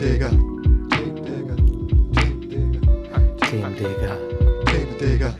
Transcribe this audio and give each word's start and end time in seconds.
Themendigger. 0.00 0.30
Themendigger. 0.88 1.56
Themendigger. 3.36 4.18
Themendigger. 4.64 5.34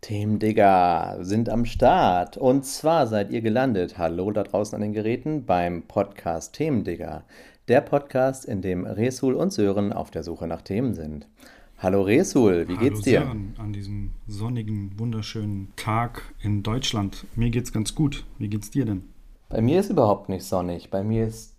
Themendigger 0.00 1.18
sind 1.20 1.50
am 1.50 1.66
Start. 1.66 2.38
Und 2.38 2.64
zwar 2.64 3.06
seid 3.06 3.30
ihr 3.30 3.42
gelandet, 3.42 3.98
hallo 3.98 4.30
da 4.30 4.44
draußen 4.44 4.74
an 4.76 4.80
den 4.80 4.94
Geräten, 4.94 5.44
beim 5.44 5.82
Podcast 5.82 6.54
Themendigger. 6.54 7.24
Der 7.68 7.82
Podcast, 7.82 8.46
in 8.46 8.62
dem 8.62 8.86
Resul 8.86 9.34
und 9.34 9.52
Sören 9.52 9.92
auf 9.92 10.10
der 10.10 10.22
Suche 10.22 10.46
nach 10.46 10.62
Themen 10.62 10.94
sind. 10.94 11.28
Hallo 11.76 12.00
Resul, 12.00 12.66
wie 12.66 12.78
geht's 12.78 13.00
Hallo 13.00 13.02
dir? 13.02 13.20
Sören, 13.20 13.54
an 13.58 13.74
diesem 13.74 14.12
sonnigen, 14.26 14.98
wunderschönen 14.98 15.74
Tag 15.76 16.22
in 16.40 16.62
Deutschland. 16.62 17.26
Mir 17.36 17.50
geht's 17.50 17.74
ganz 17.74 17.94
gut. 17.94 18.24
Wie 18.38 18.48
geht's 18.48 18.70
dir 18.70 18.86
denn? 18.86 19.02
Bei 19.50 19.60
mir 19.60 19.80
ist 19.80 19.90
überhaupt 19.90 20.30
nicht 20.30 20.44
sonnig. 20.44 20.88
Bei 20.88 21.04
mir 21.04 21.26
ist 21.26 21.49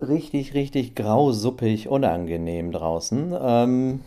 richtig, 0.00 0.54
richtig 0.54 0.94
grau, 0.94 1.32
suppig, 1.32 1.88
unangenehm 1.88 2.72
draußen. 2.72 3.34
Ähm, 3.40 4.00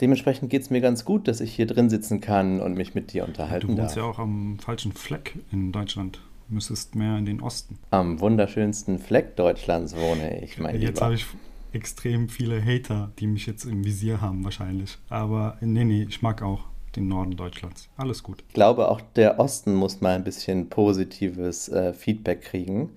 dementsprechend 0.00 0.50
geht 0.50 0.62
es 0.62 0.70
mir 0.70 0.80
ganz 0.80 1.04
gut, 1.04 1.28
dass 1.28 1.40
ich 1.40 1.54
hier 1.54 1.66
drin 1.66 1.90
sitzen 1.90 2.20
kann 2.20 2.60
und 2.60 2.74
mich 2.74 2.94
mit 2.94 3.12
dir 3.12 3.22
Du 3.22 3.28
unterhalten 3.28 3.68
wohnst 3.68 3.80
darf. 3.80 3.96
ja 3.96 4.02
auch 4.04 4.18
am 4.18 4.58
falschen 4.58 4.92
Fleck 4.92 5.38
in 5.50 5.72
Deutschland. 5.72 6.20
Du 6.48 6.54
müsstest 6.54 6.94
mehr 6.94 7.16
in 7.18 7.24
den 7.24 7.40
Osten. 7.40 7.78
Am 7.90 8.20
wunderschönsten 8.20 8.98
Fleck 8.98 9.36
Deutschlands 9.36 9.96
wohne 9.96 10.42
ich, 10.44 10.58
mein 10.58 10.80
Jetzt 10.80 11.00
habe 11.00 11.14
ich 11.14 11.26
extrem 11.72 12.28
viele 12.28 12.62
Hater, 12.62 13.10
die 13.18 13.26
mich 13.26 13.46
jetzt 13.46 13.64
im 13.64 13.84
Visier 13.84 14.20
haben 14.20 14.44
wahrscheinlich. 14.44 14.98
Aber 15.08 15.56
nee, 15.62 15.84
nee, 15.84 16.06
ich 16.08 16.20
mag 16.20 16.42
auch 16.42 16.64
den 16.96 17.08
Norden 17.08 17.36
Deutschlands. 17.36 17.88
Alles 17.96 18.22
gut. 18.22 18.44
Ich 18.48 18.52
glaube, 18.54 18.88
auch 18.90 19.00
der 19.16 19.40
Osten 19.40 19.74
muss 19.74 20.02
mal 20.02 20.14
ein 20.14 20.24
bisschen 20.24 20.68
positives 20.68 21.70
äh, 21.70 21.94
Feedback 21.94 22.42
kriegen. 22.42 22.90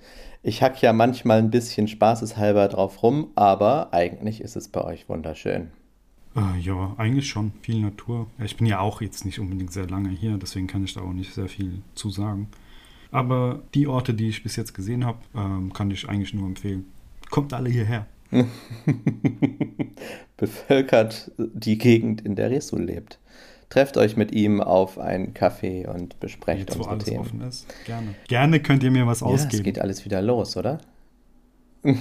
Ich 0.47 0.61
hack 0.61 0.79
ja 0.83 0.93
manchmal 0.93 1.39
ein 1.39 1.49
bisschen 1.49 1.87
spaßeshalber 1.87 2.67
drauf 2.67 3.01
rum, 3.01 3.31
aber 3.33 3.91
eigentlich 3.95 4.41
ist 4.41 4.55
es 4.55 4.67
bei 4.67 4.83
euch 4.83 5.09
wunderschön. 5.09 5.71
Äh, 6.35 6.59
ja, 6.59 6.93
eigentlich 6.97 7.27
schon. 7.27 7.51
Viel 7.63 7.81
Natur. 7.81 8.27
Ich 8.37 8.55
bin 8.55 8.67
ja 8.67 8.79
auch 8.79 9.01
jetzt 9.01 9.25
nicht 9.25 9.39
unbedingt 9.39 9.73
sehr 9.73 9.87
lange 9.87 10.09
hier, 10.09 10.37
deswegen 10.37 10.67
kann 10.67 10.83
ich 10.83 10.93
da 10.93 11.01
auch 11.01 11.13
nicht 11.13 11.33
sehr 11.33 11.47
viel 11.47 11.81
zu 11.95 12.11
sagen. 12.11 12.49
Aber 13.09 13.63
die 13.73 13.87
Orte, 13.87 14.13
die 14.13 14.29
ich 14.29 14.43
bis 14.43 14.55
jetzt 14.55 14.75
gesehen 14.75 15.03
habe, 15.03 15.17
ähm, 15.33 15.73
kann 15.73 15.89
ich 15.89 16.07
eigentlich 16.07 16.35
nur 16.35 16.45
empfehlen. 16.45 16.85
Kommt 17.31 17.51
alle 17.51 17.71
hierher. 17.71 18.05
Bevölkert 20.37 21.31
die 21.39 21.79
Gegend, 21.79 22.21
in 22.21 22.35
der 22.35 22.51
Resul 22.51 22.83
lebt. 22.83 23.17
Trefft 23.69 23.97
euch 23.97 24.15
mit 24.15 24.31
ihm 24.31 24.61
auf 24.61 24.99
einen 24.99 25.33
Kaffee 25.33 25.87
und 25.87 26.19
besprecht 26.19 26.69
Jetzt, 26.69 26.75
wo 26.77 26.83
unsere 26.83 26.91
alles 26.91 27.05
Themen. 27.05 27.19
offen 27.19 27.41
ist. 27.41 27.65
Gerne. 27.85 28.15
Gerne 28.27 28.59
könnt 28.61 28.83
ihr 28.83 28.91
mir 28.91 29.07
was 29.07 29.21
Ja, 29.21 29.27
es 29.33 29.43
ausgeben. 29.45 29.63
geht 29.63 29.79
alles 29.79 30.05
wieder 30.05 30.21
los, 30.21 30.55
oder? 30.55 30.79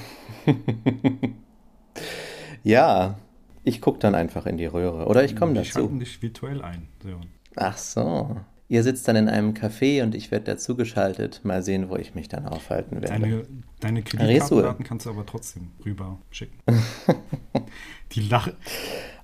ja, 2.63 3.17
ich 3.65 3.81
gucke 3.81 3.99
dann 3.99 4.15
einfach 4.15 4.47
in 4.47 4.57
die 4.57 4.67
Röhre. 4.67 5.07
Oder 5.07 5.25
ich 5.25 5.37
komme 5.37 5.55
Wir 5.55 5.63
dazu. 5.63 5.73
schalten 5.81 5.99
dich 6.01 6.21
virtuell 6.23 6.63
ein. 6.63 6.89
Ach 7.57 7.77
so. 7.77 8.37
Ihr 8.69 8.83
sitzt 8.83 9.07
dann 9.07 9.17
in 9.17 9.29
einem 9.29 9.53
Café 9.53 10.03
und 10.03 10.15
ich 10.15 10.31
werde 10.31 10.47
dazugeschaltet. 10.47 11.41
Mal 11.45 11.63
sehen, 11.63 11.91
wo 11.91 11.97
ich 11.97 12.15
mich 12.15 12.29
dann 12.29 12.47
aufhalten 12.47 13.03
werde. 13.03 13.09
Deine, 13.09 13.47
deine. 13.81 14.03
Kreditkartendaten 14.03 14.85
kannst 14.85 15.05
du 15.07 15.11
aber 15.11 15.27
trotzdem 15.27 15.71
rüber 15.85 16.19
schicken. 16.31 16.59
die 18.13 18.21
Lache, 18.23 18.55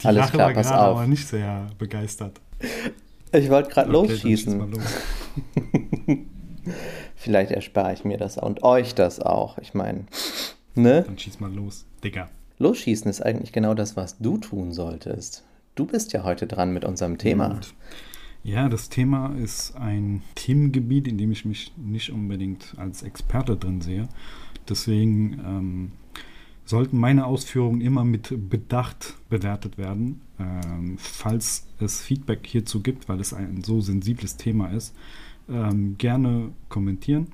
die 0.03 0.07
Alles 0.07 0.21
Lache 0.21 0.33
klar, 0.33 0.47
war 0.49 0.53
gerade 0.53 0.75
aber 0.75 1.07
nicht 1.07 1.27
sehr 1.27 1.69
begeistert. 1.79 2.41
Ich 3.33 3.49
wollte 3.49 3.71
gerade 3.71 3.97
Okay, 3.97 4.13
losschießen. 4.13 4.71
los. 4.71 4.83
Vielleicht 7.17 7.51
erspare 7.51 7.95
ich 7.95 8.05
mir 8.05 8.19
das 8.19 8.37
und 8.37 8.63
euch 8.63 8.95
das 8.95 9.21
auch. 9.21 9.57
Ich 9.59 9.73
meine, 9.73 10.05
ne? 10.75 11.03
Dann 11.03 11.19
schieß 11.19 11.41
mal 11.41 11.53
los. 11.53 11.87
Digga. 12.05 12.29
Losschießen 12.59 13.11
ist 13.11 13.23
eigentlich 13.23 13.53
genau 13.53 13.73
das, 13.73 13.97
was 13.97 14.19
du 14.19 14.37
tun 14.37 14.73
solltest. 14.73 15.45
Du 15.75 15.87
bist 15.87 16.13
ja 16.13 16.25
heute 16.25 16.47
dran 16.47 16.75
mit 16.75 16.85
unserem 16.85 17.17
Thema. 17.17 17.55
Gut. 17.55 17.75
Ja, 18.43 18.69
das 18.69 18.89
Thema 18.89 19.35
ist 19.37 19.77
ein 19.77 20.23
Themengebiet, 20.35 21.07
in 21.07 21.19
dem 21.19 21.31
ich 21.31 21.45
mich 21.45 21.73
nicht 21.77 22.11
unbedingt 22.11 22.75
als 22.79 23.03
Experte 23.03 23.57
drin 23.57 23.81
sehe. 23.83 24.09
Deswegen 24.69 25.41
ähm, 25.45 25.93
sollten 26.65 26.99
meine 26.99 27.27
Ausführungen 27.27 27.81
immer 27.81 28.05
mit 28.05 28.49
Bedacht 28.49 29.17
bewertet 29.29 29.77
werden. 29.77 30.23
Ähm, 30.39 30.97
falls 30.99 31.67
es 31.81 32.01
Feedback 32.01 32.47
hierzu 32.47 32.81
gibt, 32.83 33.09
weil 33.09 33.21
es 33.21 33.35
ein 33.35 33.63
so 33.63 33.81
sensibles 33.81 34.37
Thema 34.37 34.69
ist, 34.69 34.95
ähm, 35.49 35.99
gerne 35.99 36.53
kommentieren. 36.69 37.29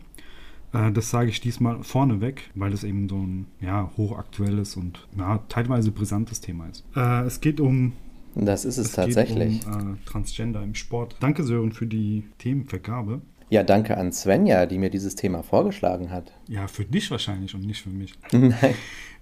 Äh, 0.72 0.90
das 0.90 1.10
sage 1.10 1.30
ich 1.30 1.40
diesmal 1.40 1.82
vorneweg, 1.84 2.50
weil 2.54 2.72
es 2.72 2.82
eben 2.82 3.08
so 3.08 3.18
ein 3.18 3.46
ja, 3.60 3.92
hochaktuelles 3.96 4.76
und 4.76 5.06
ja, 5.16 5.38
teilweise 5.48 5.92
brisantes 5.92 6.40
Thema 6.40 6.66
ist. 6.66 6.84
Äh, 6.96 7.22
es 7.24 7.40
geht 7.40 7.60
um 7.60 7.92
Das 8.36 8.64
ist 8.64 8.76
es, 8.76 8.88
es 8.88 8.92
tatsächlich. 8.92 9.66
um 9.66 9.94
äh, 9.94 9.97
Transgender 10.04 10.62
im 10.62 10.74
Sport. 10.74 11.16
Danke, 11.20 11.42
Sören, 11.42 11.72
für 11.72 11.86
die 11.86 12.24
Themenvergabe. 12.38 13.22
Ja, 13.48 13.62
danke 13.62 13.97
an 13.97 14.12
Svenja, 14.12 14.66
die 14.66 14.78
mir 14.78 14.91
dieses 14.91 15.14
Thema 15.14 15.42
vorgeschlagen 15.42 16.10
hat. 16.10 16.32
Ja, 16.48 16.66
für 16.66 16.84
dich 16.84 17.10
wahrscheinlich 17.10 17.54
und 17.54 17.64
nicht 17.64 17.82
für 17.82 17.91
mich. 17.91 18.14
Nein. 18.32 18.74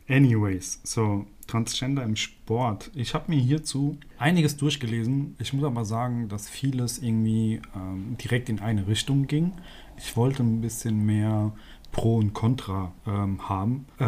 Anyways, 0.09 0.81
so 0.83 1.27
Transgender 1.47 2.03
im 2.03 2.17
Sport. 2.17 2.91
Ich 2.95 3.15
habe 3.15 3.31
mir 3.31 3.41
hierzu 3.41 3.99
einiges 4.19 4.57
durchgelesen. 4.57 5.37
Ich 5.39 5.53
muss 5.53 5.65
aber 5.65 5.85
sagen, 5.85 6.29
dass 6.29 6.49
vieles 6.49 6.99
irgendwie 6.99 7.61
ähm, 7.77 8.17
direkt 8.23 8.49
in 8.49 8.61
eine 8.61 8.87
Richtung 8.87 9.27
ging. 9.27 9.53
Ich 9.97 10.17
wollte 10.17 10.43
ein 10.43 10.61
bisschen 10.61 11.05
mehr 11.07 11.53
Pro 11.95 12.17
und 12.17 12.35
Contra 12.35 12.93
ähm, 13.07 13.49
haben. 13.49 13.87
Äh, 13.99 14.05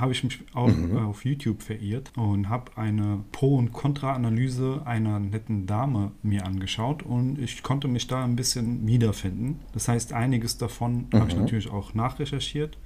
habe 0.00 0.12
ich 0.12 0.22
mich 0.24 0.38
auch 0.54 0.70
äh, 0.70 0.96
auf 0.98 1.24
YouTube 1.24 1.62
verirrt 1.62 2.12
und 2.16 2.48
habe 2.48 2.76
eine 2.76 3.24
Pro- 3.32 3.56
und 3.56 3.72
Contra-Analyse 3.72 4.82
einer 4.86 5.18
netten 5.18 5.66
Dame 5.66 6.12
mir 6.22 6.46
angeschaut 6.46 7.02
und 7.02 7.38
ich 7.40 7.62
konnte 7.62 7.88
mich 7.88 8.06
da 8.06 8.24
ein 8.24 8.36
bisschen 8.36 8.86
wiederfinden. 8.86 9.58
Das 9.72 9.88
heißt, 9.88 10.12
einiges 10.12 10.58
davon 10.58 11.08
habe 11.12 11.28
ich 11.28 11.34
Mhm. 11.34 11.42
natürlich 11.42 11.70
auch 11.70 11.92
nachrecherchiert. 11.92 12.78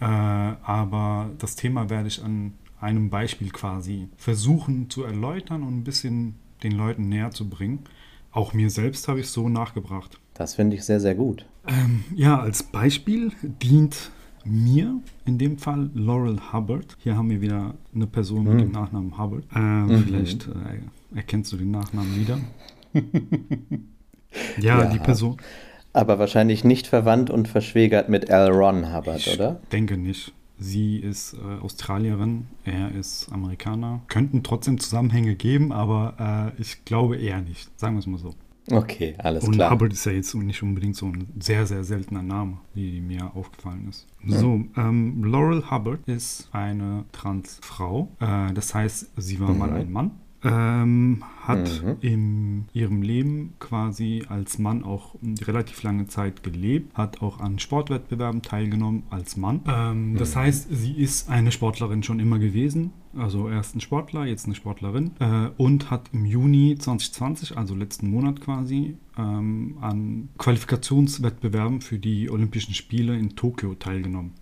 Äh, 0.00 0.04
aber 0.06 1.30
das 1.38 1.54
Thema 1.54 1.90
werde 1.90 2.08
ich 2.08 2.24
an 2.24 2.54
einem 2.80 3.10
Beispiel 3.10 3.50
quasi 3.50 4.08
versuchen 4.16 4.88
zu 4.90 5.04
erläutern 5.04 5.62
und 5.62 5.76
ein 5.76 5.84
bisschen 5.84 6.36
den 6.62 6.72
Leuten 6.72 7.08
näher 7.10 7.30
zu 7.30 7.48
bringen. 7.48 7.80
Auch 8.32 8.54
mir 8.54 8.70
selbst 8.70 9.06
habe 9.08 9.20
ich 9.20 9.28
so 9.28 9.50
nachgebracht. 9.50 10.18
Das 10.34 10.54
finde 10.54 10.76
ich 10.76 10.84
sehr, 10.84 11.00
sehr 11.00 11.14
gut. 11.14 11.46
Ähm, 11.66 12.04
ja, 12.14 12.38
als 12.40 12.62
Beispiel 12.62 13.32
dient 13.62 14.10
mir 14.44 15.00
in 15.24 15.38
dem 15.38 15.58
Fall 15.58 15.90
Laurel 15.94 16.38
Hubbard. 16.52 16.96
Hier 16.98 17.16
haben 17.16 17.30
wir 17.30 17.40
wieder 17.40 17.74
eine 17.94 18.06
Person 18.06 18.44
mit 18.44 18.54
Mhm. 18.54 18.58
dem 18.58 18.72
Nachnamen 18.72 19.18
Hubbard. 19.18 19.44
Äh, 19.54 19.98
Vielleicht 19.98 20.48
äh, 20.48 21.16
erkennst 21.16 21.52
du 21.52 21.56
den 21.56 21.70
Nachnamen 21.70 22.16
wieder. 22.16 22.38
ja, 24.60 24.82
Ja. 24.82 24.86
die 24.86 24.98
Person. 24.98 25.36
Aber 25.92 26.18
wahrscheinlich 26.18 26.64
nicht 26.64 26.86
verwandt 26.86 27.28
und 27.30 27.48
verschwägert 27.48 28.08
mit 28.08 28.30
L. 28.30 28.50
Ron 28.50 28.94
Hubbard, 28.94 29.18
Ich 29.18 29.34
oder? 29.34 29.60
denke 29.70 29.96
nicht. 29.98 30.32
Sie 30.58 30.96
ist 30.96 31.34
äh, 31.34 31.60
Australierin, 31.62 32.46
er 32.64 32.92
ist 32.94 33.30
Amerikaner. 33.32 34.00
Könnten 34.08 34.42
trotzdem 34.42 34.78
Zusammenhänge 34.78 35.34
geben, 35.34 35.72
aber 35.72 36.52
äh, 36.56 36.60
ich 36.62 36.84
glaube 36.84 37.16
eher 37.16 37.42
nicht. 37.42 37.68
Sagen 37.78 37.96
wir 37.96 37.98
es 38.00 38.06
mal 38.06 38.18
so. 38.18 38.34
Okay, 38.70 39.14
alles 39.18 39.44
Und 39.44 39.54
klar. 39.54 39.70
Hubbard 39.72 39.92
ist 39.92 40.06
ja 40.06 40.12
jetzt 40.12 40.34
nicht 40.34 40.62
unbedingt 40.62 40.94
so 40.96 41.06
ein 41.06 41.26
sehr, 41.40 41.66
sehr 41.66 41.82
seltener 41.82 42.22
Name, 42.22 42.58
wie 42.74 43.00
mir 43.00 43.34
aufgefallen 43.34 43.88
ist. 43.88 44.06
So, 44.24 44.64
ähm, 44.76 45.24
Laurel 45.24 45.68
Hubbard 45.70 46.06
ist 46.06 46.48
eine 46.52 47.04
Transfrau. 47.10 48.08
Äh, 48.20 48.52
das 48.54 48.74
heißt, 48.74 49.10
sie 49.16 49.40
war 49.40 49.52
mal 49.52 49.72
ein 49.72 49.90
Mann. 49.90 50.12
Ähm, 50.44 51.22
hat 51.42 51.82
Mhm. 51.84 51.96
in 52.00 52.64
ihrem 52.72 53.02
Leben 53.02 53.54
quasi 53.58 54.24
als 54.28 54.58
Mann 54.58 54.82
auch 54.84 55.14
relativ 55.42 55.82
lange 55.82 56.06
Zeit 56.08 56.42
gelebt, 56.42 56.96
hat 56.96 57.20
auch 57.22 57.40
an 57.40 57.58
Sportwettbewerben 57.58 58.42
teilgenommen 58.42 59.04
als 59.10 59.36
Mann. 59.36 59.60
Ähm, 59.68 60.16
das 60.16 60.34
heißt, 60.36 60.68
sie 60.70 60.92
ist 60.92 61.28
eine 61.30 61.52
Sportlerin 61.52 62.02
schon 62.02 62.20
immer 62.20 62.38
gewesen. 62.38 62.90
Also 63.16 63.48
erst 63.48 63.76
ein 63.76 63.80
Sportler, 63.80 64.24
jetzt 64.24 64.46
eine 64.46 64.54
Sportlerin. 64.54 65.12
Äh, 65.20 65.48
und 65.58 65.90
hat 65.90 66.10
im 66.12 66.24
Juni 66.24 66.76
2020, 66.78 67.56
also 67.58 67.74
letzten 67.74 68.10
Monat 68.10 68.40
quasi, 68.40 68.96
ähm, 69.18 69.76
an 69.80 70.28
Qualifikationswettbewerben 70.38 71.80
für 71.80 71.98
die 71.98 72.30
Olympischen 72.30 72.74
Spiele 72.74 73.16
in 73.18 73.36
Tokio 73.36 73.74
teilgenommen. 73.74 74.32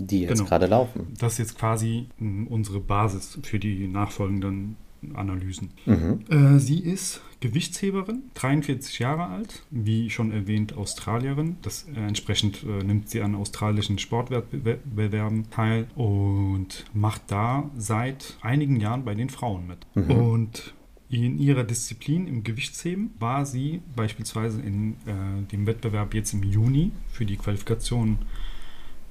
Die 0.00 0.20
jetzt 0.22 0.38
Genau. 0.38 0.48
gerade 0.48 0.66
laufen. 0.66 1.08
Das 1.18 1.32
ist 1.34 1.38
jetzt 1.38 1.58
quasi 1.58 2.06
mh, 2.18 2.46
unsere 2.50 2.80
Basis 2.80 3.38
für 3.42 3.58
die 3.58 3.86
nachfolgenden 3.88 4.76
Analysen. 5.14 5.70
Mhm. 5.86 6.20
Äh, 6.28 6.58
sie 6.58 6.80
ist 6.80 7.20
Gewichtsheberin, 7.40 8.22
43 8.34 8.98
Jahre 8.98 9.26
alt, 9.26 9.62
wie 9.70 10.10
schon 10.10 10.32
erwähnt 10.32 10.76
Australierin. 10.76 11.56
Das, 11.62 11.86
äh, 11.94 12.00
entsprechend 12.00 12.64
äh, 12.64 12.84
nimmt 12.84 13.08
sie 13.08 13.22
an 13.22 13.34
australischen 13.34 13.98
Sportwettbewerben 13.98 15.50
teil 15.50 15.86
und 15.94 16.84
macht 16.94 17.22
da 17.28 17.70
seit 17.76 18.36
einigen 18.40 18.80
Jahren 18.80 19.04
bei 19.04 19.14
den 19.14 19.30
Frauen 19.30 19.66
mit. 19.68 19.86
Mhm. 19.94 20.10
Und 20.10 20.74
in 21.10 21.38
ihrer 21.38 21.64
Disziplin 21.64 22.26
im 22.26 22.44
Gewichtsheben 22.44 23.10
war 23.18 23.46
sie 23.46 23.80
beispielsweise 23.96 24.60
in 24.60 24.92
äh, 25.06 25.42
dem 25.50 25.66
Wettbewerb 25.66 26.12
jetzt 26.14 26.34
im 26.34 26.42
Juni 26.42 26.90
für 27.08 27.24
die 27.24 27.36
Qualifikation 27.36 28.18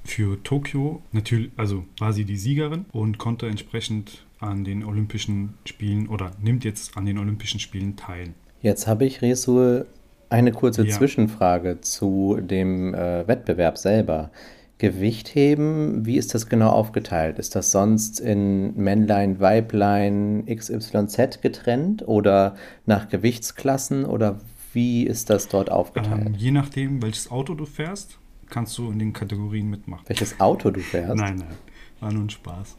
für 0.04 0.42
Tokio 0.42 1.02
natürlich, 1.12 1.50
also 1.56 1.84
war 1.98 2.12
sie 2.12 2.24
die 2.24 2.36
Siegerin 2.36 2.86
und 2.92 3.18
konnte 3.18 3.46
entsprechend 3.46 4.24
an 4.40 4.64
den 4.64 4.84
Olympischen 4.84 5.54
Spielen 5.64 6.08
oder 6.08 6.30
nimmt 6.40 6.64
jetzt 6.64 6.96
an 6.96 7.06
den 7.06 7.18
Olympischen 7.18 7.60
Spielen 7.60 7.96
teil. 7.96 8.34
Jetzt 8.60 8.86
habe 8.86 9.04
ich, 9.04 9.22
Resul, 9.22 9.86
eine 10.30 10.52
kurze 10.52 10.84
Ja. 10.86 10.94
Zwischenfrage 10.96 11.80
zu 11.80 12.38
dem 12.40 12.94
äh, 12.94 13.26
Wettbewerb 13.26 13.78
selber. 13.78 14.30
Gewichtheben, 14.78 16.06
wie 16.06 16.16
ist 16.16 16.34
das 16.34 16.48
genau 16.48 16.70
aufgeteilt? 16.70 17.38
Ist 17.40 17.56
das 17.56 17.72
sonst 17.72 18.20
in 18.20 18.76
Männlein, 18.76 19.40
Weiblein, 19.40 20.44
XYZ 20.46 21.40
getrennt 21.40 22.06
oder 22.06 22.54
nach 22.86 23.08
Gewichtsklassen 23.08 24.04
oder 24.04 24.38
wie 24.72 25.04
ist 25.04 25.30
das 25.30 25.48
dort 25.48 25.70
aufgeteilt? 25.72 26.26
Ähm, 26.26 26.34
je 26.34 26.52
nachdem, 26.52 27.02
welches 27.02 27.30
Auto 27.30 27.54
du 27.54 27.66
fährst, 27.66 28.18
kannst 28.50 28.78
du 28.78 28.90
in 28.92 29.00
den 29.00 29.12
Kategorien 29.12 29.68
mitmachen. 29.68 30.04
Welches 30.06 30.38
Auto 30.38 30.70
du 30.70 30.80
fährst? 30.80 31.16
Nein, 31.16 31.36
nein, 31.36 31.56
war 32.00 32.12
nur 32.12 32.22
ein 32.24 32.30
Spaß. 32.30 32.76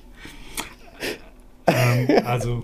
Ähm, 1.74 2.26
also, 2.26 2.64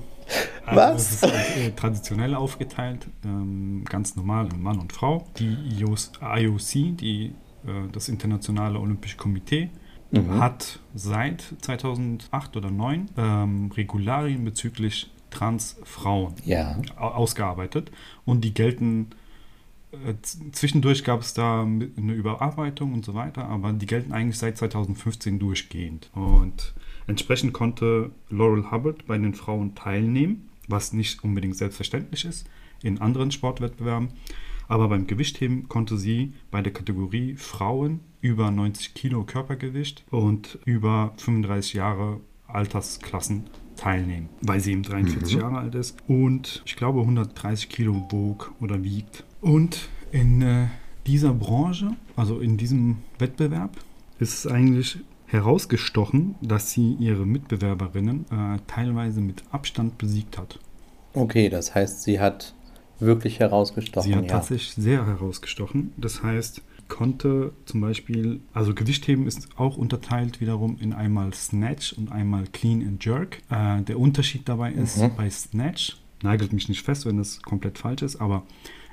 also 0.65 0.75
Was? 0.81 1.01
es 1.01 1.11
ist 1.11 1.23
halt, 1.23 1.57
äh, 1.57 1.71
traditionell 1.71 2.35
aufgeteilt, 2.35 3.07
ähm, 3.23 3.83
ganz 3.87 4.15
normal 4.15 4.47
in 4.53 4.61
Mann 4.61 4.79
und 4.79 4.91
Frau. 4.93 5.27
Die 5.37 5.55
IOC, 5.79 6.97
die, 6.97 7.33
äh, 7.65 7.87
das 7.91 8.09
Internationale 8.09 8.79
Olympische 8.79 9.17
Komitee, 9.17 9.69
Mhm. 10.11 10.39
hat 10.39 10.79
seit 10.93 11.43
2008 11.61 12.55
oder 12.55 12.69
2009 12.69 13.09
ähm, 13.17 13.71
Regularien 13.75 14.45
bezüglich 14.45 15.11
Transfrauen 15.31 16.35
Ja. 16.45 16.77
au- 16.95 17.07
ausgearbeitet 17.09 17.91
und 18.23 18.41
die 18.45 18.53
gelten 18.53 19.09
zwischendurch 20.51 21.03
gab 21.03 21.21
es 21.21 21.33
da 21.33 21.63
eine 21.63 22.13
Überarbeitung 22.13 22.93
und 22.93 23.05
so 23.05 23.13
weiter, 23.13 23.45
aber 23.47 23.73
die 23.73 23.85
gelten 23.85 24.13
eigentlich 24.13 24.37
seit 24.37 24.57
2015 24.57 25.39
durchgehend. 25.39 26.09
Und 26.13 26.73
entsprechend 27.07 27.53
konnte 27.53 28.11
Laurel 28.29 28.71
Hubbard 28.71 29.05
bei 29.05 29.17
den 29.17 29.33
Frauen 29.33 29.75
teilnehmen, 29.75 30.49
was 30.67 30.93
nicht 30.93 31.23
unbedingt 31.23 31.57
selbstverständlich 31.57 32.25
ist 32.25 32.47
in 32.83 33.01
anderen 33.01 33.31
Sportwettbewerben. 33.31 34.09
Aber 34.67 34.87
beim 34.87 35.07
Gewichtheben 35.07 35.67
konnte 35.69 35.97
sie 35.97 36.33
bei 36.49 36.61
der 36.61 36.73
Kategorie 36.73 37.35
Frauen 37.35 37.99
über 38.21 38.49
90 38.49 38.93
Kilo 38.95 39.23
Körpergewicht 39.23 40.03
und 40.09 40.57
über 40.65 41.13
35 41.17 41.73
Jahre 41.73 42.19
Altersklassen 42.47 43.43
teilnehmen, 43.75 44.29
weil 44.41 44.59
sie 44.59 44.71
eben 44.71 44.83
43 44.83 45.35
Jahre 45.35 45.57
alt 45.57 45.75
ist 45.75 45.97
und 46.07 46.63
ich 46.65 46.75
glaube 46.75 47.01
130 47.01 47.69
Kilo 47.69 48.07
wog 48.09 48.53
oder 48.61 48.83
wiegt. 48.83 49.23
Und 49.45 49.89
in 50.11 50.41
äh, 50.41 50.65
dieser 51.05 51.31
Branche, 51.31 51.91
also 52.15 52.39
in 52.39 52.57
diesem 52.57 52.97
Wettbewerb, 53.19 53.77
ist 54.17 54.33
es 54.33 54.47
eigentlich 54.51 54.97
herausgestochen, 55.27 56.33
dass 56.41 56.71
sie 56.71 56.93
ihre 56.93 57.27
Mitbewerberinnen 57.27 58.25
äh, 58.31 58.59
teilweise 58.65 59.21
mit 59.21 59.43
Abstand 59.51 59.99
besiegt 59.99 60.39
hat. 60.39 60.59
Okay, 61.13 61.49
das 61.49 61.75
heißt, 61.75 62.01
sie 62.01 62.19
hat 62.19 62.55
wirklich 62.99 63.39
herausgestochen. 63.39 64.09
Sie 64.09 64.15
hat 64.15 64.25
ja. 64.25 64.31
tatsächlich 64.31 64.73
sehr 64.73 65.05
herausgestochen. 65.05 65.93
Das 65.95 66.23
heißt, 66.23 66.63
konnte 66.87 67.53
zum 67.65 67.81
Beispiel, 67.81 68.39
also 68.51 68.73
Gewichtheben 68.73 69.27
ist 69.27 69.47
auch 69.57 69.77
unterteilt 69.77 70.41
wiederum 70.41 70.77
in 70.79 70.91
einmal 70.91 71.35
Snatch 71.35 71.93
und 71.93 72.11
einmal 72.11 72.45
Clean 72.51 72.81
and 72.81 73.05
Jerk. 73.05 73.43
Äh, 73.51 73.83
der 73.83 73.99
Unterschied 73.99 74.49
dabei 74.49 74.71
ist, 74.71 74.97
Mhm. 74.97 75.11
bei 75.15 75.29
Snatch, 75.29 75.97
nagelt 76.23 76.51
mich 76.51 76.67
nicht 76.67 76.81
fest, 76.81 77.05
wenn 77.05 77.17
das 77.17 77.43
komplett 77.43 77.77
falsch 77.77 78.01
ist, 78.01 78.15
aber 78.15 78.41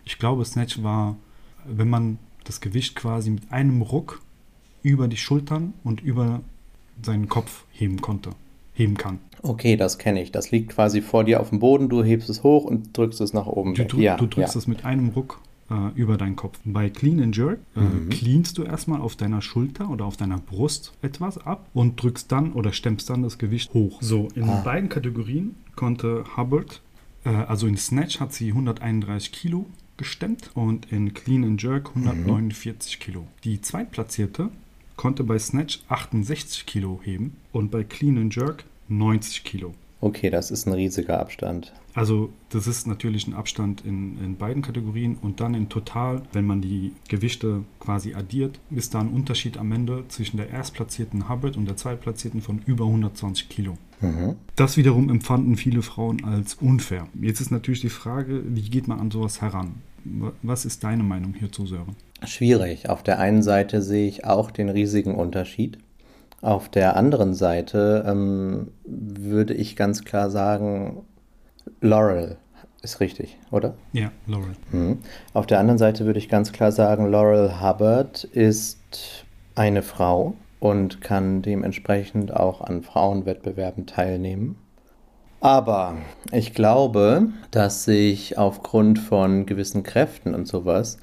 ich 0.05 0.19
glaube, 0.19 0.45
Snatch 0.45 0.83
war, 0.83 1.17
wenn 1.65 1.89
man 1.91 2.19
das 2.45 2.61
Gewicht 2.61 2.95
quasi 2.97 3.31
mit 3.31 3.53
einem 3.53 3.83
Ruck 3.83 4.21
über 4.83 5.07
die 5.09 5.17
Schultern 5.17 5.75
und 5.85 6.01
über 6.01 6.41
seinen 7.03 7.29
Kopf 7.29 7.65
heben 7.73 8.01
konnte, 8.01 8.31
heben 8.75 8.97
kann. 8.97 9.19
Okay, 9.43 9.77
das 9.77 9.99
kenne 9.99 10.23
ich. 10.23 10.33
Das 10.33 10.51
liegt 10.51 10.71
quasi 10.71 11.03
vor 11.03 11.25
dir 11.25 11.41
auf 11.41 11.51
dem 11.51 11.59
Boden, 11.61 11.89
du 11.89 12.03
hebst 12.03 12.29
es 12.31 12.43
hoch 12.43 12.65
und 12.65 12.97
drückst 12.97 13.21
es 13.21 13.33
nach 13.33 13.47
oben. 13.47 13.75
Du, 13.75 13.99
ja, 13.99 14.17
du 14.17 14.27
drückst 14.27 14.55
ja. 14.55 14.59
es 14.59 14.67
mit 14.67 14.85
einem 14.85 15.09
Ruck 15.11 15.41
äh, 15.71 15.75
über 15.95 16.17
deinen 16.17 16.37
Kopf. 16.37 16.59
Bei 16.65 16.91
Clean 16.91 17.21
and 17.23 17.37
Jerk 17.37 17.59
äh, 17.77 17.81
Mhm. 17.81 18.09
cleanst 18.11 18.59
du 18.59 18.65
erstmal 18.65 19.01
auf 19.01 19.17
deiner 19.17 19.41
Schulter 19.43 19.89
oder 19.91 20.05
auf 20.05 20.17
deiner 20.17 20.39
Brust 20.39 20.93
etwas 21.03 21.39
ab 21.39 21.69
und 21.75 22.01
drückst 22.03 22.31
dann 22.31 22.53
oder 22.53 22.73
stemmst 22.73 23.09
dann 23.11 23.23
das 23.23 23.39
Gewicht 23.39 23.73
hoch. 23.75 23.99
So, 24.01 24.29
in 24.35 24.45
Ah. 24.49 24.63
beiden 24.63 24.89
Kategorien 24.89 25.55
konnte 25.77 26.25
Hubbard, 26.37 26.81
äh, 27.25 27.29
also 27.31 27.67
in 27.69 27.77
Snatch 27.77 28.21
hat 28.21 28.33
sie 28.33 28.49
131 28.53 29.31
Kilo 29.33 29.67
gestemmt 29.97 30.51
und 30.55 30.91
in 30.93 31.15
Clean 31.15 31.45
and 31.45 31.63
Jerk 31.63 31.91
149 31.91 32.99
Kilo. 33.01 33.27
Die 33.45 33.61
Zweitplatzierte 33.61 34.51
konnte 34.97 35.25
bei 35.25 35.39
Snatch 35.39 35.81
68 35.89 36.67
Kilo 36.67 37.01
heben 37.03 37.37
und 37.53 37.71
bei 37.71 37.85
Clean 37.85 38.17
and 38.19 38.35
Jerk 38.35 38.65
90 38.89 39.45
Kilo. 39.45 39.75
Okay, 40.03 40.31
das 40.31 40.51
ist 40.51 40.67
ein 40.67 40.73
riesiger 40.73 41.21
Abstand. 41.21 41.73
Also 41.95 42.31
das 42.49 42.67
ist 42.67 42.89
natürlich 42.89 43.29
ein 43.29 43.35
Abstand 43.35 43.85
in, 43.85 44.19
in 44.23 44.37
beiden 44.37 44.61
Kategorien 44.61 45.17
und 45.23 45.41
dann 45.41 45.55
in 45.55 45.69
total, 45.69 46.23
wenn 46.33 46.45
man 46.45 46.61
die 46.61 46.91
Gewichte 47.09 47.63
quasi 47.79 48.13
addiert, 48.15 48.59
ist 48.73 48.95
da 48.95 49.01
ein 49.01 49.11
Unterschied 49.11 49.59
am 49.59 49.71
Ende 49.71 50.03
zwischen 50.09 50.39
der 50.39 50.51
erstplatzierten 50.51 51.29
Hubbard 51.29 51.57
und 51.57 51.67
der 51.67 51.77
zweitplatzierten 51.77 52.41
von 52.43 52.61
über 52.67 52.85
120 52.87 53.49
Kilo. 53.49 53.79
Mhm. 54.01 54.35
Das 54.57 54.77
wiederum 54.77 55.09
empfanden 55.09 55.57
viele 55.57 55.83
Frauen 55.83 56.25
als 56.25 56.55
unfair. 56.55 57.07
Jetzt 57.21 57.41
ist 57.41 57.53
natürlich 57.53 57.83
die 57.83 57.89
Frage, 57.89 58.43
wie 58.45 58.69
geht 58.69 58.89
man 58.89 58.99
an 58.99 59.13
sowas 59.13 59.41
heran? 59.41 59.75
Wa- 60.05 60.33
Was 60.43 60.65
ist 60.65 60.83
deine 60.83 61.05
Meinung 61.05 61.35
hierzu, 61.39 61.65
Sören? 61.67 61.95
Schwierig. 62.25 62.89
Auf 62.89 63.05
der 63.05 63.21
einen 63.21 63.43
Seite 63.45 63.83
sehe 63.83 64.09
ich 64.09 64.25
auch 64.25 64.51
den 64.51 64.69
riesigen 64.69 65.15
Unterschied. 65.15 65.79
Auf 66.43 66.69
der 66.69 66.97
anderen 66.97 67.35
Seite 67.35 68.05
ähm, 68.07 68.73
würde 68.85 69.55
ich 69.55 69.77
ganz 69.77 70.05
klar 70.05 70.29
sagen, 70.29 71.07
Laurel 71.81 72.37
ist 72.83 72.99
richtig, 72.99 73.39
oder? 73.53 73.75
Ja, 73.93 74.11
Laurel. 74.27 74.57
Mhm. 74.73 74.99
Auf 75.35 75.47
der 75.47 75.61
anderen 75.61 75.79
Seite 75.79 76.05
würde 76.05 76.19
ich 76.19 76.29
ganz 76.29 76.51
klar 76.51 76.73
sagen, 76.73 77.11
Laurel 77.11 77.61
Hubbard 77.61 78.25
ist 78.25 79.25
eine 79.55 79.83
Frau 79.83 80.35
und 80.59 81.01
kann 81.01 81.43
dementsprechend 81.43 82.35
auch 82.35 82.61
an 82.61 82.83
Frauenwettbewerben 82.83 83.87
teilnehmen. 83.87 84.57
Aber 85.41 85.97
ich 86.33 86.55
glaube, 86.55 87.29
dass 87.53 87.85
sich 87.85 88.37
aufgrund 88.37 88.99
von 88.99 89.47
gewissen 89.47 89.85
Kräften 89.85 90.35
und 90.35 90.49
sowas 90.49 90.99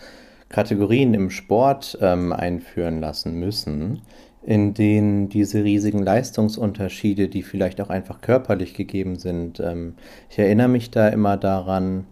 Kategorien 0.50 1.14
im 1.14 1.30
Sport 1.30 1.98
ähm, 2.02 2.34
einführen 2.34 3.00
lassen 3.00 3.36
müssen, 3.40 4.02
in 4.50 4.74
denen 4.74 5.30
diese 5.30 5.64
riesigen 5.64 6.02
Leistungsunterschiede, 6.02 7.28
die 7.28 7.44
vielleicht 7.44 7.80
auch 7.82 7.92
einfach 7.92 8.20
körperlich 8.20 8.74
gegeben 8.74 9.16
sind, 9.16 9.60
ähm, 9.60 9.94
ich 10.28 10.40
erinnere 10.40 10.70
mich 10.70 10.90
da 10.90 11.08
immer 11.10 11.38
daran, 11.38 12.08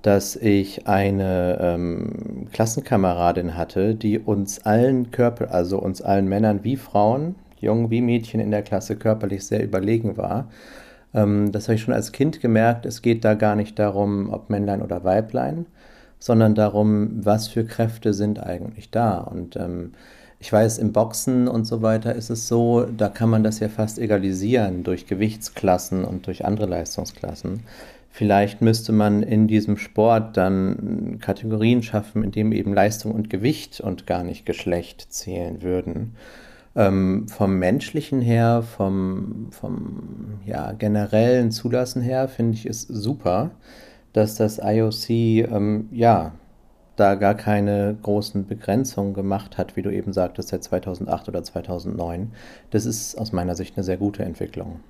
dass 0.00 0.34
ich 0.34 0.86
eine 0.86 1.58
ähm, 1.60 2.46
Klassenkameradin 2.54 3.54
hatte, 3.54 3.94
die 3.94 4.18
uns 4.18 4.64
allen 4.64 5.10
Körper, 5.10 5.52
also 5.52 5.78
uns 5.78 6.00
allen 6.00 6.26
Männern 6.26 6.64
wie 6.64 6.78
Frauen, 6.78 7.34
Jungen 7.60 7.90
wie 7.90 8.00
Mädchen 8.00 8.40
in 8.40 8.50
der 8.50 8.62
Klasse 8.62 8.96
körperlich 8.96 9.44
sehr 9.44 9.62
überlegen 9.62 10.16
war. 10.16 10.48
Ähm, 11.12 11.52
das 11.52 11.68
habe 11.68 11.74
ich 11.74 11.82
schon 11.82 11.92
als 11.92 12.12
Kind 12.12 12.40
gemerkt. 12.40 12.86
Es 12.86 13.02
geht 13.02 13.26
da 13.26 13.34
gar 13.34 13.56
nicht 13.56 13.78
darum, 13.78 14.32
ob 14.32 14.48
Männlein 14.48 14.80
oder 14.80 15.04
Weiblein, 15.04 15.66
sondern 16.18 16.54
darum, 16.54 17.10
was 17.26 17.48
für 17.48 17.66
Kräfte 17.66 18.14
sind 18.14 18.42
eigentlich 18.42 18.90
da. 18.90 19.18
Und 19.18 19.56
ähm, 19.56 19.92
ich 20.44 20.52
weiß, 20.52 20.76
im 20.76 20.92
Boxen 20.92 21.48
und 21.48 21.64
so 21.64 21.80
weiter 21.80 22.14
ist 22.14 22.28
es 22.28 22.48
so, 22.48 22.84
da 22.84 23.08
kann 23.08 23.30
man 23.30 23.42
das 23.42 23.60
ja 23.60 23.70
fast 23.70 23.98
egalisieren 23.98 24.82
durch 24.82 25.06
Gewichtsklassen 25.06 26.04
und 26.04 26.26
durch 26.26 26.44
andere 26.44 26.66
Leistungsklassen. 26.66 27.60
Vielleicht 28.10 28.60
müsste 28.60 28.92
man 28.92 29.22
in 29.22 29.48
diesem 29.48 29.78
Sport 29.78 30.36
dann 30.36 31.16
Kategorien 31.18 31.82
schaffen, 31.82 32.22
in 32.22 32.30
dem 32.30 32.52
eben 32.52 32.74
Leistung 32.74 33.12
und 33.12 33.30
Gewicht 33.30 33.80
und 33.80 34.06
gar 34.06 34.22
nicht 34.22 34.44
Geschlecht 34.44 35.06
zählen 35.10 35.62
würden. 35.62 36.14
Ähm, 36.76 37.26
vom 37.26 37.58
menschlichen 37.58 38.20
her, 38.20 38.62
vom, 38.62 39.48
vom 39.50 40.40
ja, 40.44 40.72
generellen 40.72 41.52
Zulassen 41.52 42.02
her, 42.02 42.28
finde 42.28 42.52
ich 42.52 42.66
es 42.66 42.82
super, 42.82 43.52
dass 44.12 44.34
das 44.34 44.60
IOC 44.62 45.08
ähm, 45.08 45.88
ja 45.90 46.34
da 46.96 47.14
gar 47.14 47.34
keine 47.34 47.96
großen 48.02 48.46
Begrenzungen 48.46 49.14
gemacht 49.14 49.58
hat, 49.58 49.76
wie 49.76 49.82
du 49.82 49.90
eben 49.90 50.12
sagtest, 50.12 50.48
seit 50.48 50.62
2008 50.64 51.28
oder 51.28 51.42
2009. 51.42 52.32
Das 52.70 52.86
ist 52.86 53.16
aus 53.16 53.32
meiner 53.32 53.56
Sicht 53.56 53.76
eine 53.76 53.84
sehr 53.84 53.96
gute 53.96 54.24
Entwicklung. 54.24 54.80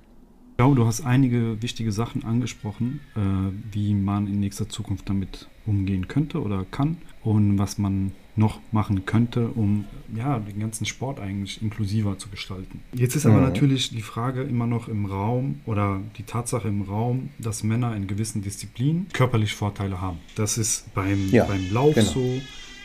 Ich 0.51 0.57
glaube, 0.57 0.75
du 0.75 0.85
hast 0.85 1.05
einige 1.05 1.61
wichtige 1.61 1.91
Sachen 1.91 2.23
angesprochen, 2.23 3.01
äh, 3.15 3.73
wie 3.73 3.93
man 3.93 4.27
in 4.27 4.39
nächster 4.39 4.69
Zukunft 4.69 5.09
damit 5.09 5.49
umgehen 5.65 6.07
könnte 6.07 6.41
oder 6.41 6.65
kann 6.71 6.97
und 7.23 7.59
was 7.59 7.77
man 7.77 8.13
noch 8.37 8.59
machen 8.71 9.05
könnte, 9.05 9.47
um 9.47 9.85
ja, 10.15 10.39
den 10.39 10.59
ganzen 10.59 10.85
Sport 10.85 11.19
eigentlich 11.19 11.61
inklusiver 11.61 12.17
zu 12.17 12.27
gestalten. 12.29 12.81
Jetzt 12.93 13.15
ist 13.15 13.25
aber 13.25 13.37
Mhm. 13.37 13.43
natürlich 13.43 13.89
die 13.91 14.01
Frage 14.01 14.43
immer 14.43 14.67
noch 14.67 14.87
im 14.89 15.05
Raum 15.05 15.61
oder 15.65 16.01
die 16.17 16.23
Tatsache 16.23 16.67
im 16.67 16.81
Raum, 16.81 17.29
dass 17.39 17.63
Männer 17.63 17.95
in 17.95 18.07
gewissen 18.07 18.41
Disziplinen 18.41 19.07
körperlich 19.13 19.53
Vorteile 19.53 20.01
haben. 20.01 20.17
Das 20.35 20.57
ist 20.57 20.93
beim, 20.93 21.29
Ja, 21.31 21.45
beim 21.45 21.71
Lauf 21.71 21.95
genau. 21.95 22.11
so, 22.11 22.41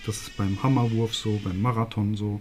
das 0.07 0.19
ist 0.23 0.37
beim 0.37 0.62
Hammerwurf 0.62 1.14
so, 1.14 1.40
beim 1.42 1.61
Marathon 1.61 2.14
so. 2.14 2.40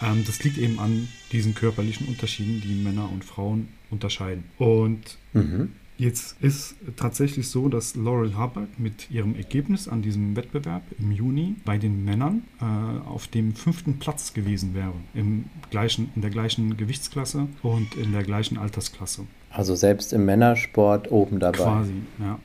Ähm, 0.00 0.22
das 0.26 0.42
liegt 0.44 0.58
eben 0.58 0.78
an 0.78 1.08
diesen 1.32 1.54
körperlichen 1.54 2.06
Unterschieden, 2.08 2.60
die 2.60 2.74
Männer 2.74 3.10
und 3.12 3.24
Frauen 3.24 3.68
unterscheiden. 3.90 4.44
Und 4.58 5.18
Mhm. 5.32 5.72
Jetzt 5.96 6.36
ist 6.40 6.74
tatsächlich 6.96 7.48
so, 7.48 7.68
dass 7.68 7.94
Laurel 7.94 8.36
Hubbard 8.36 8.80
mit 8.80 9.10
ihrem 9.12 9.36
Ergebnis 9.36 9.86
an 9.86 10.02
diesem 10.02 10.34
Wettbewerb 10.34 10.82
im 10.98 11.12
Juni 11.12 11.54
bei 11.64 11.78
den 11.78 12.04
Männern 12.04 12.42
äh, 12.60 12.64
auf 13.08 13.28
dem 13.28 13.54
fünften 13.54 14.00
Platz 14.00 14.34
gewesen 14.34 14.74
wäre. 14.74 14.94
Im 15.14 15.44
gleichen, 15.70 16.10
in 16.16 16.22
der 16.22 16.32
gleichen 16.32 16.76
Gewichtsklasse 16.76 17.46
und 17.62 17.94
in 17.94 18.10
der 18.10 18.24
gleichen 18.24 18.58
Altersklasse. 18.58 19.22
Also 19.50 19.76
selbst 19.76 20.12
im 20.12 20.24
Männersport 20.24 21.12
oben 21.12 21.38
dabei. 21.38 21.58
Quasi, 21.58 21.92
ja. 22.18 22.40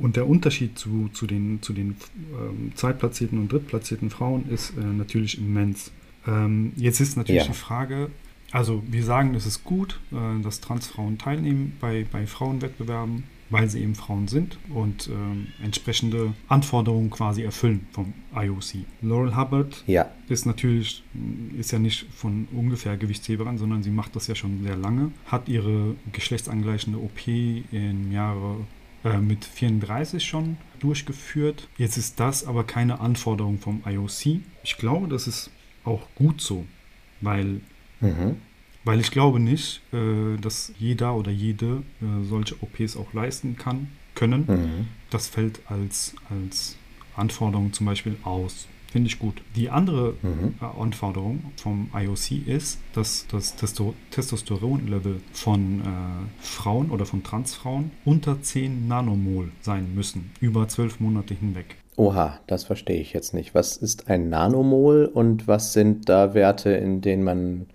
Und 0.00 0.16
der 0.16 0.28
Unterschied 0.28 0.76
zu, 0.76 1.08
zu 1.12 1.26
den, 1.28 1.62
zu 1.62 1.72
den 1.72 1.96
ähm, 2.32 2.72
zweitplatzierten 2.74 3.38
und 3.38 3.52
drittplatzierten 3.52 4.10
Frauen 4.10 4.48
ist 4.50 4.72
äh, 4.76 4.80
natürlich 4.80 5.38
immens. 5.38 5.92
Ähm, 6.26 6.72
jetzt 6.76 7.00
ist 7.00 7.16
natürlich 7.16 7.42
Ja. 7.42 7.48
die 7.48 7.56
Frage, 7.56 8.10
also 8.50 8.82
wir 8.86 9.04
sagen, 9.04 9.34
es 9.34 9.46
ist 9.46 9.64
gut, 9.64 10.00
äh, 10.12 10.42
dass 10.42 10.60
Transfrauen 10.60 11.18
teilnehmen 11.18 11.76
bei, 11.80 12.06
bei 12.10 12.26
Frauenwettbewerben, 12.26 13.24
weil 13.50 13.68
sie 13.68 13.82
eben 13.82 13.94
Frauen 13.94 14.28
sind 14.28 14.58
und 14.68 15.08
ähm, 15.08 15.48
entsprechende 15.62 16.34
Anforderungen 16.48 17.10
quasi 17.10 17.42
erfüllen 17.42 17.86
vom 17.92 18.12
IOC. 18.34 18.84
Laurel 19.00 19.36
Hubbard 19.36 19.84
Ja, 19.86 20.10
ist 20.28 20.44
natürlich, 20.44 21.02
ist 21.56 21.72
ja 21.72 21.78
nicht 21.78 22.06
von 22.12 22.46
ungefähr 22.52 22.96
Gewichtsheberin, 22.96 23.56
sondern 23.56 23.82
sie 23.82 23.90
macht 23.90 24.16
das 24.16 24.26
ja 24.26 24.34
schon 24.34 24.62
sehr 24.62 24.76
lange, 24.76 25.12
hat 25.26 25.48
ihre 25.48 25.94
geschlechtsangleichende 26.12 26.98
OP 26.98 27.26
im 27.26 28.12
Jahre 28.12 28.66
äh, 29.04 29.18
mit 29.18 29.44
34 29.44 30.24
schon 30.24 30.56
durchgeführt. 30.80 31.68
Jetzt 31.78 31.96
ist 31.96 32.18
das 32.20 32.46
aber 32.46 32.64
keine 32.64 33.00
Anforderung 33.00 33.58
vom 33.58 33.82
IOC. 33.86 34.40
Ich 34.62 34.76
glaube, 34.76 35.08
das 35.08 35.26
ist 35.26 35.50
auch 35.84 36.08
gut 36.14 36.40
so, 36.40 36.66
weil, 37.20 37.60
mhm. 38.00 38.36
weil 38.84 39.00
ich 39.00 39.10
glaube 39.10 39.40
nicht, 39.40 39.82
äh, 39.92 40.36
dass 40.40 40.72
jeder 40.78 41.14
oder 41.14 41.30
jede 41.30 41.82
äh, 42.00 42.24
solche 42.24 42.56
OPs 42.62 42.96
auch 42.96 43.12
leisten 43.12 43.56
kann, 43.56 43.88
können. 44.14 44.44
Mhm. 44.46 44.88
Das 45.10 45.28
fällt 45.28 45.60
als, 45.68 46.14
als 46.30 46.76
Anforderung 47.16 47.72
zum 47.72 47.86
Beispiel 47.86 48.16
aus. 48.24 48.66
Finde 48.90 49.08
ich 49.08 49.18
gut. 49.18 49.42
Die 49.54 49.68
andere 49.68 50.14
Mhm. 50.22 50.54
äh, 50.62 50.80
Anforderung 50.80 51.52
vom 51.56 51.90
IOC 51.94 52.46
ist, 52.46 52.78
dass 52.94 53.26
das 53.30 53.54
Testo 53.54 53.94
Testosteronlevel 54.10 55.20
von 55.32 55.80
äh, 55.80 55.84
Frauen 56.40 56.90
oder 56.90 57.04
von 57.04 57.22
Transfrauen 57.22 57.90
unter 58.06 58.40
10 58.40 58.88
Nanomol 58.88 59.50
sein 59.60 59.94
müssen, 59.94 60.30
über 60.40 60.68
12 60.68 61.00
Monate 61.00 61.34
hinweg. 61.34 61.76
Oha, 61.96 62.38
das 62.46 62.64
verstehe 62.64 63.00
ich 63.00 63.12
jetzt 63.12 63.34
nicht. 63.34 63.54
Was 63.54 63.76
ist 63.76 64.08
ein 64.08 64.30
Nanomol 64.30 65.04
und 65.12 65.46
was 65.46 65.72
sind 65.74 66.08
da 66.08 66.32
Werte, 66.32 66.70
in 66.70 67.00
denen 67.02 67.24
man 67.24 67.66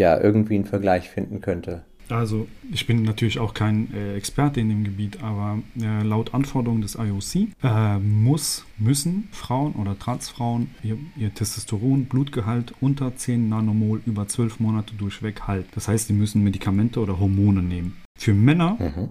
ja 0.00 0.20
irgendwie 0.20 0.56
einen 0.56 0.64
Vergleich 0.64 1.08
finden 1.08 1.40
könnte? 1.40 1.84
Also 2.08 2.48
ich 2.72 2.86
bin 2.88 3.04
natürlich 3.04 3.38
auch 3.38 3.54
kein 3.54 3.94
äh, 3.94 4.16
Experte 4.16 4.60
in 4.60 4.68
dem 4.68 4.82
Gebiet, 4.82 5.22
aber 5.22 5.58
äh, 5.80 6.02
laut 6.02 6.34
Anforderungen 6.34 6.82
des 6.82 6.96
IOC 6.96 7.48
äh, 7.62 7.98
muss, 7.98 8.66
müssen 8.78 9.28
Frauen 9.30 9.74
oder 9.74 9.96
Transfrauen 9.96 10.70
ihr, 10.82 10.98
ihr 11.16 11.32
Testosteron-Blutgehalt 11.32 12.74
unter 12.80 13.14
10 13.14 13.48
Nanomol 13.48 14.00
über 14.06 14.26
12 14.26 14.58
Monate 14.58 14.94
durchweg 14.96 15.42
halten. 15.42 15.68
Das 15.74 15.86
heißt, 15.86 16.08
sie 16.08 16.12
müssen 16.12 16.42
Medikamente 16.42 17.00
oder 17.00 17.20
Hormone 17.20 17.62
nehmen. 17.62 17.96
Für 18.18 18.34
Männer 18.34 18.76
Mhm. 18.80 19.10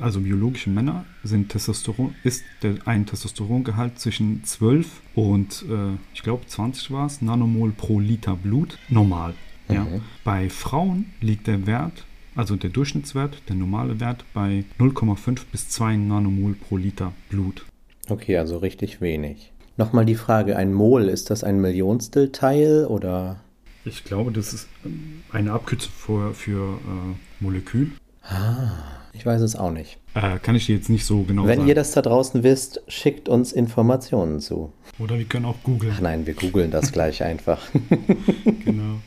also 0.00 0.20
biologische 0.20 0.70
Männer, 0.70 1.04
sind 1.22 1.50
Testosteron, 1.50 2.14
ist 2.24 2.42
der, 2.62 2.74
ein 2.84 3.06
Testosterongehalt 3.06 3.98
zwischen 3.98 4.42
12 4.44 5.00
und 5.14 5.64
äh, 5.70 5.96
ich 6.12 6.22
glaube 6.22 6.46
20 6.46 6.90
war 6.90 7.06
es, 7.06 7.22
Nanomol 7.22 7.70
pro 7.70 8.00
Liter 8.00 8.34
Blut 8.36 8.76
normal. 8.88 9.34
Ja. 9.68 9.84
Mhm. 9.84 10.02
Bei 10.24 10.48
Frauen 10.50 11.06
liegt 11.20 11.46
der 11.46 11.66
Wert, 11.66 12.04
also 12.34 12.56
der 12.56 12.70
Durchschnittswert, 12.70 13.42
der 13.48 13.56
normale 13.56 14.00
Wert 14.00 14.24
bei 14.34 14.64
0,5 14.78 15.40
bis 15.50 15.68
2 15.68 15.96
Nanomol 15.96 16.54
pro 16.54 16.76
Liter 16.76 17.12
Blut. 17.28 17.64
Okay, 18.08 18.38
also 18.38 18.58
richtig 18.58 19.00
wenig. 19.00 19.52
Nochmal 19.76 20.04
die 20.06 20.14
Frage, 20.14 20.56
ein 20.56 20.72
Mol, 20.72 21.08
ist 21.08 21.30
das 21.30 21.44
ein 21.44 21.60
Millionstel 21.60 22.32
Teil 22.32 22.86
oder? 22.86 23.40
Ich 23.84 24.04
glaube, 24.04 24.32
das 24.32 24.52
ist 24.52 24.68
ähm, 24.84 25.22
eine 25.32 25.52
Abkürzung 25.52 25.92
für, 25.92 26.34
für 26.34 26.74
äh, 26.74 27.14
Molekül. 27.40 27.92
Ah, 28.22 28.72
ich 29.12 29.24
weiß 29.24 29.40
es 29.40 29.56
auch 29.56 29.70
nicht. 29.70 29.98
Äh, 30.14 30.38
kann 30.40 30.54
ich 30.56 30.66
dir 30.66 30.76
jetzt 30.76 30.90
nicht 30.90 31.04
so 31.04 31.22
genau 31.22 31.46
Wenn 31.46 31.58
sagen. 31.58 31.68
ihr 31.68 31.74
das 31.74 31.92
da 31.92 32.02
draußen 32.02 32.42
wisst, 32.42 32.82
schickt 32.88 33.28
uns 33.28 33.52
Informationen 33.52 34.40
zu. 34.40 34.72
Oder 34.98 35.16
wir 35.18 35.24
können 35.24 35.44
auch 35.44 35.62
googeln. 35.62 35.92
Ach 35.96 36.00
nein, 36.00 36.26
wir 36.26 36.34
googeln 36.34 36.70
das 36.70 36.92
gleich 36.92 37.22
einfach. 37.22 37.60
Genau. 38.64 39.00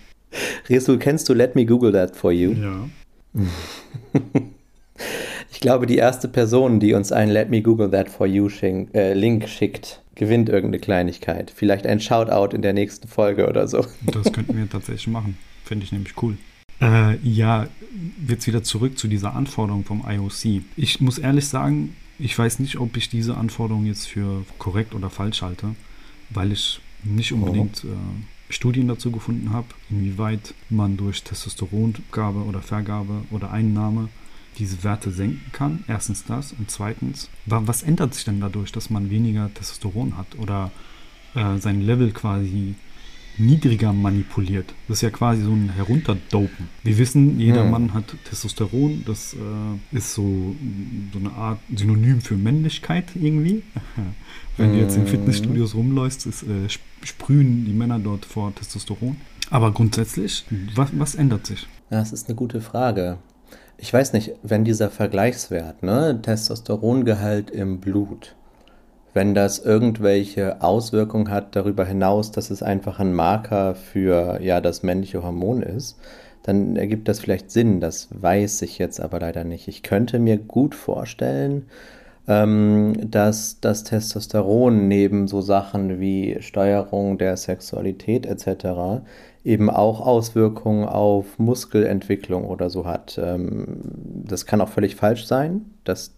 Resul, 0.70 0.98
kennst 0.98 1.28
du 1.30 1.34
Let 1.34 1.56
Me 1.56 1.66
Google 1.66 1.92
That 1.92 2.16
For 2.16 2.32
You? 2.32 2.54
Ja. 2.54 2.90
Ich 5.52 5.60
glaube, 5.60 5.86
die 5.86 5.98
erste 5.98 6.28
Person, 6.28 6.80
die 6.80 6.94
uns 6.94 7.12
einen 7.12 7.32
Let 7.32 7.50
Me 7.50 7.62
Google 7.62 7.92
That 7.92 8.10
For 8.10 8.26
You 8.26 8.50
schink, 8.50 8.96
äh, 8.96 9.14
Link 9.14 9.48
schickt, 9.48 10.02
gewinnt 10.16 10.50
irgendeine 10.50 10.80
Kleinigkeit. 10.80 11.52
Vielleicht 11.56 11.86
ein 11.86 12.00
Shoutout 12.00 12.56
in 12.56 12.62
der 12.62 12.74
nächsten 12.74 13.08
Folge 13.08 13.48
oder 13.48 13.68
so. 13.68 13.86
Das 14.06 14.32
könnten 14.34 14.58
wir 14.58 14.68
tatsächlich 14.70 15.08
machen. 15.08 15.38
Finde 15.64 15.86
ich 15.86 15.92
nämlich 15.92 16.14
cool. 16.22 16.38
Äh, 16.82 17.18
ja, 17.18 17.68
jetzt 18.28 18.48
wieder 18.48 18.64
zurück 18.64 18.98
zu 18.98 19.08
dieser 19.08 19.36
Anforderung 19.36 19.84
vom 19.84 20.04
IOC. 20.08 20.64
Ich 20.78 21.00
muss 21.00 21.20
ehrlich 21.20 21.48
sagen, 21.48 21.96
ich 22.18 22.38
weiß 22.38 22.60
nicht, 22.60 22.80
ob 22.80 22.98
ich 22.98 23.10
diese 23.10 23.38
Anforderung 23.38 23.86
jetzt 23.86 24.08
für 24.08 24.44
korrekt 24.58 24.96
oder 24.96 25.10
falsch 25.12 25.44
halte, 25.44 25.76
weil 26.32 26.52
ich 26.52 26.82
nicht 27.04 27.34
unbedingt 27.34 27.84
äh, 27.84 27.88
Studien 28.52 28.88
dazu 28.88 29.12
gefunden 29.12 29.52
habe, 29.52 29.68
inwieweit 29.90 30.54
man 30.70 30.98
durch 30.98 31.24
Testosterongabe 31.24 32.40
oder 32.44 32.62
Vergabe 32.62 33.24
oder 33.32 33.52
Einnahme 33.52 34.10
diese 34.60 34.84
Werte 34.84 35.12
senken 35.12 35.52
kann. 35.54 35.84
Erstens 35.88 36.26
das 36.26 36.52
und 36.54 36.70
zweitens, 36.70 37.30
wa- 37.46 37.64
was 37.66 37.84
ändert 37.84 38.14
sich 38.14 38.26
denn 38.26 38.42
dadurch, 38.42 38.72
dass 38.72 38.90
man 38.90 39.10
weniger 39.10 39.54
Testosteron 39.54 40.18
hat 40.18 40.28
oder 40.38 40.72
äh, 41.36 41.58
sein 41.58 41.82
Level 41.82 42.12
quasi 42.12 42.76
niedriger 43.38 43.94
manipuliert. 43.94 44.74
Das 44.88 44.98
ist 44.98 45.02
ja 45.02 45.10
quasi 45.10 45.42
so 45.44 45.52
ein 45.52 45.70
Herunterdopen. 45.76 46.68
Wir 46.84 46.98
wissen, 46.98 47.40
jeder 47.40 47.64
Hm. 47.64 47.72
Mann 47.72 47.94
hat 47.94 48.06
Testosteron. 48.30 49.04
Das 49.06 49.34
äh, 49.34 49.98
ist 49.98 50.14
so, 50.14 50.56
so 51.14 51.20
eine 51.20 51.32
Art 51.32 51.60
Synonym 51.76 52.22
für 52.22 52.36
Männlichkeit 52.36 53.06
irgendwie. 53.16 53.64
Wenn 54.58 54.74
du 54.74 54.80
jetzt 54.80 54.96
in 54.96 55.02
Hm. 55.04 55.08
Fitnessstudios 55.08 55.74
rumläufst, 55.76 56.26
ist, 56.26 56.44
äh, 56.44 56.66
sp- 56.70 56.84
sprühen 57.04 57.66
die 57.66 57.74
Männer 57.74 57.98
dort 58.00 58.26
vor 58.26 58.54
Testosteron. 58.54 59.16
Aber 59.50 59.72
grundsätzlich, 59.72 60.46
was, 60.76 60.90
was 60.94 61.16
ändert 61.16 61.48
sich? 61.48 61.68
Das 61.90 62.14
ist 62.14 62.28
eine 62.28 62.36
gute 62.36 62.62
Frage. 62.62 63.18
Ich 63.78 63.92
weiß 63.92 64.14
nicht, 64.14 64.32
wenn 64.44 64.64
dieser 64.64 64.92
Vergleichswert, 64.92 65.82
ne, 65.84 66.20
Testosterongehalt 66.22 67.50
im 67.50 67.80
Blut, 67.80 68.36
wenn 69.14 69.34
das 69.34 69.60
irgendwelche 69.60 70.62
Auswirkungen 70.62 71.30
hat 71.30 71.56
darüber 71.56 71.86
hinaus, 71.86 72.32
dass 72.32 72.50
es 72.50 72.64
einfach 72.64 73.00
ein 73.00 73.14
Marker 73.14 73.76
für 73.76 74.42
ja 74.42 74.62
das 74.62 74.84
männliche 74.84 75.24
Hormon 75.24 75.62
ist, 75.62 75.98
dann 76.44 76.76
ergibt 76.76 77.08
das 77.08 77.20
vielleicht 77.20 77.52
Sinn. 77.52 77.80
Das 77.80 78.08
weiß 78.12 78.62
ich 78.64 78.78
jetzt 78.78 79.00
aber 79.00 79.20
leider 79.20 79.44
nicht. 79.44 79.68
Ich 79.68 79.84
könnte 79.84 80.20
mir 80.20 80.38
gut 80.38 80.76
vorstellen, 80.76 81.68
ähm, 82.28 82.94
dass 83.10 83.60
das 83.60 83.84
Testosteron 83.84 84.88
neben 84.88 85.28
so 85.28 85.42
Sachen 85.42 86.00
wie 86.00 86.38
Steuerung 86.40 87.18
der 87.18 87.36
Sexualität 87.38 88.26
etc. 88.26 89.04
eben 89.44 89.70
auch 89.70 90.02
Auswirkungen 90.02 90.86
auf 90.86 91.40
Muskelentwicklung 91.40 92.46
oder 92.46 92.70
so 92.70 92.86
hat. 92.86 93.20
Ähm, 93.22 93.82
das 94.26 94.46
kann 94.46 94.62
auch 94.62 94.70
völlig 94.70 94.96
falsch 94.96 95.26
sein. 95.26 95.66
Das 95.84 96.14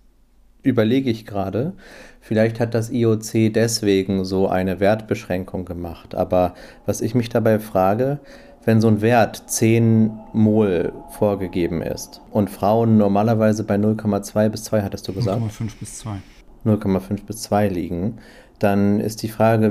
überlege 0.64 1.10
ich 1.10 1.26
gerade. 1.26 1.74
Vielleicht 2.22 2.60
hat 2.60 2.74
das 2.74 2.90
IOC 2.90 3.54
deswegen 3.54 4.26
so 4.26 4.48
eine 4.48 4.80
Wertbeschränkung 4.80 5.66
gemacht. 5.66 6.16
Aber 6.16 6.56
was 6.86 7.02
ich 7.02 7.16
mich 7.16 7.30
dabei 7.30 7.60
frage, 7.60 8.20
wenn 8.66 8.80
so 8.80 8.88
ein 8.88 9.02
Wert 9.02 9.44
10 9.48 10.12
Mol 10.32 10.94
vorgegeben 11.10 11.82
ist 11.82 12.22
und 12.32 12.50
Frauen 12.50 12.98
normalerweise 12.98 13.66
bei 13.66 13.76
0,2 13.76 14.50
bis 14.50 14.64
2, 14.64 14.82
hattest 14.84 15.08
du 15.08 15.14
gesagt? 15.14 15.42
0,5 15.42 15.72
bis 15.80 15.98
2. 16.00 16.12
0,5 16.66 17.26
bis 17.26 17.42
2 17.42 17.68
liegen, 17.68 18.20
dann 18.60 19.02
ist 19.02 19.22
die 19.22 19.28
Frage, 19.28 19.70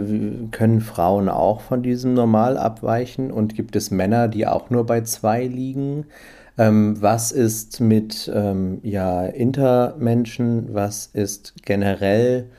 können 0.51 0.83
Frauen 0.83 1.31
auch 1.31 1.63
von 1.63 1.83
diesem 1.83 2.13
Normal 2.13 2.59
abweichen 2.59 3.31
und 3.31 3.55
gibt 3.55 3.77
es 3.77 3.91
Männer, 3.91 4.29
die 4.29 4.47
auch 4.47 4.69
nur 4.69 4.85
bei 4.85 5.01
2 5.01 5.47
liegen? 5.47 6.05
Ähm, 6.59 7.01
was 7.01 7.33
ist 7.33 7.81
mit 7.81 8.31
ähm, 8.33 8.81
ja, 8.83 9.25
Intermenschen? 9.27 10.75
Was 10.75 11.07
ist 11.07 11.55
generell 11.63 12.51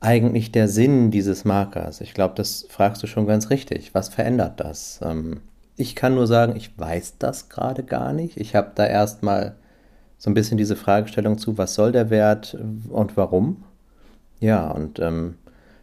eigentlich 0.00 0.52
der 0.52 0.68
Sinn 0.68 1.10
dieses 1.10 1.44
Markers? 1.44 2.00
Ich 2.00 2.14
glaube, 2.14 2.34
das 2.36 2.66
fragst 2.68 3.02
du 3.02 3.06
schon 3.06 3.26
ganz 3.26 3.50
richtig. 3.50 3.94
Was 3.94 4.08
verändert 4.08 4.60
das? 4.60 5.00
Ähm, 5.02 5.40
ich 5.76 5.94
kann 5.94 6.14
nur 6.14 6.26
sagen, 6.26 6.56
ich 6.56 6.78
weiß 6.78 7.18
das 7.18 7.48
gerade 7.48 7.82
gar 7.82 8.12
nicht. 8.12 8.38
Ich 8.38 8.54
habe 8.54 8.72
da 8.74 8.86
erstmal 8.86 9.56
so 10.18 10.30
ein 10.30 10.34
bisschen 10.34 10.56
diese 10.56 10.76
Fragestellung 10.76 11.36
zu, 11.38 11.58
was 11.58 11.74
soll 11.74 11.92
der 11.92 12.08
Wert 12.08 12.56
und 12.88 13.16
warum? 13.16 13.64
Ja, 14.40 14.70
und 14.70 14.98
ähm, 14.98 15.34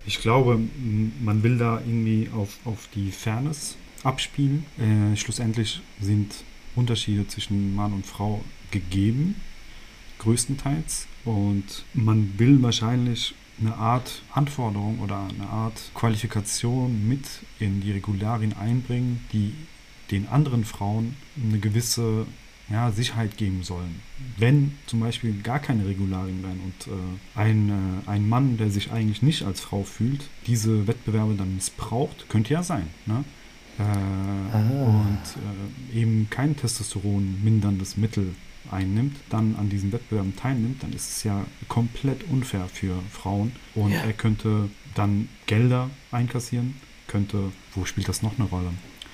Ich 0.05 0.19
glaube, 0.19 0.59
man 1.21 1.43
will 1.43 1.57
da 1.59 1.79
irgendwie 1.79 2.29
auf, 2.35 2.57
auf 2.65 2.89
die 2.95 3.11
Fairness 3.11 3.75
abspielen. 4.03 4.65
Äh, 4.79 5.15
schlussendlich 5.15 5.81
sind 6.01 6.33
Unterschiede 6.75 7.27
zwischen 7.27 7.75
Mann 7.75 7.93
und 7.93 8.05
Frau 8.05 8.43
gegeben, 8.71 9.35
größtenteils. 10.19 11.07
Und 11.25 11.85
man 11.93 12.37
will 12.37 12.61
wahrscheinlich 12.61 13.35
eine 13.59 13.75
Art 13.75 14.23
Anforderung 14.31 14.99
oder 14.99 15.27
eine 15.27 15.47
Art 15.49 15.91
Qualifikation 15.93 17.07
mit 17.07 17.25
in 17.59 17.81
die 17.81 17.91
Regularien 17.91 18.53
einbringen, 18.53 19.25
die 19.31 19.53
den 20.11 20.27
anderen 20.27 20.65
Frauen 20.65 21.15
eine 21.41 21.59
gewisse 21.59 22.25
ja, 22.69 22.91
Sicherheit 22.91 23.37
geben 23.37 23.63
sollen. 23.63 24.01
Wenn 24.37 24.77
zum 24.87 24.99
Beispiel 24.99 25.41
gar 25.41 25.59
keine 25.59 25.85
Regularien 25.85 26.43
wären 26.43 26.59
und 26.59 26.87
äh, 26.87 27.39
ein, 27.39 27.69
äh, 27.69 28.09
ein 28.09 28.27
Mann, 28.27 28.57
der 28.57 28.69
sich 28.69 28.91
eigentlich 28.91 29.21
nicht 29.21 29.43
als 29.43 29.61
Frau 29.61 29.83
fühlt, 29.83 30.29
diese 30.47 30.87
Wettbewerbe 30.87 31.35
dann 31.35 31.55
missbraucht, 31.55 32.29
könnte 32.29 32.53
ja 32.53 32.63
sein. 32.63 32.87
Ne? 33.05 33.23
Äh, 33.79 33.83
Ah. 33.83 34.59
Und 34.85 35.19
äh, 35.93 35.99
eben 35.99 36.27
kein 36.29 36.55
Testosteron 36.55 37.43
minderndes 37.43 37.97
Mittel 37.97 38.35
einnimmt, 38.71 39.15
dann 39.29 39.55
an 39.55 39.69
diesen 39.69 39.91
Wettbewerben 39.91 40.35
teilnimmt, 40.35 40.83
dann 40.83 40.93
ist 40.93 41.09
es 41.17 41.23
ja 41.23 41.43
komplett 41.67 42.23
unfair 42.29 42.67
für 42.71 42.95
Frauen. 43.11 43.51
Und 43.75 43.91
Ja. 43.91 44.01
er 44.01 44.13
könnte 44.13 44.69
dann 44.95 45.27
Gelder 45.47 45.89
einkassieren, 46.11 46.75
könnte, 47.07 47.51
wo 47.73 47.85
spielt 47.85 48.07
das 48.07 48.21
noch 48.21 48.37
eine 48.39 48.47
Rolle? 48.47 48.69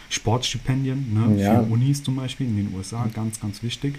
Sportstipendien 0.09 1.13
ne, 1.13 1.41
Ja. 1.41 1.63
für 1.63 1.71
Unis 1.71 2.03
zum 2.03 2.15
Beispiel 2.15 2.47
in 2.47 2.57
den 2.57 2.73
USA, 2.75 3.07
ganz, 3.13 3.39
ganz 3.39 3.63
wichtig. 3.63 3.95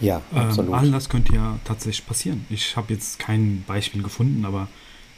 Ja, 0.00 0.22
Ähm, 0.32 0.38
absolut. 0.40 0.74
all 0.74 0.90
das 0.90 1.08
könnte 1.08 1.34
ja 1.34 1.58
tatsächlich 1.64 2.06
passieren. 2.06 2.46
Ich 2.48 2.76
habe 2.76 2.92
jetzt 2.94 3.18
kein 3.18 3.64
Beispiel 3.66 4.02
gefunden, 4.02 4.44
aber 4.44 4.68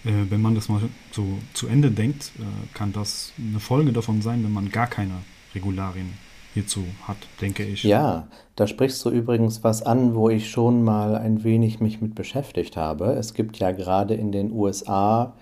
äh, 0.05 0.31
wenn 0.31 0.41
man 0.41 0.55
das 0.55 0.69
mal 0.69 0.81
so 1.13 1.25
zu 1.55 1.67
Ende 1.67 1.91
denkt, 1.91 2.33
äh, 2.39 2.75
kann 2.75 2.93
das 2.93 3.33
eine 3.39 3.61
Folge 3.61 3.93
davon 3.93 4.23
sein, 4.23 4.43
wenn 4.45 4.53
man 4.53 4.71
gar 4.71 4.87
keine 4.87 5.23
Regularien 5.55 6.15
hierzu 6.55 6.85
hat, 7.07 7.17
denke 7.41 7.65
ich. 7.65 7.83
Ja, 7.83 8.29
da 8.57 8.67
sprichst 8.67 9.05
du 9.05 9.11
übrigens 9.11 9.65
was 9.65 9.83
an, 9.83 10.15
wo 10.15 10.29
ich 10.29 10.51
schon 10.51 10.83
mal 10.83 11.17
ein 11.17 11.45
wenig 11.45 11.81
mich 11.81 12.01
mit 12.01 12.15
beschäftigt 12.15 12.77
habe. 12.77 13.13
Es 13.13 13.35
gibt 13.35 13.59
ja 13.59 13.73
gerade 13.73 14.15
in 14.15 14.33
den 14.33 14.53
USA 14.53 15.33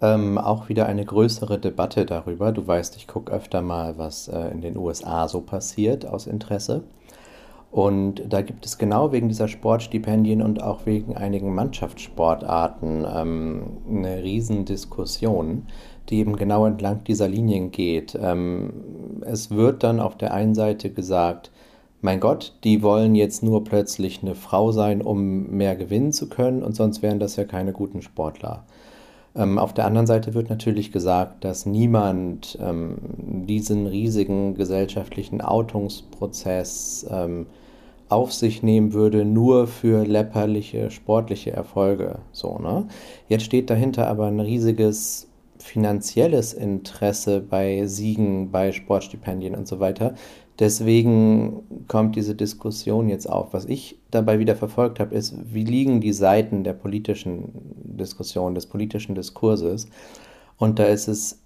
ähm, 0.00 0.38
auch 0.38 0.68
wieder 0.68 0.86
eine 0.86 1.04
größere 1.04 1.58
Debatte 1.58 2.06
darüber. 2.06 2.52
Du 2.52 2.66
weißt, 2.66 2.96
ich 2.96 3.06
gucke 3.06 3.32
öfter 3.32 3.62
mal, 3.62 3.98
was 3.98 4.28
äh, 4.28 4.48
in 4.48 4.60
den 4.60 4.76
USA 4.76 5.26
so 5.28 5.40
passiert 5.40 6.06
aus 6.06 6.26
Interesse. 6.26 6.82
Und 7.72 8.22
da 8.28 8.42
gibt 8.42 8.66
es 8.66 8.76
genau 8.76 9.12
wegen 9.12 9.28
dieser 9.28 9.48
Sportstipendien 9.48 10.42
und 10.42 10.62
auch 10.62 10.84
wegen 10.84 11.16
einigen 11.16 11.54
Mannschaftssportarten 11.54 13.06
ähm, 13.10 13.62
eine 13.88 14.22
Riesendiskussion, 14.22 15.62
die 16.10 16.18
eben 16.18 16.36
genau 16.36 16.66
entlang 16.66 17.02
dieser 17.04 17.28
Linien 17.28 17.70
geht. 17.70 18.16
Ähm, 18.20 19.22
es 19.22 19.50
wird 19.50 19.82
dann 19.84 20.00
auf 20.00 20.18
der 20.18 20.34
einen 20.34 20.54
Seite 20.54 20.90
gesagt, 20.90 21.50
mein 22.02 22.20
Gott, 22.20 22.52
die 22.62 22.82
wollen 22.82 23.14
jetzt 23.14 23.42
nur 23.42 23.64
plötzlich 23.64 24.22
eine 24.22 24.34
Frau 24.34 24.70
sein, 24.70 25.00
um 25.00 25.46
mehr 25.48 25.74
gewinnen 25.74 26.12
zu 26.12 26.28
können 26.28 26.62
und 26.62 26.76
sonst 26.76 27.00
wären 27.00 27.20
das 27.20 27.36
ja 27.36 27.44
keine 27.44 27.72
guten 27.72 28.02
Sportler. 28.02 28.66
Ähm, 29.34 29.58
auf 29.58 29.72
der 29.72 29.86
anderen 29.86 30.06
Seite 30.06 30.34
wird 30.34 30.50
natürlich 30.50 30.92
gesagt, 30.92 31.42
dass 31.42 31.64
niemand 31.64 32.58
ähm, 32.60 32.98
diesen 33.46 33.86
riesigen 33.86 34.56
gesellschaftlichen 34.56 35.40
Outungsprozess 35.40 37.06
ähm, 37.10 37.46
auf 38.12 38.32
sich 38.32 38.62
nehmen 38.62 38.92
würde, 38.92 39.24
nur 39.24 39.66
für 39.66 40.04
läpperliche 40.04 40.90
sportliche 40.90 41.52
Erfolge. 41.52 42.18
So, 42.32 42.58
ne? 42.58 42.86
Jetzt 43.28 43.44
steht 43.44 43.70
dahinter 43.70 44.08
aber 44.08 44.26
ein 44.26 44.40
riesiges 44.40 45.28
finanzielles 45.58 46.52
Interesse 46.52 47.40
bei 47.40 47.86
Siegen, 47.86 48.50
bei 48.50 48.72
Sportstipendien 48.72 49.54
und 49.54 49.66
so 49.66 49.80
weiter. 49.80 50.14
Deswegen 50.58 51.62
kommt 51.88 52.14
diese 52.16 52.34
Diskussion 52.34 53.08
jetzt 53.08 53.28
auf. 53.28 53.54
Was 53.54 53.64
ich 53.64 53.98
dabei 54.10 54.38
wieder 54.38 54.56
verfolgt 54.56 55.00
habe, 55.00 55.14
ist, 55.14 55.34
wie 55.52 55.64
liegen 55.64 56.00
die 56.00 56.12
Seiten 56.12 56.62
der 56.64 56.74
politischen 56.74 57.50
Diskussion, 57.84 58.54
des 58.54 58.66
politischen 58.66 59.14
Diskurses. 59.14 59.88
Und 60.58 60.78
da 60.78 60.84
ist 60.84 61.08
es 61.08 61.38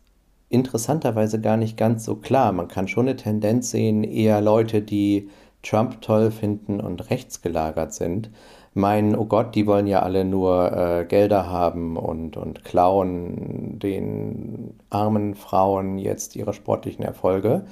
interessanterweise 0.49 1.41
gar 1.41 1.57
nicht 1.57 1.77
ganz 1.77 2.05
so 2.05 2.17
klar. 2.17 2.53
Man 2.53 2.69
kann 2.69 2.89
schon 2.89 3.09
eine 3.09 3.17
Tendenz 3.17 3.71
sehen, 3.71 4.05
eher 4.05 4.41
Leute, 4.41 4.83
die 4.83 5.29
Trump 5.63 6.01
toll 6.01 6.31
finden 6.31 6.81
und 6.81 7.11
rechtsgelagert 7.11 7.93
sind, 7.93 8.31
meinen, 8.75 9.17
oh 9.17 9.25
Gott, 9.25 9.55
die 9.55 9.67
wollen 9.67 9.87
ja 9.87 10.03
alle 10.03 10.25
nur 10.25 10.73
äh, 10.73 11.05
Gelder 11.07 11.51
haben 11.51 11.97
und, 11.97 12.37
und 12.37 12.63
klauen 12.63 13.79
den 13.79 14.75
armen 14.91 15.35
Frauen 15.35 15.99
jetzt 15.99 16.37
ihre 16.37 16.53
sportlichen 16.53 17.05
Erfolge. 17.05 17.65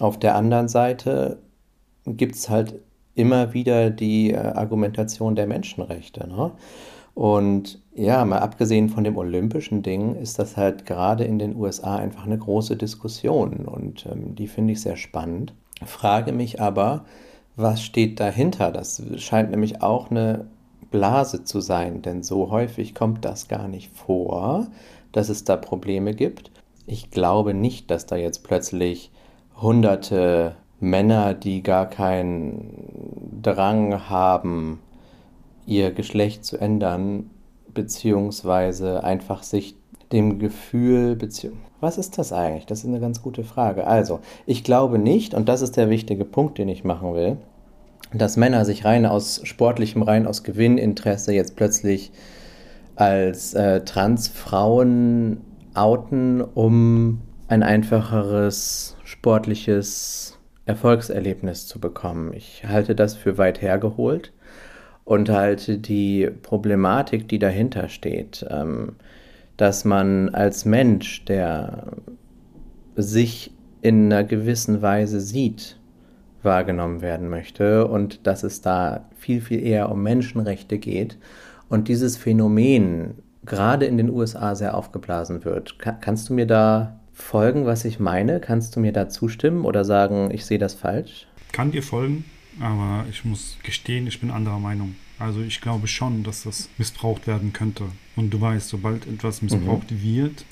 Auf 0.00 0.18
der 0.18 0.34
anderen 0.34 0.68
Seite 0.68 1.38
gibt 2.04 2.34
es 2.34 2.50
halt 2.50 2.80
immer 3.14 3.54
wieder 3.54 3.90
die 3.90 4.32
äh, 4.32 4.36
Argumentation 4.36 5.36
der 5.36 5.46
Menschenrechte. 5.46 6.26
Ne? 6.26 6.52
Und 7.14 7.80
ja, 7.94 8.24
mal 8.24 8.38
abgesehen 8.38 8.88
von 8.88 9.04
dem 9.04 9.16
olympischen 9.16 9.82
Ding 9.82 10.14
ist 10.16 10.38
das 10.38 10.56
halt 10.56 10.86
gerade 10.86 11.24
in 11.24 11.38
den 11.38 11.54
USA 11.56 11.96
einfach 11.96 12.24
eine 12.24 12.38
große 12.38 12.76
Diskussion 12.76 13.66
und 13.66 14.06
ähm, 14.06 14.34
die 14.34 14.46
finde 14.46 14.72
ich 14.72 14.80
sehr 14.80 14.96
spannend. 14.96 15.52
Frage 15.84 16.32
mich 16.32 16.60
aber, 16.60 17.04
was 17.56 17.82
steht 17.82 18.20
dahinter? 18.20 18.70
Das 18.72 19.02
scheint 19.16 19.50
nämlich 19.50 19.82
auch 19.82 20.10
eine 20.10 20.46
Blase 20.90 21.44
zu 21.44 21.60
sein, 21.60 22.02
denn 22.02 22.22
so 22.22 22.50
häufig 22.50 22.94
kommt 22.94 23.24
das 23.24 23.48
gar 23.48 23.68
nicht 23.68 23.90
vor, 23.96 24.68
dass 25.12 25.28
es 25.28 25.44
da 25.44 25.56
Probleme 25.56 26.14
gibt. 26.14 26.50
Ich 26.86 27.10
glaube 27.10 27.54
nicht, 27.54 27.90
dass 27.90 28.06
da 28.06 28.16
jetzt 28.16 28.42
plötzlich 28.44 29.10
hunderte 29.60 30.56
Männer, 30.80 31.34
die 31.34 31.62
gar 31.62 31.86
keinen 31.86 33.40
Drang 33.42 34.08
haben, 34.08 34.80
ihr 35.66 35.92
Geschlecht 35.92 36.44
zu 36.44 36.56
ändern, 36.56 37.30
beziehungsweise 37.72 39.04
einfach 39.04 39.42
sich 39.42 39.76
dem 40.12 40.38
Gefühl, 40.38 41.16
bezieh 41.16 41.50
was 41.80 41.96
ist 41.96 42.18
das 42.18 42.32
eigentlich? 42.32 42.66
Das 42.66 42.80
ist 42.80 42.86
eine 42.86 43.00
ganz 43.00 43.22
gute 43.22 43.42
Frage. 43.42 43.86
Also, 43.86 44.20
ich 44.46 44.64
glaube 44.64 44.98
nicht, 44.98 45.34
und 45.34 45.48
das 45.48 45.62
ist 45.62 45.76
der 45.76 45.88
wichtige 45.88 46.24
Punkt, 46.24 46.58
den 46.58 46.68
ich 46.68 46.84
machen 46.84 47.14
will, 47.14 47.38
dass 48.12 48.36
Männer 48.36 48.64
sich 48.64 48.84
rein 48.84 49.06
aus 49.06 49.40
sportlichem, 49.44 50.02
rein 50.02 50.26
aus 50.26 50.42
Gewinninteresse 50.42 51.32
jetzt 51.32 51.56
plötzlich 51.56 52.12
als 52.96 53.54
äh, 53.54 53.82
Transfrauen 53.84 55.40
outen, 55.74 56.42
um 56.42 57.20
ein 57.48 57.62
einfacheres 57.62 58.96
sportliches 59.04 60.38
Erfolgserlebnis 60.66 61.66
zu 61.66 61.80
bekommen. 61.80 62.32
Ich 62.34 62.64
halte 62.66 62.94
das 62.94 63.14
für 63.14 63.38
weit 63.38 63.62
hergeholt 63.62 64.32
und 65.04 65.30
halte 65.30 65.78
die 65.78 66.30
Problematik, 66.42 67.28
die 67.28 67.38
dahinter 67.38 67.88
steht, 67.88 68.46
ähm, 68.50 68.96
dass 69.60 69.84
man 69.84 70.30
als 70.30 70.64
Mensch, 70.64 71.26
der 71.26 71.92
sich 72.96 73.52
in 73.82 74.06
einer 74.06 74.24
gewissen 74.24 74.80
Weise 74.80 75.20
sieht, 75.20 75.78
wahrgenommen 76.42 77.02
werden 77.02 77.28
möchte 77.28 77.86
und 77.86 78.26
dass 78.26 78.42
es 78.42 78.62
da 78.62 79.10
viel, 79.18 79.42
viel 79.42 79.62
eher 79.62 79.90
um 79.90 80.02
Menschenrechte 80.02 80.78
geht 80.78 81.18
und 81.68 81.88
dieses 81.88 82.16
Phänomen 82.16 83.16
gerade 83.44 83.84
in 83.84 83.98
den 83.98 84.08
USA 84.08 84.54
sehr 84.54 84.74
aufgeblasen 84.74 85.44
wird. 85.44 85.78
Ka 85.78 85.92
kannst 85.92 86.30
du 86.30 86.34
mir 86.34 86.46
da 86.46 86.98
folgen, 87.12 87.66
was 87.66 87.84
ich 87.84 88.00
meine? 88.00 88.40
Kannst 88.40 88.76
du 88.76 88.80
mir 88.80 88.92
da 88.92 89.10
zustimmen 89.10 89.66
oder 89.66 89.84
sagen, 89.84 90.30
ich 90.32 90.46
sehe 90.46 90.58
das 90.58 90.72
falsch? 90.72 91.26
Kann 91.52 91.70
dir 91.70 91.82
folgen, 91.82 92.24
aber 92.60 93.04
ich 93.10 93.26
muss 93.26 93.58
gestehen, 93.62 94.06
ich 94.06 94.20
bin 94.20 94.30
anderer 94.30 94.58
Meinung. 94.58 94.96
Also 95.20 95.42
ich 95.42 95.60
glaube 95.60 95.86
schon, 95.86 96.24
dass 96.24 96.44
das 96.44 96.70
missbraucht 96.78 97.26
werden 97.26 97.52
könnte. 97.52 97.84
Und 98.16 98.30
du 98.30 98.40
weißt, 98.40 98.68
sobald 98.68 99.06
etwas 99.06 99.42
missbraucht 99.42 99.90
mhm. 99.90 100.02
wird, 100.02 100.44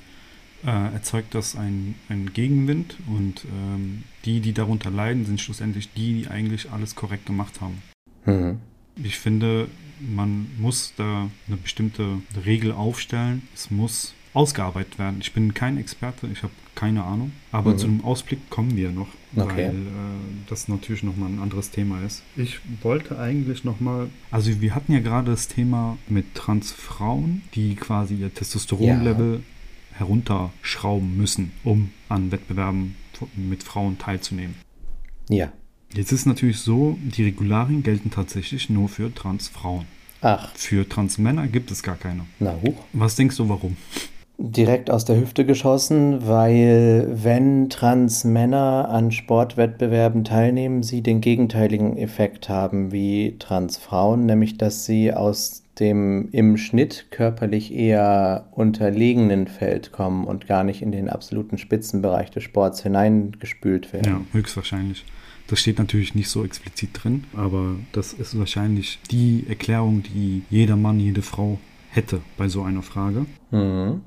äh, 0.64 0.92
erzeugt 0.92 1.34
das 1.34 1.56
einen 1.56 1.94
Gegenwind 2.34 2.96
und 3.06 3.44
ähm, 3.44 4.04
die, 4.24 4.40
die 4.40 4.52
darunter 4.52 4.90
leiden, 4.90 5.24
sind 5.24 5.40
schlussendlich 5.40 5.92
die, 5.94 6.22
die 6.22 6.28
eigentlich 6.28 6.70
alles 6.70 6.94
korrekt 6.94 7.26
gemacht 7.26 7.60
haben. 7.60 7.82
Mhm. 8.26 8.58
Ich 9.02 9.18
finde, 9.18 9.68
man 10.00 10.50
muss 10.58 10.92
da 10.96 11.30
eine 11.46 11.56
bestimmte 11.56 12.18
Regel 12.44 12.72
aufstellen. 12.72 13.48
Es 13.54 13.70
muss 13.70 14.14
ausgearbeitet 14.34 14.98
werden. 14.98 15.18
Ich 15.20 15.32
bin 15.32 15.54
kein 15.54 15.78
Experte, 15.78 16.26
ich 16.32 16.42
habe 16.42 16.52
keine 16.74 17.02
Ahnung, 17.02 17.32
aber 17.50 17.72
Mhm. 17.72 17.78
zu 17.78 17.86
dem 17.88 18.04
Ausblick 18.04 18.50
kommen 18.50 18.76
wir 18.76 18.90
noch, 18.90 19.08
Okay. 19.34 19.56
weil 19.68 19.74
äh, 19.74 20.46
das 20.48 20.68
natürlich 20.68 21.02
nochmal 21.02 21.28
ein 21.30 21.40
anderes 21.40 21.70
Thema 21.70 22.00
ist. 22.02 22.22
Ich 22.36 22.60
wollte 22.82 23.18
eigentlich 23.18 23.64
nochmal, 23.64 24.10
also 24.30 24.60
wir 24.60 24.74
hatten 24.74 24.92
ja 24.92 25.00
gerade 25.00 25.30
das 25.32 25.48
Thema 25.48 25.98
mit 26.08 26.34
Transfrauen, 26.34 27.42
die 27.54 27.74
quasi 27.74 28.14
ihr 28.14 28.32
Testosteronlevel 28.32 29.42
herunterschrauben 29.94 31.16
müssen, 31.16 31.52
um 31.64 31.90
an 32.08 32.30
Wettbewerben 32.30 32.94
mit 33.36 33.62
Frauen 33.64 33.98
teilzunehmen. 33.98 34.54
Ja. 35.28 35.52
Jetzt 35.94 36.12
ist 36.12 36.26
natürlich 36.26 36.58
so, 36.58 36.98
die 37.02 37.24
Regularien 37.24 37.82
gelten 37.82 38.10
tatsächlich 38.10 38.68
nur 38.70 38.88
für 38.88 39.12
Transfrauen. 39.14 39.86
Ach, 40.20 40.50
Für 40.54 40.88
Transmänner 40.88 41.46
gibt 41.46 41.70
es 41.70 41.82
gar 41.82 41.96
keine. 41.96 42.26
na 42.40 42.54
hoch. 42.62 42.84
Was 42.92 43.14
denkst 43.16 43.36
du, 43.36 43.48
warum? 43.48 43.76
Direkt 44.38 44.88
aus 44.88 45.04
der 45.04 45.20
Hüfte 45.20 45.44
geschossen, 45.44 46.26
weil 46.26 47.08
wenn 47.10 47.68
Trans-Männer 47.68 48.88
an 48.88 49.10
Sportwettbewerben 49.10 50.22
teilnehmen, 50.22 50.84
sie 50.84 51.02
den 51.02 51.20
gegenteiligen 51.20 51.96
Effekt 51.96 52.48
haben 52.48 52.92
wie 52.92 53.36
Trans-Frauen, 53.40 54.26
nämlich 54.26 54.56
dass 54.56 54.84
sie 54.84 55.12
aus 55.12 55.64
dem 55.80 56.28
im 56.30 56.56
Schnitt 56.56 57.06
körperlich 57.10 57.74
eher 57.74 58.48
unterlegenen 58.52 59.48
Feld 59.48 59.92
kommen 59.92 60.24
und 60.24 60.46
gar 60.46 60.64
nicht 60.64 60.82
in 60.82 60.92
den 60.92 61.08
absoluten 61.08 61.58
Spitzenbereich 61.58 62.30
des 62.30 62.44
Sports 62.44 62.82
hineingespült 62.82 63.92
werden. 63.92 64.06
Ja, 64.06 64.20
höchstwahrscheinlich. 64.32 65.04
Das 65.48 65.60
steht 65.60 65.78
natürlich 65.78 66.14
nicht 66.14 66.28
so 66.28 66.44
explizit 66.44 66.90
drin, 66.92 67.24
aber 67.34 67.76
das 67.92 68.12
ist 68.12 68.38
wahrscheinlich 68.38 68.98
die 69.10 69.46
Erklärung, 69.48 70.02
die 70.02 70.42
jeder 70.50 70.76
Mann, 70.76 71.00
jede 71.00 71.22
Frau 71.22 71.58
hätte 71.90 72.20
bei 72.36 72.48
so 72.48 72.62
einer 72.62 72.82
Frage. 72.82 73.26
Mhm. 73.50 74.02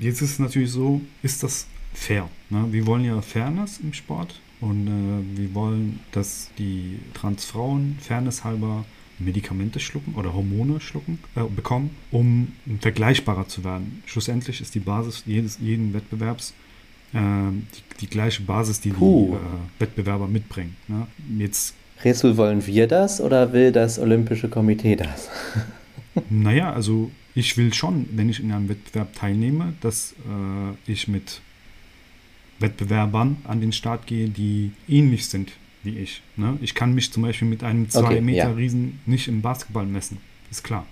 Jetzt 0.00 0.22
ist 0.22 0.32
es 0.32 0.38
natürlich 0.38 0.70
so, 0.70 1.00
ist 1.22 1.42
das 1.42 1.66
fair? 1.92 2.28
Ne? 2.50 2.66
Wir 2.70 2.86
wollen 2.86 3.04
ja 3.04 3.20
Fairness 3.20 3.80
im 3.82 3.92
Sport 3.92 4.40
und 4.60 4.86
äh, 4.86 5.38
wir 5.38 5.54
wollen, 5.54 6.00
dass 6.12 6.50
die 6.58 6.98
Transfrauen 7.14 7.98
Fairness 8.00 8.44
halber 8.44 8.84
Medikamente 9.18 9.80
schlucken 9.80 10.14
oder 10.14 10.32
Hormone 10.34 10.80
schlucken 10.80 11.18
äh, 11.36 11.42
bekommen, 11.44 11.90
um 12.10 12.52
vergleichbarer 12.80 13.48
zu 13.48 13.64
werden. 13.64 14.02
Schlussendlich 14.06 14.60
ist 14.60 14.74
die 14.74 14.80
Basis 14.80 15.22
jedes, 15.26 15.58
jeden 15.60 15.94
Wettbewerbs 15.94 16.54
äh, 17.12 17.18
die, 17.18 18.00
die, 18.00 18.06
gleiche 18.06 18.42
Basis, 18.42 18.80
die 18.80 18.90
Puh. 18.90 19.28
die 19.28 19.34
äh, 19.34 19.80
Wettbewerber 19.80 20.26
mitbringen. 20.26 20.76
Ne? 20.88 21.06
Jetzt 21.38 21.74
Resul, 22.04 22.36
wollen 22.36 22.66
wir 22.66 22.88
das 22.88 23.20
oder 23.20 23.52
will 23.52 23.70
das 23.70 23.98
Olympische 23.98 24.48
Komitee 24.48 24.96
das? 24.96 25.28
Naja, 26.28 26.72
also 26.72 27.10
ich 27.34 27.56
will 27.56 27.72
schon, 27.72 28.08
wenn 28.12 28.28
ich 28.28 28.40
in 28.40 28.52
einem 28.52 28.68
Wettbewerb 28.68 29.14
teilnehme, 29.14 29.74
dass 29.80 30.12
äh, 30.12 30.90
ich 30.90 31.08
mit 31.08 31.40
Wettbewerbern 32.58 33.38
an 33.44 33.60
den 33.60 33.72
Start 33.72 34.06
gehe, 34.06 34.28
die 34.28 34.72
ähnlich 34.88 35.26
sind 35.26 35.52
wie 35.84 35.98
ich. 35.98 36.22
Ne? 36.36 36.58
Ich 36.60 36.74
kann 36.74 36.94
mich 36.94 37.12
zum 37.12 37.22
Beispiel 37.22 37.48
mit 37.48 37.64
einem 37.64 37.90
2 37.90 38.00
Okay, 38.00 38.20
Meter 38.20 38.48
ja. 38.48 38.52
Riesen 38.52 39.00
nicht 39.06 39.28
im 39.28 39.42
Basketball 39.42 39.86
messen. 39.86 40.18
Ist 40.50 40.62
klar. 40.62 40.86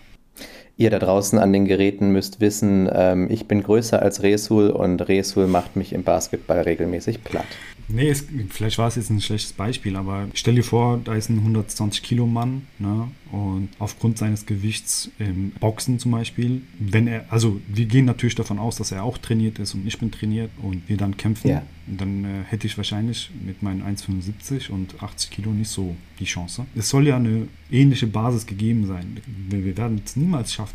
Ihr 0.80 0.88
da 0.88 0.98
draußen 0.98 1.38
an 1.38 1.52
den 1.52 1.66
Geräten 1.66 2.10
müsst 2.10 2.40
wissen, 2.40 2.88
ähm, 2.90 3.28
ich 3.30 3.44
bin 3.44 3.62
größer 3.62 4.00
als 4.00 4.22
Resul 4.22 4.70
und 4.70 5.02
Resul 5.08 5.46
macht 5.46 5.76
mich 5.76 5.92
im 5.92 6.04
Basketball 6.04 6.60
regelmäßig 6.62 7.22
platt. 7.22 7.44
Nee, 7.92 8.08
es, 8.08 8.24
vielleicht 8.50 8.78
war 8.78 8.88
es 8.88 8.94
jetzt 8.94 9.10
ein 9.10 9.20
schlechtes 9.20 9.52
Beispiel, 9.52 9.96
aber 9.96 10.28
stell 10.32 10.54
dir 10.54 10.62
vor, 10.62 10.98
da 11.04 11.12
ist 11.14 11.28
ein 11.28 11.38
120 11.38 12.02
Kilo 12.02 12.24
Mann 12.24 12.62
ne, 12.78 13.08
und 13.32 13.68
aufgrund 13.80 14.16
seines 14.16 14.46
Gewichts 14.46 15.10
im 15.18 15.50
Boxen 15.58 15.98
zum 15.98 16.12
Beispiel, 16.12 16.62
wenn 16.78 17.08
er, 17.08 17.24
also 17.30 17.60
wir 17.66 17.86
gehen 17.86 18.04
natürlich 18.04 18.36
davon 18.36 18.58
aus, 18.60 18.76
dass 18.76 18.92
er 18.92 19.02
auch 19.02 19.18
trainiert 19.18 19.58
ist 19.58 19.74
und 19.74 19.84
ich 19.86 19.98
bin 19.98 20.10
trainiert 20.12 20.50
und 20.62 20.88
wir 20.88 20.96
dann 20.96 21.16
kämpfen, 21.16 21.48
Ja. 21.48 21.62
dann 21.88 22.24
äh, 22.24 22.28
hätte 22.48 22.68
ich 22.68 22.76
wahrscheinlich 22.76 23.30
mit 23.44 23.60
meinen 23.62 23.82
1,75 23.82 24.70
und 24.70 25.02
80 25.02 25.30
Kilo 25.32 25.50
nicht 25.50 25.68
so 25.68 25.96
die 26.20 26.26
Chance. 26.26 26.66
Es 26.76 26.90
soll 26.90 27.08
ja 27.08 27.16
eine 27.16 27.48
ähnliche 27.72 28.06
Basis 28.06 28.46
gegeben 28.46 28.86
sein. 28.86 29.16
Wir, 29.48 29.64
wir 29.64 29.76
werden 29.76 30.00
es 30.04 30.14
niemals 30.14 30.52
schaffen, 30.52 30.69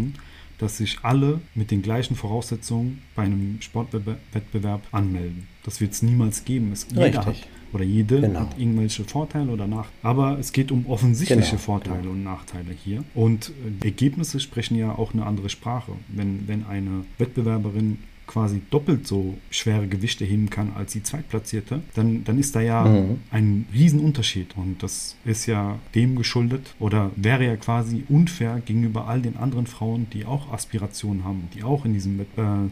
dass 0.58 0.78
sich 0.78 1.00
alle 1.04 1.42
mit 1.54 1.72
den 1.72 1.82
gleichen 1.82 2.16
Voraussetzungen 2.16 3.02
bei 3.16 3.24
einem 3.24 3.62
Sportwettbewerb 3.62 4.82
anmelden. 4.92 5.48
Das 5.64 5.82
wird 5.82 5.92
es 5.94 6.02
niemals 6.02 6.46
geben. 6.46 6.72
Es, 6.72 6.88
jeder 6.92 7.26
hat 7.26 7.36
oder 7.74 7.84
jede 7.84 8.22
Genau. 8.22 8.40
hat 8.42 8.58
irgendwelche 8.58 9.04
Vorteile 9.04 9.52
oder 9.52 9.68
Nachteile. 9.68 10.00
Aber 10.04 10.40
es 10.40 10.54
geht 10.54 10.72
um 10.72 10.86
offensichtliche 10.86 11.52
Genau, 11.52 11.62
Vorteile 11.62 12.10
und 12.10 12.24
Nachteile 12.24 12.72
hier. 12.72 13.04
Und 13.14 13.50
äh, 13.50 13.52
die 13.84 13.88
Ergebnisse 13.88 14.40
sprechen 14.40 14.78
ja 14.78 14.94
auch 14.94 15.14
eine 15.14 15.26
andere 15.26 15.50
Sprache. 15.50 15.92
Wenn, 16.08 16.48
wenn 16.48 16.66
eine 16.66 17.04
Wettbewerberin 17.18 17.98
quasi 18.28 18.62
doppelt 18.72 19.06
so 19.08 19.36
schwere 19.50 19.88
Gewichte 19.88 20.26
heben 20.26 20.50
kann 20.50 20.72
als 20.76 20.94
die 20.94 21.04
Zweitplatzierte, 21.04 21.82
dann, 21.94 22.24
dann 22.24 22.40
ist 22.40 22.56
da 22.56 22.62
ja 22.62 22.84
Mhm. 22.86 23.20
ein 23.32 23.66
Riesenunterschied. 23.74 24.56
Und 24.58 24.82
das 24.84 25.16
ist 25.26 25.46
ja 25.46 25.78
dem 25.94 26.16
geschuldet 26.16 26.76
oder 26.80 27.12
wäre 27.16 27.46
ja 27.46 27.56
quasi 27.56 28.04
unfair 28.10 28.62
gegenüber 28.66 29.08
all 29.08 29.22
den 29.22 29.38
anderen 29.38 29.68
Frauen, 29.68 30.08
die 30.14 30.26
auch 30.26 30.52
Aspirationen 30.52 31.24
haben, 31.24 31.48
die 31.56 31.64
auch 31.64 31.86
in 31.86 31.94
diesem 31.94 32.20
äh, 32.20 32.26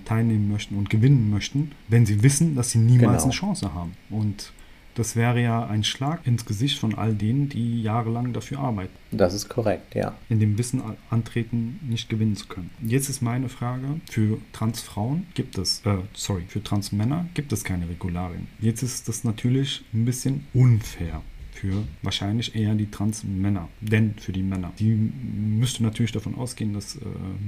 teilnehmen 0.05 0.49
möchten 0.51 0.75
und 0.75 0.89
gewinnen 0.89 1.29
möchten, 1.29 1.71
wenn 1.87 2.05
sie 2.05 2.23
wissen, 2.23 2.55
dass 2.55 2.71
sie 2.71 2.79
niemals 2.79 3.23
Genau. 3.23 3.23
eine 3.23 3.31
Chance 3.33 3.73
haben. 3.73 3.91
Und 4.09 4.51
das 4.95 5.15
wäre 5.15 5.41
ja 5.41 5.65
ein 5.65 5.83
Schlag 5.83 6.25
ins 6.25 6.45
Gesicht 6.45 6.79
von 6.79 6.95
all 6.95 7.13
denen, 7.13 7.49
die 7.49 7.81
jahrelang 7.81 8.33
dafür 8.33 8.59
arbeiten 8.59 8.93
Das 9.11 9.33
ist 9.33 9.49
korrekt, 9.49 9.95
ja. 9.95 10.15
in 10.29 10.39
dem 10.39 10.57
Wissen 10.57 10.81
antreten, 11.09 11.79
nicht 11.87 12.09
gewinnen 12.09 12.35
zu 12.35 12.47
können. 12.47 12.69
Jetzt 12.81 13.09
ist 13.09 13.21
meine 13.21 13.49
Frage, 13.49 14.01
für 14.09 14.37
Transfrauen 14.51 15.27
gibt 15.33 15.57
es, 15.57 15.81
äh, 15.85 15.97
sorry, 16.13 16.43
für 16.47 16.63
Transmänner 16.63 17.27
gibt 17.33 17.53
es 17.53 17.63
keine 17.63 17.87
Regularien. 17.89 18.47
Jetzt 18.59 18.83
ist 18.83 19.07
das 19.07 19.23
natürlich 19.23 19.83
ein 19.93 20.05
bisschen 20.05 20.45
unfair 20.53 21.21
für 21.63 21.83
wahrscheinlich 22.01 22.55
eher 22.55 22.75
die 22.75 22.91
Transmänner, 22.91 23.69
denn 23.79 24.15
für 24.17 24.33
die 24.33 24.43
Männer. 24.43 24.73
Die 24.79 24.91
müsste 24.93 25.81
natürlich 25.81 26.11
davon 26.11 26.35
ausgehen, 26.35 26.73
dass 26.73 26.97
äh, 26.97 26.99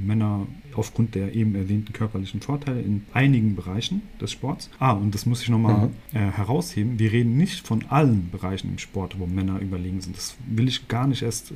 Männer 0.05 0.47
aufgrund 0.73 1.15
der 1.15 1.35
eben 1.35 1.53
erwähnten 1.55 1.91
körperlichen 1.91 2.39
Vorteile 2.39 2.79
in 2.81 3.03
einigen 3.13 3.55
Bereichen 3.57 4.03
des 4.21 4.31
Sports, 4.31 4.69
ah, 4.79 4.93
und 4.93 5.13
das 5.13 5.25
muss 5.25 5.41
ich 5.41 5.49
nochmal 5.49 5.87
Mhm. 5.87 5.91
äh, 6.13 6.31
herausheben, 6.31 6.97
wir 6.97 7.11
reden 7.11 7.35
nicht 7.35 7.67
von 7.67 7.83
allen 7.89 8.29
Bereichen 8.31 8.69
im 8.69 8.77
Sport, 8.77 9.19
wo 9.19 9.25
Männer 9.27 9.59
überlegen 9.59 9.99
sind. 9.99 10.15
Das 10.15 10.37
will 10.47 10.69
ich 10.69 10.87
gar 10.87 11.07
nicht 11.07 11.21
erst 11.21 11.51
äh, 11.51 11.55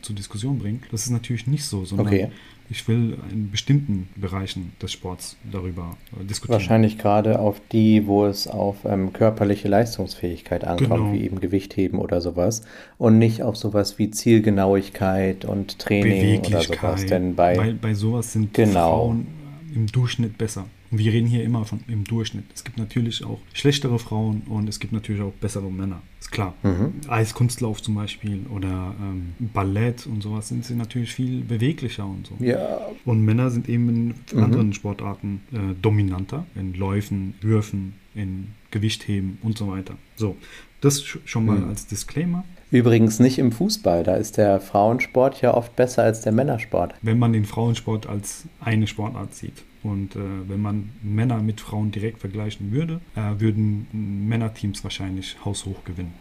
zur 0.00 0.16
Diskussion 0.16 0.58
bringen. 0.58 0.80
Das 0.90 1.04
ist 1.04 1.10
natürlich 1.10 1.46
nicht 1.46 1.64
so, 1.64 1.84
sondern 1.84 2.06
Okay. 2.06 2.28
Ich 2.70 2.86
will 2.86 3.18
in 3.32 3.50
bestimmten 3.50 4.08
Bereichen 4.16 4.72
des 4.80 4.92
Sports 4.92 5.36
darüber 5.50 5.96
äh, 6.20 6.24
diskutieren. 6.24 6.52
Wahrscheinlich 6.60 6.98
gerade 6.98 7.38
auf 7.40 7.60
die, 7.72 8.06
wo 8.06 8.26
es 8.26 8.46
auf 8.46 8.84
ähm, 8.84 9.12
körperliche 9.12 9.66
Leistungsfähigkeit 9.68 10.64
ankommt, 10.64 10.90
Genau. 10.90 11.12
wie 11.12 11.24
eben 11.24 11.40
Gewichtheben 11.40 11.98
oder 11.98 12.20
sowas. 12.20 12.62
Und 12.96 13.18
nicht 13.18 13.42
auf 13.42 13.56
sowas 13.56 13.98
wie 13.98 14.10
Zielgenauigkeit 14.10 15.44
und 15.44 15.78
Training 15.78 16.40
oder 16.46 16.62
sowas. 16.62 17.06
Denn 17.06 17.34
bei, 17.34 17.56
weil 17.56 17.74
bei 17.74 17.94
sowas 17.94 18.32
sind 18.32 18.54
Genau. 18.54 18.72
Frauen 18.98 19.26
im 19.74 19.86
Durchschnitt 19.86 20.38
besser. 20.38 20.66
Und 20.90 20.98
wir 20.98 21.12
reden 21.12 21.28
hier 21.28 21.44
immer 21.44 21.64
von 21.64 21.80
im 21.86 22.02
Durchschnitt. 22.04 22.44
Es 22.52 22.64
gibt 22.64 22.76
natürlich 22.76 23.24
auch 23.24 23.38
schlechtere 23.52 23.98
Frauen 24.00 24.42
und 24.48 24.68
es 24.68 24.80
gibt 24.80 24.92
natürlich 24.92 25.22
auch 25.22 25.32
bessere 25.40 25.70
Männer. 25.70 26.02
Ist 26.18 26.32
klar. 26.32 26.54
Mhm. 26.64 26.92
Eiskunstlauf 27.08 27.80
zum 27.80 27.94
Beispiel 27.94 28.44
oder 28.52 28.94
ähm, 29.00 29.34
Ballett 29.38 30.06
und 30.06 30.20
sowas 30.22 30.48
sind 30.48 30.64
sie 30.64 30.74
natürlich 30.74 31.12
viel 31.12 31.42
beweglicher 31.42 32.04
und 32.06 32.26
so. 32.26 32.44
ja, 32.44 32.80
Und 33.04 33.24
Männer 33.24 33.50
sind 33.50 33.68
eben 33.68 33.88
in 33.88 34.14
Mhm. 34.36 34.42
anderen 34.44 34.72
Sportarten 34.72 35.42
äh, 35.52 35.74
dominanter, 35.80 36.44
in 36.56 36.74
Läufen, 36.74 37.34
Würfen, 37.40 37.94
in 38.14 38.48
Gewichtheben 38.72 39.38
und 39.42 39.56
so 39.56 39.68
weiter. 39.68 39.94
So, 40.16 40.36
das 40.80 41.04
sch 41.04 41.18
schon 41.24 41.46
mal 41.46 41.58
Mhm. 41.58 41.68
als 41.68 41.86
Disclaimer. 41.86 42.44
übrigens 42.72 43.18
nicht 43.20 43.38
im 43.38 43.52
Fußball. 43.52 44.02
Da 44.04 44.14
ist 44.16 44.36
der 44.38 44.60
Frauensport 44.60 45.40
ja 45.42 45.54
oft 45.54 45.74
besser 45.76 46.02
als 46.04 46.20
der 46.22 46.32
Männersport. 46.32 46.94
Wenn 47.02 47.18
man 47.18 47.32
den 47.32 47.44
Frauensport 47.44 48.06
als 48.08 48.44
eine 48.60 48.86
Sportart 48.88 49.34
sieht 49.34 49.62
und 49.82 50.16
äh, 50.16 50.18
wenn 50.48 50.60
man 50.60 50.90
Männer 51.02 51.40
mit 51.42 51.60
Frauen 51.60 51.90
direkt 51.90 52.18
vergleichen 52.20 52.72
würde, 52.72 53.00
äh, 53.16 53.40
würden 53.40 53.86
Männerteams 54.28 54.84
wahrscheinlich 54.84 55.36
haushoch 55.44 55.84
gewinnen. 55.84 56.12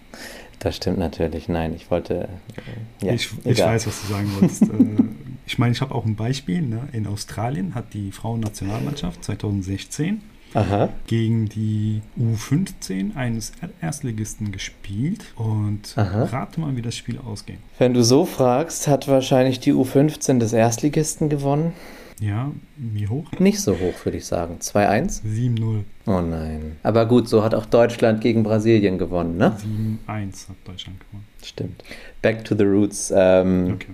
Das 0.60 0.76
stimmt 0.76 0.98
natürlich. 0.98 1.48
Nein, 1.48 1.74
ich 1.76 1.90
wollte. 1.92 2.30
Äh, 3.02 3.06
ja, 3.06 3.14
ich, 3.14 3.30
ich 3.46 3.60
weiß, 3.60 3.88
was 3.88 4.02
du 4.02 4.08
sagen 4.14 4.30
wolltest. 4.40 4.64
äh, 4.64 5.04
ich 5.46 5.58
meine, 5.58 5.72
ich 5.72 5.82
habe 5.82 5.96
auch 5.96 6.06
ein 6.06 6.16
Beispiel. 6.16 6.62
Ne? 6.62 6.88
In 6.92 7.08
Australien 7.08 7.76
hat 7.76 7.94
die 7.94 8.12
Frauennationalmannschaft 8.12 9.24
2016 9.24 10.22
Aha. 10.54 10.90
gegen 11.08 11.48
die 11.48 12.02
U15 12.20 13.16
eines 13.16 13.52
Er- 13.62 13.70
Erstligisten 13.82 14.52
gespielt 14.52 15.26
und 15.36 15.94
Aha. 15.98 16.26
rate 16.26 16.60
mal, 16.60 16.76
wie 16.76 16.82
das 16.82 16.96
Spiel 16.96 17.18
ausging. 17.20 17.58
Wenn 17.78 17.94
du 17.94 18.04
so 18.04 18.26
fragst, 18.26 18.88
hat 18.88 19.08
wahrscheinlich 19.08 19.60
die 19.60 19.74
U15 19.74 20.40
des 20.40 20.54
Erstligisten 20.54 21.30
gewonnen. 21.30 21.74
Ja, 22.20 22.52
wie 22.76 23.08
hoch? 23.08 23.26
Nicht 23.40 23.62
so 23.62 23.74
hoch, 23.80 23.94
würde 24.04 24.18
ich 24.18 24.26
sagen. 24.26 24.58
2-1? 24.60 25.22
7-0, 25.24 25.84
Oh 26.06 26.22
nein. 26.22 26.76
Aber 26.84 27.06
gut, 27.06 27.30
so 27.30 27.44
hat 27.44 27.54
auch 27.56 27.66
Deutschland 27.66 28.20
gegen 28.22 28.44
Brasilien 28.44 28.98
gewonnen, 28.98 29.38
ne? 29.38 29.56
7-1 30.08 30.50
hat 30.50 30.56
Deutschland 30.66 31.00
gewonnen. 31.00 31.26
Stimmt. 31.44 31.84
Back 32.22 32.44
to 32.44 32.56
the 32.58 32.64
roots. 32.66 33.14
Ähm, 33.16 33.72
Okay. 33.76 33.94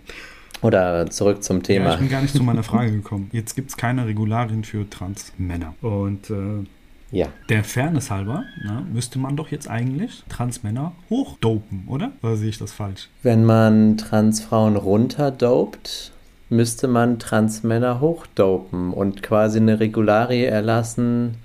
Oder 0.61 1.07
zurück 1.11 1.43
zum 1.43 1.57
Ja, 1.57 1.63
Thema. 1.63 1.93
ich 1.93 1.99
bin 1.99 2.09
gar 2.09 2.21
nicht 2.21 2.33
zu 2.33 2.41
meiner 2.41 2.63
Frage 2.71 2.91
gekommen. 2.91 3.29
Jetzt 3.31 3.55
gibt 3.55 3.69
es 3.69 3.77
keine 3.77 4.07
Regularien 4.07 4.63
für 4.63 4.89
Transmänner. 4.89 5.75
Und 5.81 6.29
äh, 6.31 6.63
Ja. 7.11 7.27
der 7.49 7.63
Fairness 7.63 8.09
halber 8.09 8.45
ne, 8.63 8.83
müsste 8.91 9.19
man 9.19 9.35
doch 9.35 9.51
jetzt 9.51 9.69
eigentlich 9.69 10.23
Transmänner 10.29 10.93
hochdopen, 11.11 11.83
oder? 11.87 12.13
Oder 12.23 12.37
sehe 12.37 12.49
ich 12.49 12.57
das 12.57 12.71
falsch? 12.71 13.09
Wenn 13.21 13.45
man 13.45 13.97
Transfrauen 13.97 14.75
runterdopt, 14.77 16.11
müsste 16.55 16.87
man 16.87 17.19
Transmänner 17.19 17.99
hochdopen 17.99 18.91
und 18.93 19.21
quasi 19.23 19.59
eine 19.59 19.79
Regularie 19.79 20.43
erlassen, 20.45 21.35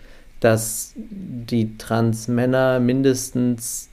dass 0.40 0.94
die 0.96 1.76
Transmänner 1.76 2.80
mindestens 2.80 3.88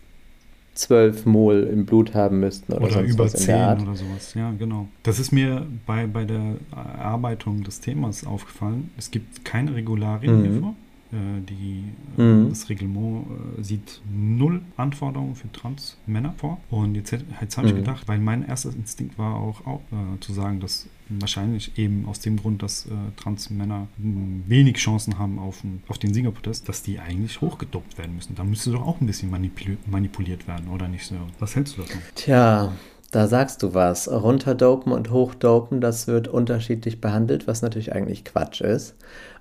12 0.76 1.26
Mol 1.26 1.68
im 1.74 1.86
Blut 1.86 2.14
haben 2.14 2.40
müssten 2.40 2.72
oder, 2.74 2.84
Oder 2.84 2.92
sonst 2.94 3.14
über 3.14 3.26
was 3.26 3.34
in 3.34 3.46
der 3.48 3.56
10 3.56 3.64
Art. 3.64 3.82
oder 3.82 3.96
sowas. 3.96 4.34
Ja, 4.36 4.52
genau. 4.58 4.88
Das 5.04 5.18
ist 5.20 5.32
mir 5.32 5.66
bei, 5.88 6.06
bei 6.06 6.24
der 6.24 6.56
Erarbeitung 7.00 7.64
des 7.64 7.80
Themas 7.82 8.26
aufgefallen. 8.26 8.92
Es 8.98 9.10
gibt 9.12 9.44
keine 9.44 9.74
Regularien 9.76 10.38
Mhm. 10.40 10.44
hierfür. 10.44 10.74
Äh, 11.12 11.42
Die, 11.48 11.84
äh, 12.18 12.22
Mhm. 12.22 12.50
Das 12.50 12.68
Reglement 12.70 13.26
äh, 13.60 13.64
sieht 13.64 14.02
null 14.14 14.62
Anforderungen 14.76 15.36
für 15.36 15.50
Trans-Männer 15.52 16.34
vor. 16.38 16.60
Und 16.70 16.96
jetzt, 16.96 17.12
jetzt 17.42 17.58
habe 17.58 17.68
ich 17.68 17.74
Mhm. 17.74 17.78
gedacht, 17.78 18.08
weil 18.08 18.20
mein 18.20 18.46
erster 18.46 18.70
Instinkt 18.74 19.18
war 19.18 19.36
auch, 19.36 19.66
auch 19.66 19.82
äh, 19.92 20.20
zu 20.20 20.34
sagen, 20.34 20.60
dass 20.60 20.88
wahrscheinlich 21.10 21.78
eben 21.78 22.06
aus 22.08 22.20
dem 22.20 22.36
Grund, 22.36 22.62
dass 22.62 22.86
äh, 22.88 22.90
Trans-Männer 23.16 23.88
mh, 23.98 24.42
wenig 24.48 24.76
Chancen 24.78 25.18
haben 25.18 25.40
auf, 25.40 25.62
den- 25.62 25.82
auf 25.88 25.98
den 25.98 26.14
Siegerprotest, 26.14 26.68
dass 26.68 26.84
die 26.84 27.00
eigentlich 27.00 27.40
hochgedopt 27.40 27.98
werden 27.98 28.16
müssen. 28.16 28.36
Da 28.36 28.44
müsste 28.44 28.72
doch 28.72 28.86
auch 28.86 29.00
ein 29.00 29.08
bisschen 29.08 29.30
manipuli 29.32 29.78
manipuliert 29.90 30.48
werden, 30.48 30.68
oder 30.68 30.90
nicht 30.90 31.06
so? 31.06 31.16
Was 31.40 31.56
hältst 31.56 31.78
du 31.78 31.84
davon? 31.84 32.02
Tja, 32.16 32.74
da 33.12 33.28
sagst 33.28 33.64
du 33.64 33.74
was. 33.74 34.10
Runterdopen 34.12 34.92
und 34.92 35.10
hochdopen, 35.12 35.80
das 35.80 36.08
wird 36.08 36.28
unterschiedlich 36.28 37.00
behandelt, 37.00 37.48
was 37.48 37.62
natürlich 37.62 37.94
eigentlich 37.94 38.26
Quatsch 38.26 38.60
ist. 38.60 38.96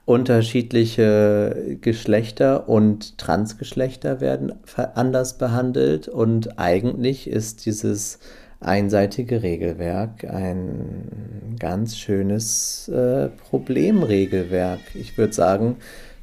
Unterschiedliche 0.06 1.78
Geschlechter 1.80 2.68
und 2.68 3.18
Transgeschlechter 3.18 4.20
werden 4.20 4.52
anders 4.94 5.36
behandelt 5.36 6.06
und 6.06 6.60
eigentlich 6.60 7.28
ist 7.28 7.66
dieses 7.66 8.20
einseitige 8.60 9.42
Regelwerk 9.42 10.22
ein 10.24 11.56
ganz 11.58 11.98
schönes 11.98 12.88
äh, 12.88 13.30
Problemregelwerk. 13.50 14.78
Ich 14.94 15.18
würde 15.18 15.32
sagen, 15.32 15.76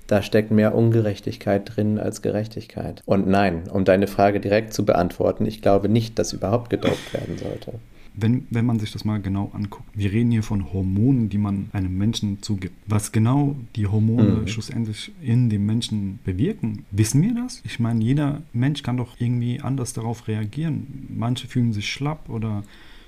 da 0.08 0.22
steckt 0.22 0.52
mehr 0.52 0.76
Ungerechtigkeit 0.76 1.76
drin 1.76 2.00
als 2.00 2.22
Gerechtigkeit. 2.22 3.02
Und 3.06 3.28
nein, 3.28 3.64
um 3.70 3.84
deine 3.84 4.08
Frage 4.08 4.40
direkt 4.40 4.74
zu 4.74 4.86
beantworten, 4.86 5.46
ich 5.46 5.62
glaube 5.62 5.90
nicht, 5.90 6.18
dass 6.20 6.32
überhaupt 6.32 6.70
gedopt 6.70 7.14
werden 7.14 7.38
sollte. 7.38 7.74
Wenn, 8.16 8.46
wenn 8.52 8.66
man 8.66 8.80
sich 8.80 8.92
das 8.92 9.06
mal 9.06 9.20
genau 9.22 9.50
anguckt, 9.54 9.90
wir 9.96 10.12
reden 10.12 10.30
hier 10.32 10.44
von 10.44 10.72
Hormonen, 10.72 11.30
die 11.30 11.38
man 11.40 11.70
einem 11.74 11.98
Menschen 11.98 12.42
zugibt. 12.44 12.76
Was 12.86 13.12
genau 13.12 13.56
die 13.76 13.88
Hormone 13.88 14.42
Mhm. 14.42 14.48
schlussendlich 14.48 15.12
in 15.22 15.50
dem 15.50 15.66
Menschen 15.66 16.20
bewirken, 16.24 16.86
wissen 16.92 17.22
wir 17.24 17.34
das? 17.34 17.62
Ich 17.66 17.80
meine, 17.80 18.04
jeder 18.04 18.44
Mensch 18.54 18.84
kann 18.84 18.98
doch 18.98 19.16
irgendwie 19.20 19.62
anders 19.62 19.94
darauf 19.94 20.28
reagieren. 20.28 21.08
Manche 21.10 21.48
fühlen 21.48 21.74
sich 21.74 21.90
schlapp 21.92 22.30
oder 22.30 22.64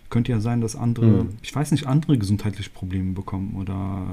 könnte 0.10 0.32
ja 0.32 0.40
sein, 0.40 0.62
dass 0.62 0.76
andere, 0.76 1.06
Mhm. 1.06 1.30
ich 1.44 1.56
weiß 1.56 1.72
nicht, 1.72 1.86
andere 1.86 2.18
gesundheitliche 2.18 2.70
Probleme 2.72 3.14
bekommen 3.14 3.56
oder 3.58 4.08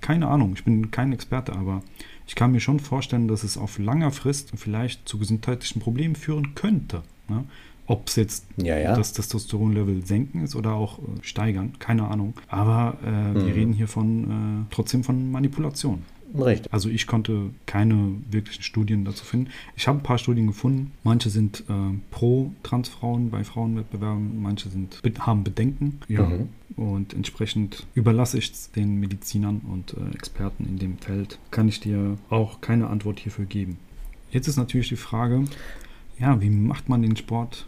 keine 0.00 0.28
Ahnung, 0.28 0.52
ich 0.54 0.64
bin 0.64 0.90
kein 0.90 1.12
Experte, 1.12 1.52
aber 1.52 1.82
ich 2.26 2.34
kann 2.34 2.50
mir 2.52 2.60
schon 2.60 2.80
vorstellen, 2.80 3.28
dass 3.28 3.44
es 3.44 3.56
auf 3.56 3.78
langer 3.78 4.10
Frist 4.10 4.52
vielleicht 4.56 5.08
zu 5.08 5.18
gesundheitlichen 5.18 5.80
Problemen 5.80 6.16
führen 6.16 6.54
könnte. 6.54 7.02
Ne? 7.32 7.44
Ob 7.86 8.08
es 8.08 8.16
jetzt 8.16 8.46
Ja, 8.56 8.78
ja. 8.78 8.94
das 8.96 9.12
Testosteronlevel 9.12 10.06
senken 10.06 10.42
ist 10.44 10.54
oder 10.54 10.72
auch 10.74 10.98
äh, 11.00 11.02
steigern, 11.22 11.72
keine 11.80 12.06
Ahnung. 12.08 12.34
Aber 12.48 12.96
äh, 13.02 13.34
wir 13.34 13.42
Mhm. 13.42 13.52
reden 13.52 13.72
hier 13.72 13.88
von 13.88 14.24
äh, 14.24 14.74
trotzdem 14.74 15.02
von 15.04 15.30
Manipulation. 15.32 16.02
Richtig. 16.34 16.72
Also 16.72 16.88
ich 16.88 17.06
konnte 17.06 17.50
keine 17.66 18.12
wirklichen 18.30 18.62
Studien 18.62 19.04
dazu 19.04 19.22
finden. 19.24 19.50
Ich 19.76 19.86
habe 19.86 19.98
ein 19.98 20.02
paar 20.02 20.16
Studien 20.16 20.46
gefunden. 20.46 20.92
Manche 21.04 21.28
sind 21.28 21.64
äh, 21.68 21.72
pro 22.10 22.52
Transfrauen 22.62 23.28
bei 23.30 23.44
Frauenwettbewerben, 23.44 24.40
manche 24.40 24.70
sind 24.70 25.02
be- 25.02 25.12
haben 25.18 25.44
Bedenken. 25.44 25.98
Ja. 26.08 26.22
Mhm. 26.26 26.48
Und 26.76 27.12
entsprechend 27.12 27.86
überlasse 27.94 28.38
ich 28.38 28.50
es 28.52 28.70
den 28.70 28.98
Medizinern 28.98 29.60
und 29.70 29.94
äh, 29.94 30.14
Experten 30.14 30.64
in 30.64 30.78
dem 30.78 30.96
Feld. 30.98 31.38
Kann 31.50 31.68
ich 31.68 31.80
dir 31.80 32.16
auch 32.30 32.62
keine 32.62 32.86
Antwort 32.86 33.18
hierfür 33.20 33.44
geben. 33.44 33.76
Jetzt 34.30 34.48
ist 34.48 34.56
natürlich 34.56 34.88
die 34.88 34.96
Frage, 34.96 35.44
ja, 36.18 36.40
wie 36.40 36.50
macht 36.50 36.88
man 36.88 37.02
den 37.02 37.16
Sport 37.16 37.66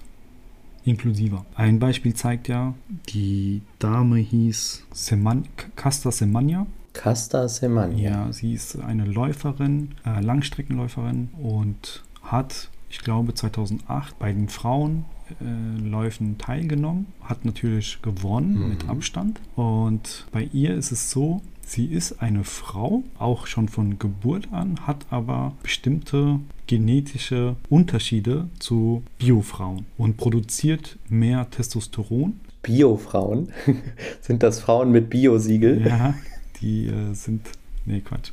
inklusiver? 0.85 1.45
Ein 1.55 1.79
Beispiel 1.79 2.15
zeigt 2.15 2.49
ja, 2.49 2.75
die 3.09 3.63
Dame 3.79 4.17
hieß 4.19 4.85
Seman 4.93 5.45
Casta 5.77 6.11
Semania. 6.11 6.67
Casta 6.93 7.49
Semania. 7.49 8.11
Ja, 8.11 8.33
sie 8.33 8.53
ist 8.55 8.79
eine 8.81 9.05
Läuferin, 9.05 9.93
äh, 10.07 10.21
Langstreckenläuferin 10.21 11.31
und 11.43 12.05
hat, 12.23 12.71
ich 12.89 12.99
glaube, 13.01 13.35
2008 13.35 14.19
bei 14.19 14.33
den 14.33 14.49
Frauenläufen 14.49 15.05
äh, 15.41 15.89
Läufen 15.89 16.39
teilgenommen, 16.39 17.07
hat 17.23 17.45
natürlich 17.45 18.01
gewonnen 18.03 18.61
Mhm. 18.63 18.69
mit 18.69 18.89
Abstand. 18.89 19.41
Und 19.57 20.27
bei 20.33 20.45
ihr 20.53 20.75
ist 20.75 20.93
es 20.93 21.11
so, 21.11 21.41
sie 21.67 21.87
ist 21.87 22.21
eine 22.23 22.45
Frau, 22.45 23.03
auch 23.19 23.47
schon 23.47 23.69
von 23.69 23.99
Geburt 23.99 24.49
an, 24.53 24.87
hat 24.87 25.07
aber 25.11 25.53
bestimmte 25.63 26.41
genetische 26.67 27.57
Unterschiede 27.69 28.49
zu 28.59 29.03
Biofrauen 29.19 29.87
und 29.99 30.17
produziert 30.17 30.97
mehr 31.09 31.49
Testosteron 31.51 32.41
Biofrauen. 32.63 33.51
Sind 34.21 34.43
das 34.43 34.61
Frauen 34.61 34.91
mit 34.91 35.11
Bio-Siegel? 35.11 35.87
Ja, 35.87 36.15
die 36.61 36.87
äh, 36.87 37.13
sind. 37.13 37.47
Nee, 37.85 38.01
Quatsch. 38.01 38.31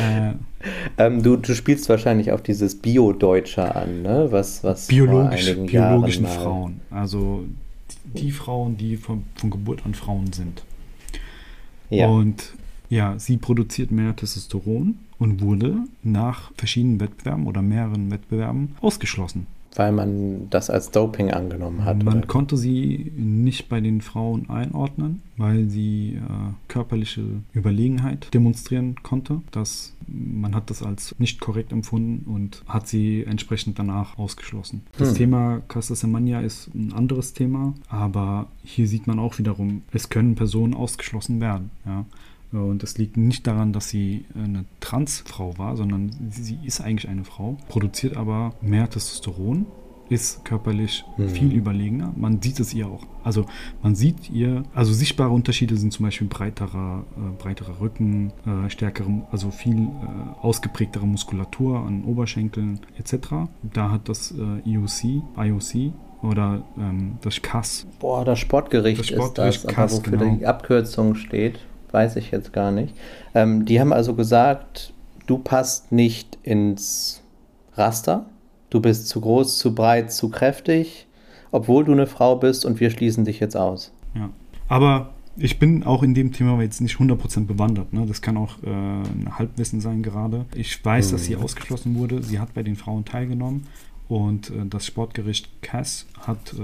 Äh, 0.00 0.32
Ähm, 0.98 1.22
du, 1.22 1.36
du 1.36 1.54
spielst 1.54 1.88
wahrscheinlich 1.88 2.32
auf 2.32 2.42
dieses 2.42 2.76
Bio-Deutscher 2.76 3.76
an, 3.76 4.02
ne? 4.02 4.28
Was, 4.30 4.64
was 4.64 4.86
biologisch, 4.86 5.54
biologischen 5.54 6.26
Frauen. 6.26 6.80
Also 6.90 7.44
die, 8.14 8.22
die 8.22 8.30
Frauen, 8.30 8.76
die 8.76 8.96
von, 8.96 9.24
von 9.36 9.50
Geburt 9.50 9.84
an 9.84 9.94
Frauen 9.94 10.32
sind. 10.32 10.64
Ja. 11.90 12.08
Und 12.08 12.54
ja, 12.88 13.18
sie 13.18 13.36
produziert 13.36 13.90
mehr 13.90 14.14
Testosteron 14.14 14.98
und 15.18 15.40
wurde 15.40 15.78
nach 16.02 16.52
verschiedenen 16.56 17.00
Wettbewerben 17.00 17.46
oder 17.46 17.62
mehreren 17.62 18.10
Wettbewerben 18.10 18.76
ausgeschlossen. 18.80 19.46
Weil 19.76 19.92
man 19.92 20.48
das 20.50 20.70
als 20.70 20.90
Doping 20.90 21.30
angenommen 21.30 21.84
hat. 21.84 22.02
Man 22.02 22.18
oder? 22.18 22.26
konnte 22.26 22.56
sie 22.56 23.12
nicht 23.16 23.68
bei 23.68 23.80
den 23.80 24.00
Frauen 24.00 24.48
einordnen, 24.48 25.22
weil 25.36 25.68
sie 25.68 26.14
äh, 26.16 26.52
körperliche 26.68 27.22
Überlegenheit 27.54 28.32
demonstrieren 28.32 28.96
konnte. 29.02 29.42
Das, 29.50 29.94
man 30.06 30.54
hat 30.54 30.70
das 30.70 30.82
als 30.82 31.14
nicht 31.18 31.40
korrekt 31.40 31.72
empfunden 31.72 32.24
und 32.30 32.62
hat 32.66 32.88
sie 32.88 33.24
entsprechend 33.24 33.78
danach 33.78 34.18
ausgeschlossen. 34.18 34.82
Das 34.98 35.10
Hm. 35.10 35.16
Thema 35.16 35.60
Castasemania 35.68 36.40
ist 36.40 36.74
ein 36.74 36.92
anderes 36.92 37.34
Thema, 37.34 37.74
aber 37.88 38.46
hier 38.64 38.88
sieht 38.88 39.06
man 39.06 39.18
auch 39.18 39.38
wiederum, 39.38 39.82
es 39.92 40.08
können 40.08 40.34
Personen 40.34 40.74
ausgeschlossen 40.74 41.40
werden. 41.40 41.70
Ja. 41.84 42.04
Und 42.52 42.82
es 42.82 42.96
liegt 42.98 43.16
nicht 43.16 43.46
daran, 43.46 43.72
dass 43.72 43.88
sie 43.88 44.24
eine 44.34 44.64
Transfrau 44.80 45.58
war, 45.58 45.76
sondern 45.76 46.10
sie, 46.30 46.58
ist 46.64 46.80
eigentlich 46.80 47.08
eine 47.08 47.24
Frau, 47.24 47.56
produziert 47.68 48.16
aber 48.16 48.54
mehr 48.60 48.88
Testosteron, 48.88 49.66
ist 50.08 50.44
körperlich 50.44 51.04
Mhm. 51.16 51.28
viel 51.30 51.52
überlegener. 51.52 52.12
Man 52.16 52.40
sieht 52.40 52.60
es 52.60 52.72
ihr 52.72 52.86
auch. 52.86 53.04
Also 53.24 53.46
man 53.82 53.96
sieht 53.96 54.30
ihr, 54.30 54.62
also 54.72 54.92
sichtbare 54.92 55.30
Unterschiede 55.30 55.76
sind 55.76 55.92
zum 55.92 56.06
Beispiel 56.06 56.28
breiterer, 56.28 57.04
äh, 57.16 57.42
breiterer 57.42 57.80
Rücken, 57.80 58.32
äh, 58.46 58.70
stärkere, 58.70 59.26
also 59.32 59.50
viel 59.50 59.78
äh, 59.78 59.88
ausgeprägtere 60.40 61.04
Muskulatur 61.06 61.80
an 61.80 62.04
Oberschenkeln 62.04 62.78
etc. 62.96 63.48
Da 63.62 63.90
hat 63.90 64.08
das 64.08 64.32
äh, 64.32 64.68
IOC, 64.70 65.22
IOC 65.36 65.92
oder 66.22 66.62
ähm, 66.78 67.18
das 67.22 67.42
CAS 67.42 67.86
Boah, 67.98 68.24
das 68.24 68.38
Sportgericht, 68.38 69.00
Das 69.00 69.08
Sportgericht 69.08 69.56
ist 69.58 69.64
das, 69.64 69.74
aber 69.74 69.82
Kass, 69.88 69.98
wofür 69.98 70.18
genau. 70.18 70.36
die 70.36 70.46
Abkürzung 70.46 71.14
steht, 71.16 71.58
weiß 71.96 72.16
ich 72.16 72.30
jetzt 72.30 72.52
gar 72.52 72.72
nicht. 72.72 72.94
Ähm, 73.34 73.64
die 73.64 73.80
haben 73.80 73.94
also 73.94 74.14
gesagt, 74.14 74.92
du 75.26 75.38
passt 75.38 75.92
nicht 75.92 76.36
ins 76.42 77.22
Raster, 77.74 78.26
du 78.68 78.80
bist 78.80 79.08
zu 79.08 79.22
groß, 79.22 79.56
zu 79.56 79.74
breit, 79.74 80.12
zu 80.12 80.28
kräftig, 80.28 81.06
obwohl 81.52 81.84
du 81.84 81.92
eine 81.92 82.06
Frau 82.06 82.36
bist 82.36 82.66
und 82.66 82.80
wir 82.80 82.90
schließen 82.90 83.24
dich 83.24 83.40
jetzt 83.40 83.56
aus. 83.56 83.92
Ja. 84.14 84.28
Aber 84.68 85.14
ich 85.38 85.58
bin 85.58 85.84
auch 85.84 86.02
in 86.02 86.12
dem 86.12 86.32
Thema 86.32 86.60
jetzt 86.60 86.82
nicht 86.82 86.96
100% 86.96 87.46
bewandert. 87.46 87.94
Ne? 87.94 88.04
Das 88.06 88.20
kann 88.20 88.36
auch 88.36 88.62
äh, 88.62 88.68
ein 88.68 89.30
Halbwissen 89.38 89.80
sein 89.80 90.02
gerade. 90.02 90.44
Ich 90.54 90.84
weiß, 90.84 91.12
dass 91.12 91.24
sie 91.24 91.36
ausgeschlossen 91.36 91.94
wurde. 91.96 92.22
Sie 92.22 92.38
hat 92.38 92.52
bei 92.52 92.62
den 92.62 92.76
Frauen 92.76 93.06
teilgenommen. 93.06 93.66
Und 94.08 94.50
äh, 94.50 94.66
das 94.68 94.86
Sportgericht 94.86 95.62
CAS 95.62 96.06
hat 96.20 96.52
äh, 96.54 96.56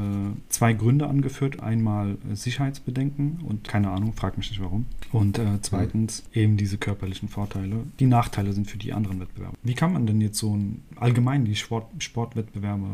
zwei 0.49 0.73
Gründe 0.73 1.09
angeführt. 1.09 1.61
Einmal 1.61 2.17
äh, 2.31 2.37
Sicherheitsbedenken 2.37 3.41
und 3.45 3.67
keine 3.67 3.91
Ahnung, 3.91 4.13
frag 4.13 4.37
mich 4.37 4.51
nicht 4.51 4.63
warum. 4.63 4.87
Und 5.11 5.39
zweitens 5.61 6.25
eben 6.33 6.57
diese 6.57 6.79
körperlichen 6.79 7.29
Vorteile. 7.29 7.85
Die 8.01 8.07
Nachteile 8.07 8.55
sind 8.55 8.71
für 8.71 8.79
die 8.79 8.95
anderen 8.95 9.21
Wettbewerbe. 9.21 9.57
Wie 9.63 9.75
kann 9.75 9.93
man 9.93 10.07
denn 10.07 10.23
jetzt 10.23 10.39
so 10.39 10.57
ein, 10.57 10.83
allgemein 10.97 11.45
die 11.45 11.55
Sport, 11.55 11.85
Sportwettbewerbe 11.99 12.87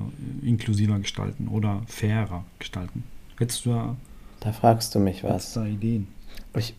inklusiver 0.43 0.99
gestalten 0.99 1.47
oder 1.47 1.83
fairer 1.87 2.45
gestalten? 2.59 3.05
Hättest 3.39 3.67
du 3.67 3.71
da 3.71 3.97
Da 4.41 4.53
fragst 4.53 4.95
du 4.97 4.99
mich 4.99 5.23
was. 5.23 5.53
Da 5.53 5.65
Ideen? 5.65 6.09
Ich, 6.57 6.75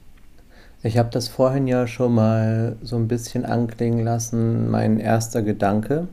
ich 0.83 0.97
habe 0.97 1.09
das 1.09 1.29
vorhin 1.29 1.67
ja 1.67 1.87
schon 1.87 2.15
mal 2.15 2.75
so 2.81 2.97
ein 2.97 3.07
bisschen 3.07 3.45
anklingen 3.45 4.03
lassen. 4.03 4.69
Mein 4.69 4.99
erster 4.99 5.41
Gedanke 5.41 6.09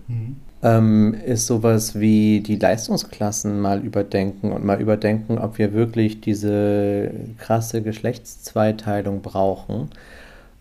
ähm, 0.66 1.14
ist 1.14 1.46
sowas 1.46 2.00
wie 2.00 2.40
die 2.40 2.56
Leistungsklassen 2.58 3.60
mal 3.60 3.84
überdenken 3.84 4.52
und 4.52 4.64
mal 4.64 4.80
überdenken, 4.80 5.38
ob 5.38 5.58
wir 5.58 5.72
wirklich 5.74 6.20
diese 6.20 7.12
krasse 7.38 7.82
Geschlechtszweiteilung 7.82 9.22
brauchen. 9.22 9.90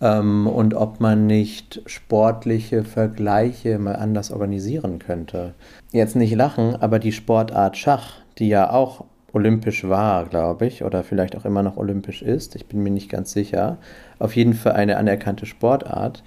ähm, 0.02 0.48
und 0.48 0.76
ob 0.76 1.00
man 1.02 1.28
nicht 1.28 1.82
sportliche 1.88 2.84
Vergleiche 2.84 3.80
mal 3.80 3.96
anders 3.98 4.32
organisieren 4.32 5.00
könnte. 5.00 5.56
Jetzt 5.91 6.15
nicht 6.15 6.36
lachen, 6.36 6.76
aber 6.76 7.00
die 7.00 7.13
Sportart 7.13 7.78
Schach, 7.78 8.18
die 8.39 8.50
ja 8.50 8.72
auch 8.72 9.06
olympisch 9.34 9.86
war, 9.88 10.26
glaube 10.28 10.68
ich, 10.68 10.84
oder 10.84 11.04
vielleicht 11.04 11.36
auch 11.38 11.46
immer 11.46 11.63
noch 11.63 11.78
olympisch 11.78 12.22
ist, 12.24 12.56
ich 12.56 12.68
bin 12.68 12.84
mir 12.84 12.91
nicht 12.91 13.10
ganz 13.10 13.34
sicher, 13.34 13.80
auf 14.20 14.36
jeden 14.36 14.54
Fall 14.54 14.74
eine 14.74 14.98
anerkannte 14.98 15.46
Sportart. 15.48 16.24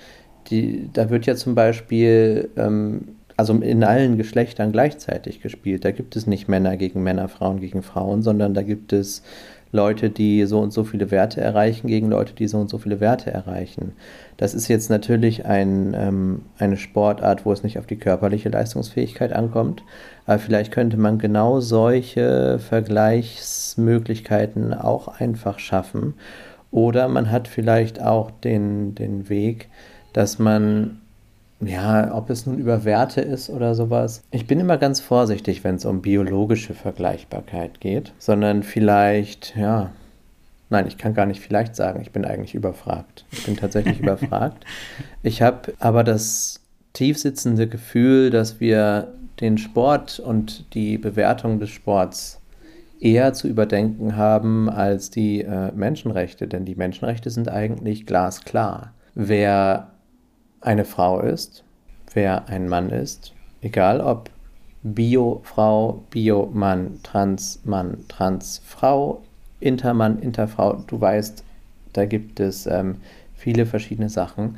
Die, 0.49 0.91
da 0.93 1.11
wird 1.11 1.27
ja 1.27 1.37
zum 1.37 1.55
Beispiel 1.55 2.51
ähm, 2.57 3.18
also 3.39 3.55
in 3.55 3.83
allen 3.85 4.19
Geschlechtern 4.19 4.73
gleichzeitig 4.73 5.41
gespielt. 5.41 5.85
Da 5.85 5.93
gibt 5.93 6.17
es 6.17 6.27
nicht 6.27 6.49
Männer 6.49 6.77
gegen 6.77 7.05
Männer, 7.05 7.29
Frauen 7.29 7.61
gegen 7.61 7.85
Frauen, 7.85 8.23
sondern 8.23 8.53
da 8.53 8.63
gibt 8.63 8.93
es 8.93 9.23
Leute, 9.71 10.11
die 10.11 10.45
so 10.45 10.59
und 10.59 10.73
so 10.73 10.83
viele 10.83 11.13
Werte 11.13 11.41
erreichen, 11.41 11.87
gegen 11.87 12.11
Leute, 12.11 12.35
die 12.35 12.49
so 12.49 12.59
und 12.59 12.69
so 12.69 12.79
viele 12.79 12.99
Werte 12.99 13.31
erreichen. 13.31 13.93
Das 14.39 14.55
ist 14.55 14.67
jetzt 14.67 14.91
natürlich 14.91 15.47
ein, 15.47 15.95
ähm, 15.97 16.47
eine 16.59 16.77
Sportart, 16.77 17.47
wo 17.47 17.53
es 17.53 17.63
nicht 17.63 17.79
auf 17.79 17.87
die 17.87 17.99
körperliche 17.99 18.49
Leistungsfähigkeit 18.49 19.33
ankommt, 19.33 19.85
aber 20.27 20.41
vielleicht 20.41 20.73
könnte 20.73 20.97
man 20.97 21.21
genau 21.21 21.61
solche 21.61 22.59
Vergleichsmöglichkeiten 22.59 24.75
auch 24.75 25.07
einfach 25.07 25.61
schaffen. 25.61 26.15
Oder 26.73 27.07
man 27.07 27.31
hat 27.31 27.47
vielleicht 27.47 28.03
auch 28.03 28.33
den, 28.33 28.97
den 28.97 29.29
Weg, 29.29 29.69
dass 30.13 30.41
man 30.41 31.03
ja, 31.61 32.15
ob 32.15 32.31
es 32.31 32.47
nun 32.47 32.59
über 32.59 32.85
Werte 32.85 33.21
ist 33.21 33.51
oder 33.51 33.75
sowas. 33.75 34.23
Ich 34.31 34.47
bin 34.47 34.61
immer 34.61 34.77
ganz 34.77 35.01
vorsichtig, 35.01 35.65
wenn 35.65 35.75
es 35.75 35.85
um 35.85 36.03
biologische 36.03 36.75
Vergleichbarkeit 36.75 37.81
geht, 37.81 38.13
sondern 38.19 38.63
vielleicht, 38.63 39.57
ja, 39.57 39.91
nein, 40.71 40.87
ich 40.87 40.99
kann 40.99 41.15
gar 41.15 41.27
nicht 41.27 41.41
vielleicht 41.41 41.75
sagen, 41.75 42.01
ich 42.01 42.13
bin 42.13 42.25
eigentlich 42.25 42.55
überfragt. 42.55 43.25
Ich 43.33 43.45
bin 43.45 43.57
tatsächlich 43.57 44.01
überfragt. 44.03 44.65
Ich 45.23 45.43
habe 45.43 45.75
aber 45.81 46.05
das 46.05 46.61
tiefsitzende 46.93 47.67
Gefühl, 47.67 48.31
dass 48.31 48.61
wir 48.61 49.15
den 49.41 49.59
Sport 49.59 50.21
und 50.21 50.75
die 50.75 50.99
Bewertung 50.99 51.59
des 51.59 51.71
Sports 51.71 52.41
eher 53.01 53.33
zu 53.33 53.47
überdenken 53.49 54.17
haben 54.17 54.69
als 54.69 55.11
die 55.11 55.43
äh, 55.43 55.73
Menschenrechte, 55.73 56.49
denn 56.49 56.65
die 56.65 56.75
Menschenrechte 56.75 57.31
sind 57.31 57.49
eigentlich 57.49 58.07
glasklar. 58.07 58.93
Wer 59.15 59.93
eine 60.61 60.85
Frau 60.85 61.21
ist, 61.21 61.65
wer 62.15 62.49
ein 62.49 62.69
Mann 62.69 62.91
ist, 62.91 63.33
egal 63.61 64.01
ob 64.01 64.31
Bio-Frau, 64.83 66.05
Bio-Mann, 66.11 67.01
Trans-Mann, 67.03 68.05
Trans-Frau, 68.09 69.23
Intermann, 69.61 70.21
Interfrau, 70.21 70.85
du 70.87 71.01
weißt, 71.01 71.45
da 71.93 72.05
gibt 72.05 72.39
es 72.41 72.67
ähm, 72.67 72.97
viele 73.35 73.67
verschiedene 73.67 74.09
Sachen. 74.09 74.57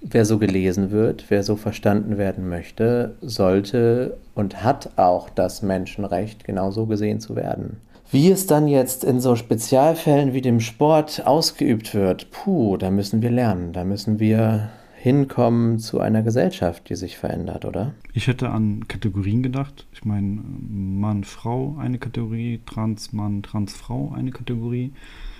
Wer 0.00 0.24
so 0.24 0.38
gelesen 0.38 0.90
wird, 0.90 1.26
wer 1.28 1.42
so 1.42 1.56
verstanden 1.56 2.16
werden 2.16 2.48
möchte, 2.48 3.16
sollte 3.20 4.16
und 4.34 4.64
hat 4.64 4.90
auch 4.96 5.28
das 5.28 5.60
Menschenrecht, 5.60 6.44
genauso 6.44 6.86
gesehen 6.86 7.20
zu 7.20 7.36
werden. 7.36 7.76
Wie 8.10 8.30
es 8.30 8.46
dann 8.46 8.66
jetzt 8.66 9.04
in 9.04 9.20
so 9.20 9.36
Spezialfällen 9.36 10.32
wie 10.32 10.40
dem 10.40 10.60
Sport 10.60 11.26
ausgeübt 11.26 11.94
wird, 11.94 12.30
puh, 12.30 12.78
da 12.78 12.90
müssen 12.90 13.20
wir 13.20 13.30
lernen, 13.30 13.72
da 13.72 13.84
müssen 13.84 14.18
wir 14.18 14.70
hinkommen 15.02 15.78
zu 15.78 15.98
einer 15.98 16.22
Gesellschaft, 16.22 16.90
die 16.90 16.94
sich 16.94 17.16
verändert, 17.16 17.64
oder? 17.64 17.94
Ich 18.12 18.26
hätte 18.26 18.50
an 18.50 18.86
Kategorien 18.86 19.42
gedacht. 19.42 19.86
Ich 19.94 20.04
meine, 20.04 20.42
Mann, 20.68 21.24
Frau 21.24 21.76
eine 21.78 21.98
Kategorie, 21.98 22.60
Trans, 22.66 23.14
Mann, 23.14 23.42
Trans, 23.42 23.72
Frau 23.74 24.12
eine 24.14 24.30
Kategorie 24.30 24.92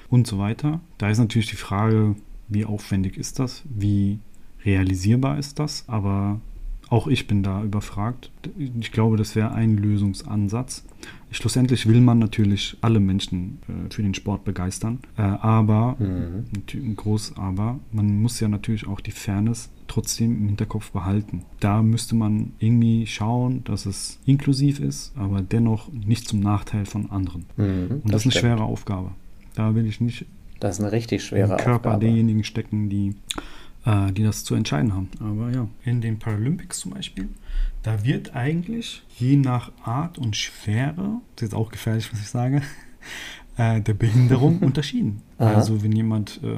und 0.08 0.26
so 0.26 0.38
weiter. 0.38 0.80
Da 0.96 1.10
ist 1.10 1.18
natürlich 1.18 1.50
die 1.50 1.56
Frage, 1.56 2.16
wie 2.48 2.64
aufwendig 2.64 3.18
ist 3.18 3.38
das? 3.38 3.62
Wie 3.68 4.20
realisierbar 4.64 5.38
ist 5.38 5.58
das? 5.58 5.84
Aber 5.88 6.40
auch 6.88 7.06
ich 7.06 7.26
bin 7.26 7.42
da 7.42 7.62
überfragt. 7.62 8.30
Ich 8.56 8.92
glaube, 8.92 9.18
das 9.18 9.36
wäre 9.36 9.52
ein 9.52 9.76
Lösungsansatz. 9.76 10.86
Schlussendlich 11.32 11.86
will 11.86 12.00
man 12.00 12.18
natürlich 12.18 12.76
alle 12.80 12.98
Menschen 13.00 13.58
äh, 13.68 13.92
für 13.92 14.02
den 14.02 14.14
Sport 14.14 14.44
begeistern, 14.44 14.98
äh, 15.16 15.22
aber, 15.22 15.96
mhm. 15.98 16.44
ein 16.74 16.96
groß 16.96 17.34
aber, 17.36 17.78
man 17.92 18.20
muss 18.20 18.40
ja 18.40 18.48
natürlich 18.48 18.86
auch 18.86 19.00
die 19.00 19.12
Fairness 19.12 19.70
trotzdem 19.86 20.36
im 20.36 20.46
Hinterkopf 20.48 20.90
behalten. 20.90 21.44
Da 21.60 21.82
müsste 21.82 22.14
man 22.14 22.52
irgendwie 22.58 23.06
schauen, 23.06 23.62
dass 23.64 23.86
es 23.86 24.18
inklusiv 24.26 24.80
ist, 24.80 25.12
aber 25.16 25.40
dennoch 25.40 25.90
nicht 25.92 26.28
zum 26.28 26.40
Nachteil 26.40 26.84
von 26.84 27.10
anderen. 27.10 27.46
Mhm, 27.56 28.00
Und 28.02 28.04
das, 28.04 28.12
das 28.12 28.26
ist 28.26 28.36
eine 28.36 28.40
schwere 28.40 28.62
Aufgabe. 28.64 29.12
Da 29.54 29.74
will 29.74 29.86
ich 29.86 30.00
nicht 30.00 30.26
das 30.60 30.78
ist 30.78 30.84
eine 30.84 30.92
richtig 30.92 31.24
schwere 31.24 31.52
im 31.52 31.56
Körper 31.56 31.90
Aufgabe. 31.90 32.04
derjenigen 32.04 32.44
stecken, 32.44 32.90
die 32.90 33.14
äh, 33.84 34.12
die 34.12 34.22
das 34.22 34.44
zu 34.44 34.54
entscheiden 34.54 34.94
haben. 34.94 35.08
Aber 35.20 35.50
ja, 35.50 35.68
in 35.84 36.00
den 36.00 36.18
Paralympics 36.18 36.80
zum 36.80 36.92
Beispiel, 36.92 37.28
da 37.82 38.04
wird 38.04 38.34
eigentlich 38.34 39.02
je 39.16 39.36
nach 39.36 39.72
Art 39.84 40.18
und 40.18 40.36
Schwere, 40.36 41.20
das 41.34 41.42
ist 41.42 41.52
jetzt 41.52 41.54
auch 41.54 41.70
gefährlich, 41.70 42.12
was 42.12 42.20
ich 42.20 42.28
sage, 42.28 42.62
äh, 43.56 43.80
der 43.80 43.94
Behinderung 43.94 44.58
unterschieden. 44.60 45.22
Aha. 45.38 45.54
Also 45.54 45.82
wenn 45.82 45.92
jemand 45.92 46.40
äh, 46.44 46.48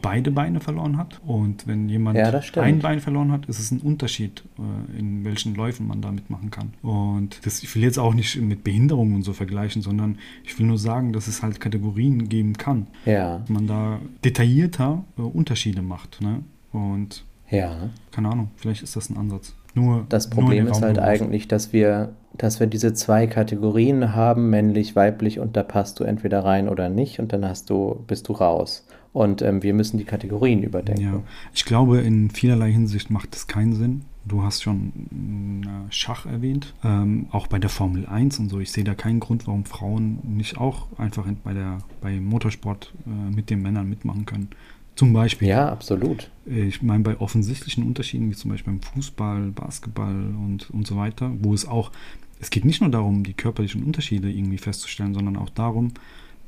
beide 0.00 0.30
Beine 0.30 0.60
verloren 0.60 0.96
hat 0.96 1.20
und 1.26 1.66
wenn 1.66 1.88
jemand 1.88 2.16
ja, 2.16 2.30
ein 2.62 2.78
Bein 2.78 3.00
verloren 3.00 3.32
hat, 3.32 3.46
ist 3.46 3.58
es 3.58 3.72
ein 3.72 3.80
Unterschied, 3.80 4.44
äh, 4.58 4.98
in 4.98 5.24
welchen 5.24 5.56
Läufen 5.56 5.88
man 5.88 6.00
da 6.00 6.12
mitmachen 6.12 6.52
kann. 6.52 6.74
Und 6.82 7.44
das, 7.44 7.64
ich 7.64 7.74
will 7.74 7.82
jetzt 7.82 7.98
auch 7.98 8.14
nicht 8.14 8.40
mit 8.40 8.62
Behinderungen 8.62 9.16
und 9.16 9.22
so 9.22 9.32
vergleichen, 9.32 9.82
sondern 9.82 10.18
ich 10.44 10.56
will 10.60 10.66
nur 10.66 10.78
sagen, 10.78 11.12
dass 11.12 11.26
es 11.26 11.42
halt 11.42 11.60
Kategorien 11.60 12.28
geben 12.28 12.52
kann. 12.52 12.86
Ja. 13.04 13.44
Man 13.48 13.66
da 13.66 13.98
detaillierter 14.24 15.04
äh, 15.16 15.22
Unterschiede 15.22 15.82
macht. 15.82 16.20
Ne? 16.20 16.44
Und 16.72 17.24
ja. 17.50 17.90
keine 18.10 18.28
Ahnung, 18.30 18.50
vielleicht 18.56 18.82
ist 18.82 18.96
das 18.96 19.10
ein 19.10 19.16
Ansatz. 19.16 19.54
Nur 19.74 20.06
das 20.08 20.30
Problem 20.30 20.64
nur 20.64 20.72
ist 20.72 20.82
halt 20.82 20.98
eigentlich, 20.98 21.48
dass 21.48 21.72
wir, 21.72 22.14
dass 22.36 22.60
wir 22.60 22.66
diese 22.66 22.94
zwei 22.94 23.26
Kategorien 23.26 24.14
haben, 24.14 24.50
männlich, 24.50 24.96
weiblich, 24.96 25.38
und 25.38 25.56
da 25.56 25.62
passt 25.62 26.00
du 26.00 26.04
entweder 26.04 26.44
rein 26.44 26.68
oder 26.68 26.88
nicht, 26.88 27.20
und 27.20 27.32
dann 27.32 27.44
hast 27.44 27.70
du, 27.70 28.02
bist 28.06 28.28
du 28.28 28.32
raus. 28.32 28.84
Und 29.12 29.40
ähm, 29.42 29.62
wir 29.62 29.74
müssen 29.74 29.98
die 29.98 30.04
Kategorien 30.04 30.62
überdenken. 30.62 31.02
Ja, 31.02 31.22
ich 31.54 31.64
glaube, 31.64 31.98
in 31.98 32.30
vielerlei 32.30 32.70
Hinsicht 32.70 33.10
macht 33.10 33.34
es 33.34 33.46
keinen 33.46 33.74
Sinn. 33.74 34.02
Du 34.26 34.42
hast 34.42 34.62
schon 34.62 35.62
äh, 35.64 35.90
Schach 35.92 36.26
erwähnt, 36.26 36.74
ähm, 36.84 37.26
auch 37.30 37.46
bei 37.46 37.58
der 37.58 37.70
Formel 37.70 38.06
1 38.06 38.38
und 38.40 38.50
so. 38.50 38.60
Ich 38.60 38.70
sehe 38.70 38.84
da 38.84 38.94
keinen 38.94 39.20
Grund, 39.20 39.46
warum 39.46 39.64
Frauen 39.64 40.18
nicht 40.24 40.58
auch 40.58 40.86
einfach 40.98 41.26
bei 41.42 41.54
der 41.54 41.78
bei 42.02 42.20
Motorsport 42.20 42.92
äh, 43.06 43.34
mit 43.34 43.48
den 43.48 43.62
Männern 43.62 43.88
mitmachen 43.88 44.26
können. 44.26 44.50
Zum 44.98 45.12
Beispiel. 45.12 45.46
Ja, 45.46 45.68
absolut. 45.68 46.28
Ich 46.44 46.82
meine, 46.82 47.04
bei 47.04 47.20
offensichtlichen 47.20 47.84
Unterschieden, 47.84 48.30
wie 48.30 48.34
zum 48.34 48.50
Beispiel 48.50 48.72
beim 48.72 48.82
Fußball, 48.82 49.52
Basketball 49.52 50.12
und, 50.12 50.70
und 50.70 50.88
so 50.88 50.96
weiter, 50.96 51.30
wo 51.40 51.54
es 51.54 51.68
auch, 51.68 51.92
es 52.40 52.50
geht 52.50 52.64
nicht 52.64 52.80
nur 52.80 52.90
darum, 52.90 53.22
die 53.22 53.32
körperlichen 53.32 53.84
Unterschiede 53.84 54.28
irgendwie 54.28 54.58
festzustellen, 54.58 55.14
sondern 55.14 55.36
auch 55.36 55.50
darum, 55.50 55.92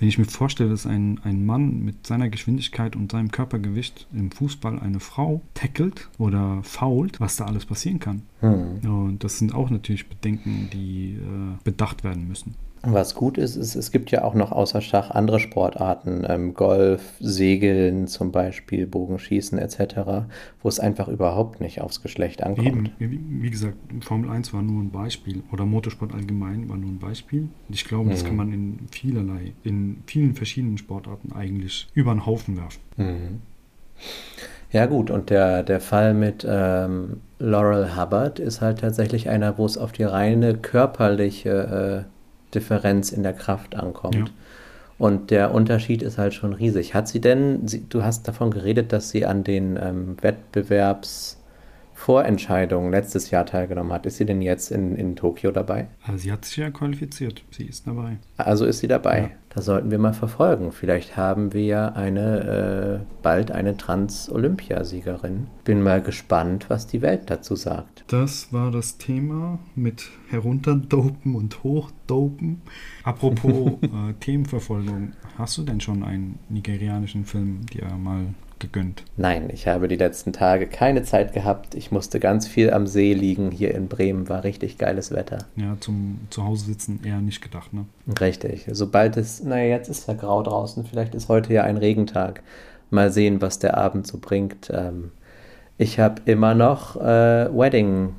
wenn 0.00 0.08
ich 0.08 0.18
mir 0.18 0.24
vorstelle, 0.24 0.68
dass 0.70 0.84
ein, 0.84 1.20
ein 1.22 1.46
Mann 1.46 1.84
mit 1.84 2.08
seiner 2.08 2.28
Geschwindigkeit 2.28 2.96
und 2.96 3.12
seinem 3.12 3.30
Körpergewicht 3.30 4.08
im 4.12 4.32
Fußball 4.32 4.80
eine 4.80 4.98
Frau 4.98 5.42
tackelt 5.54 6.08
oder 6.18 6.60
fault, 6.64 7.20
was 7.20 7.36
da 7.36 7.44
alles 7.44 7.66
passieren 7.66 8.00
kann. 8.00 8.22
Hm. 8.40 8.80
Und 8.82 9.22
das 9.22 9.38
sind 9.38 9.54
auch 9.54 9.70
natürlich 9.70 10.08
Bedenken, 10.08 10.70
die 10.72 11.12
äh, 11.12 11.56
bedacht 11.62 12.02
werden 12.02 12.26
müssen. 12.26 12.56
Was 12.82 13.14
gut 13.14 13.36
ist, 13.36 13.56
ist, 13.56 13.74
es 13.74 13.90
gibt 13.90 14.10
ja 14.10 14.24
auch 14.24 14.34
noch 14.34 14.52
außer 14.52 14.80
Schach 14.80 15.10
andere 15.10 15.38
Sportarten, 15.38 16.24
ähm, 16.26 16.54
Golf, 16.54 17.02
Segeln 17.20 18.06
zum 18.06 18.32
Beispiel, 18.32 18.86
Bogenschießen 18.86 19.58
etc., 19.58 20.26
wo 20.62 20.68
es 20.68 20.80
einfach 20.80 21.08
überhaupt 21.08 21.60
nicht 21.60 21.82
aufs 21.82 22.02
Geschlecht 22.02 22.42
ankommt. 22.42 22.92
Eben, 22.98 23.42
wie, 23.42 23.50
gesagt, 23.50 23.76
Formel 24.00 24.30
1 24.30 24.54
war 24.54 24.62
nur 24.62 24.82
ein 24.82 24.90
Beispiel 24.90 25.42
oder 25.52 25.66
Motorsport 25.66 26.14
allgemein 26.14 26.70
war 26.70 26.78
nur 26.78 26.90
ein 26.90 26.98
Beispiel. 26.98 27.48
Ich 27.68 27.84
glaube, 27.84 28.06
mhm. 28.06 28.10
das 28.10 28.24
kann 28.24 28.36
man 28.36 28.50
in 28.50 28.78
vielerlei, 28.90 29.52
in 29.62 30.02
vielen 30.06 30.34
verschiedenen 30.34 30.78
Sportarten 30.78 31.32
eigentlich 31.32 31.88
über 31.92 32.14
den 32.14 32.24
Haufen 32.24 32.56
werfen. 32.56 32.80
Mhm. 32.96 33.42
Ja 34.72 34.86
gut, 34.86 35.10
und 35.10 35.30
der, 35.30 35.64
der 35.64 35.80
Fall 35.80 36.14
mit 36.14 36.46
ähm, 36.48 37.18
Laurel 37.38 37.96
Hubbard 37.96 38.38
ist 38.38 38.60
halt 38.60 38.78
tatsächlich 38.78 39.28
einer, 39.28 39.58
wo 39.58 39.66
es 39.66 39.76
auf 39.76 39.92
die 39.92 40.04
reine 40.04 40.54
körperliche 40.54 42.06
äh, 42.06 42.19
Differenz 42.54 43.12
in 43.12 43.22
der 43.22 43.32
Kraft 43.32 43.76
ankommt. 43.76 44.14
Ja. 44.14 44.24
Und 44.98 45.30
der 45.30 45.54
Unterschied 45.54 46.02
ist 46.02 46.18
halt 46.18 46.34
schon 46.34 46.52
riesig. 46.52 46.94
Hat 46.94 47.08
sie 47.08 47.20
denn, 47.20 47.66
sie, 47.66 47.88
du 47.88 48.02
hast 48.02 48.28
davon 48.28 48.50
geredet, 48.50 48.92
dass 48.92 49.10
sie 49.10 49.24
an 49.24 49.44
den 49.44 49.78
ähm, 49.80 50.16
Wettbewerbs 50.20 51.40
Vorentscheidungen 52.00 52.90
letztes 52.90 53.30
Jahr 53.30 53.44
teilgenommen 53.44 53.92
hat. 53.92 54.06
Ist 54.06 54.16
sie 54.16 54.24
denn 54.24 54.40
jetzt 54.40 54.70
in, 54.70 54.96
in 54.96 55.16
Tokio 55.16 55.50
dabei? 55.50 55.88
Also 56.02 56.16
sie 56.16 56.32
hat 56.32 56.46
sich 56.46 56.56
ja 56.56 56.70
qualifiziert. 56.70 57.42
Sie 57.50 57.64
ist 57.64 57.86
dabei. 57.86 58.16
Also 58.38 58.64
ist 58.64 58.78
sie 58.78 58.88
dabei. 58.88 59.20
Ja. 59.20 59.30
Da 59.50 59.60
sollten 59.60 59.90
wir 59.90 59.98
mal 59.98 60.14
verfolgen. 60.14 60.72
Vielleicht 60.72 61.18
haben 61.18 61.52
wir 61.52 61.64
ja 61.64 61.88
eine, 61.88 63.00
äh, 63.02 63.22
bald 63.22 63.50
eine 63.50 63.76
Trans-Olympiasiegerin. 63.76 65.48
Bin 65.64 65.82
mal 65.82 66.00
gespannt, 66.00 66.66
was 66.68 66.86
die 66.86 67.02
Welt 67.02 67.24
dazu 67.26 67.54
sagt. 67.54 68.04
Das 68.06 68.50
war 68.50 68.70
das 68.70 68.96
Thema 68.96 69.58
mit 69.74 70.08
herunterdopen 70.30 71.34
und 71.34 71.62
hochdopen. 71.62 72.62
Apropos 73.04 73.72
äh, 73.82 74.12
Themenverfolgung. 74.20 75.12
Hast 75.36 75.58
du 75.58 75.62
denn 75.62 75.80
schon 75.80 76.02
einen 76.02 76.38
nigerianischen 76.48 77.24
Film 77.24 77.66
dir 77.66 77.86
mal 77.96 78.26
gegönnt? 78.60 79.04
Nein, 79.16 79.48
ich 79.52 79.66
habe 79.66 79.88
die 79.88 79.96
letzten 79.96 80.32
Tage 80.32 80.66
keine 80.66 81.02
Zeit 81.02 81.32
gehabt. 81.32 81.74
Ich 81.74 81.90
musste 81.90 82.20
ganz 82.20 82.46
viel 82.46 82.70
am 82.70 82.86
See 82.86 83.12
liegen. 83.14 83.50
Hier 83.50 83.74
in 83.74 83.88
Bremen 83.88 84.28
war 84.28 84.44
richtig 84.44 84.78
geiles 84.78 85.10
Wetter. 85.10 85.38
Ja, 85.56 85.76
zum 85.80 86.20
Zuhause 86.30 86.66
sitzen 86.66 87.00
eher 87.04 87.20
nicht 87.20 87.40
gedacht, 87.40 87.72
ne? 87.72 87.86
Richtig. 88.20 88.66
Sobald 88.70 89.16
es, 89.16 89.42
naja, 89.42 89.76
jetzt 89.76 89.88
ist 89.88 90.06
ja 90.06 90.14
grau 90.14 90.42
draußen. 90.42 90.84
Vielleicht 90.84 91.14
ist 91.14 91.28
heute 91.28 91.52
ja 91.52 91.64
ein 91.64 91.76
Regentag. 91.76 92.42
Mal 92.90 93.10
sehen, 93.12 93.40
was 93.40 93.58
der 93.58 93.76
Abend 93.76 94.06
so 94.06 94.18
bringt. 94.18 94.70
Ähm, 94.72 95.10
ich 95.78 95.98
habe 95.98 96.22
immer 96.26 96.54
noch 96.54 96.96
äh, 96.96 97.48
Wedding, 97.56 98.10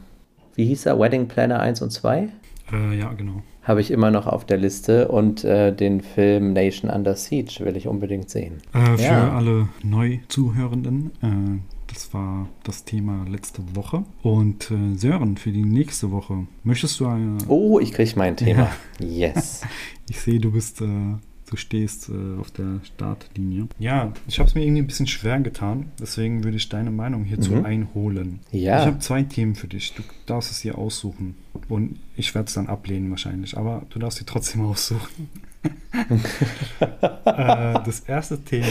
wie 0.55 0.65
hieß 0.65 0.85
er? 0.87 0.99
Wedding 0.99 1.27
Planner 1.27 1.59
1 1.59 1.81
und 1.81 1.91
2? 1.91 2.29
Äh, 2.71 2.97
ja, 2.99 3.11
genau. 3.13 3.41
Habe 3.63 3.81
ich 3.81 3.91
immer 3.91 4.09
noch 4.09 4.25
auf 4.27 4.45
der 4.45 4.57
Liste 4.57 5.07
und 5.09 5.43
äh, 5.43 5.75
den 5.75 6.01
Film 6.01 6.53
Nation 6.53 6.89
Under 6.89 7.15
Siege 7.15 7.57
will 7.63 7.77
ich 7.77 7.87
unbedingt 7.87 8.29
sehen. 8.29 8.57
Äh, 8.73 8.97
für 8.97 9.03
Ja. 9.03 9.35
alle 9.35 9.69
Neu-Zuhörenden, 9.83 11.11
äh, 11.21 11.59
das 11.93 12.13
war 12.13 12.47
das 12.63 12.85
Thema 12.85 13.25
letzte 13.29 13.61
Woche. 13.75 14.03
Und 14.23 14.71
äh, 14.71 14.95
Sören, 14.97 15.37
für 15.37 15.51
die 15.51 15.63
nächste 15.65 16.11
Woche, 16.11 16.47
möchtest 16.63 16.99
du 16.99 17.07
eine. 17.07 17.37
Oh, 17.49 17.79
ich 17.79 17.91
kriege 17.91 18.11
mein 18.15 18.35
Thema. 18.35 18.69
Yes. 18.99 19.61
Ich 20.09 20.19
sehe, 20.19 20.39
du 20.41 20.51
bist. 20.51 20.81
Du 21.51 21.57
stehst 21.57 22.09
äh, 22.09 22.39
auf 22.39 22.49
der 22.51 22.79
Startlinie. 22.83 23.67
Ja, 23.77 24.13
ich 24.25 24.39
habe 24.39 24.47
es 24.49 24.55
mir 24.55 24.63
irgendwie 24.63 24.81
ein 24.81 24.87
bisschen 24.87 25.05
schwer 25.05 25.37
getan. 25.41 25.91
Deswegen 25.99 26.43
würde 26.45 26.55
ich 26.57 26.69
deine 26.69 26.91
Meinung 26.91 27.25
hierzu 27.25 27.51
Mhm. 27.51 27.65
einholen. 27.65 28.39
Ja. 28.51 28.79
Ich 28.79 28.85
habe 28.87 28.99
zwei 28.99 29.21
Themen 29.23 29.53
für 29.55 29.67
dich. 29.67 29.93
Du 29.93 30.01
darfst 30.25 30.49
es 30.49 30.61
dir 30.61 30.77
aussuchen. 30.77 31.35
Und 31.67 31.99
ich 32.15 32.33
werde 32.33 32.47
es 32.47 32.53
dann 32.53 32.67
ablehnen 32.67 33.09
wahrscheinlich. 33.11 33.57
Aber 33.57 33.85
du 33.89 33.99
darfst 33.99 34.19
sie 34.19 34.25
trotzdem 34.25 34.61
aussuchen. 34.65 35.29
äh, 36.79 37.73
das 37.85 37.99
erste 38.07 38.39
Thema. 38.41 38.65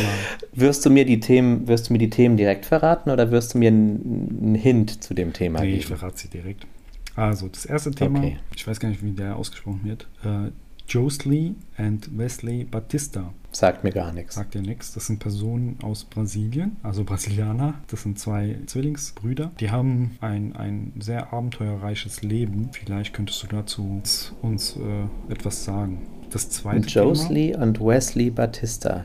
Wirst 0.55 0.85
du 0.87 0.91
mir 0.91 1.05
die 1.05 1.21
Themen, 1.21 1.69
wirst 1.69 1.89
du 1.89 1.93
mir 1.93 1.99
die 1.99 2.11
Themen 2.11 2.37
direkt 2.37 2.65
verraten 2.67 3.11
oder 3.11 3.31
wirst 3.31 3.55
du 3.55 3.59
mir 3.59 3.69
einen 3.69 4.55
Hint 4.55 5.05
zu 5.05 5.15
dem 5.15 5.33
Thema 5.33 5.61
Nee, 5.61 5.75
ich 5.77 5.87
geben? 5.87 5.99
verrate 5.99 6.19
sie 6.19 6.29
direkt. 6.29 6.67
Also, 7.15 7.49
das 7.49 7.67
erste 7.67 7.91
Thema, 7.91 8.21
Okay. 8.21 8.39
ich 8.57 8.67
weiß 8.67 8.81
gar 8.81 8.89
nicht, 8.89 9.05
wie 9.05 9.11
der 9.13 9.37
ausgesprochen 9.37 9.81
wird. 9.85 10.09
Äh, 10.25 10.51
Josley 10.91 11.55
and 11.77 12.19
Wesley 12.19 12.65
Batista. 12.65 13.33
Sagt 13.53 13.85
mir 13.85 13.93
gar 13.93 14.13
nichts. 14.13 14.35
Sagt 14.35 14.57
ja 14.57 14.61
nichts. 14.61 14.93
Das 14.93 15.07
sind 15.07 15.21
Personen 15.21 15.79
aus 15.85 16.03
Brasilien, 16.03 16.79
also 16.83 17.05
Brasilianer. 17.05 17.75
Das 17.87 18.03
sind 18.03 18.19
zwei 18.19 18.59
Zwillingsbrüder. 18.67 19.53
Die 19.61 19.71
haben 19.71 20.19
ein, 20.21 20.57
ein 20.57 20.93
sehr 20.99 21.33
abenteuerreiches 21.33 22.23
Leben. 22.23 22.71
Vielleicht 22.73 23.15
könntest 23.15 23.41
du 23.45 23.47
dazu 23.47 23.85
uns, 23.85 24.33
uns 24.43 24.77
äh, 24.77 25.33
etwas 25.33 25.65
sagen. 25.65 26.09
Das 26.31 26.51
zweite 26.51 26.81
Thema. 26.81 27.07
Josley 27.07 27.55
und 27.55 27.81
Wesley 27.81 28.31
Batista. 28.31 29.05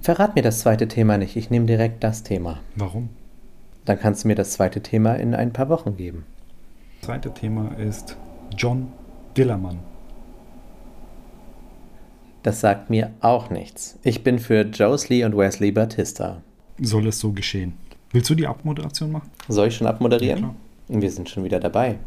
Verrat 0.00 0.36
mir 0.36 0.42
das 0.42 0.60
zweite 0.60 0.88
Thema 0.88 1.18
nicht. 1.18 1.36
Ich 1.36 1.50
nehme 1.50 1.66
direkt 1.66 2.02
das 2.02 2.22
Thema. 2.22 2.60
Warum? 2.76 3.10
Dann 3.84 3.98
kannst 3.98 4.24
du 4.24 4.28
mir 4.28 4.36
das 4.36 4.52
zweite 4.52 4.80
Thema 4.80 5.14
in 5.16 5.34
ein 5.34 5.52
paar 5.52 5.68
Wochen 5.68 5.98
geben. 5.98 6.24
Das 7.00 7.08
zweite 7.08 7.34
Thema 7.34 7.76
ist 7.78 8.16
John 8.56 8.88
Dillermann. 9.36 9.80
Das 12.46 12.60
sagt 12.60 12.90
mir 12.90 13.10
auch 13.22 13.50
nichts. 13.50 13.98
Ich 14.04 14.22
bin 14.22 14.38
für 14.38 14.60
Josley 14.60 15.24
und 15.24 15.36
Wesley 15.36 15.72
Batista. 15.72 16.42
Soll 16.80 17.08
es 17.08 17.18
so 17.18 17.32
geschehen? 17.32 17.72
Willst 18.12 18.30
du 18.30 18.36
die 18.36 18.46
Abmoderation 18.46 19.10
machen? 19.10 19.32
Soll 19.48 19.66
ich 19.66 19.74
schon 19.76 19.88
abmoderieren? 19.88 20.54
Ja, 20.88 21.00
Wir 21.00 21.10
sind 21.10 21.28
schon 21.28 21.42
wieder 21.42 21.58
dabei. 21.58 21.98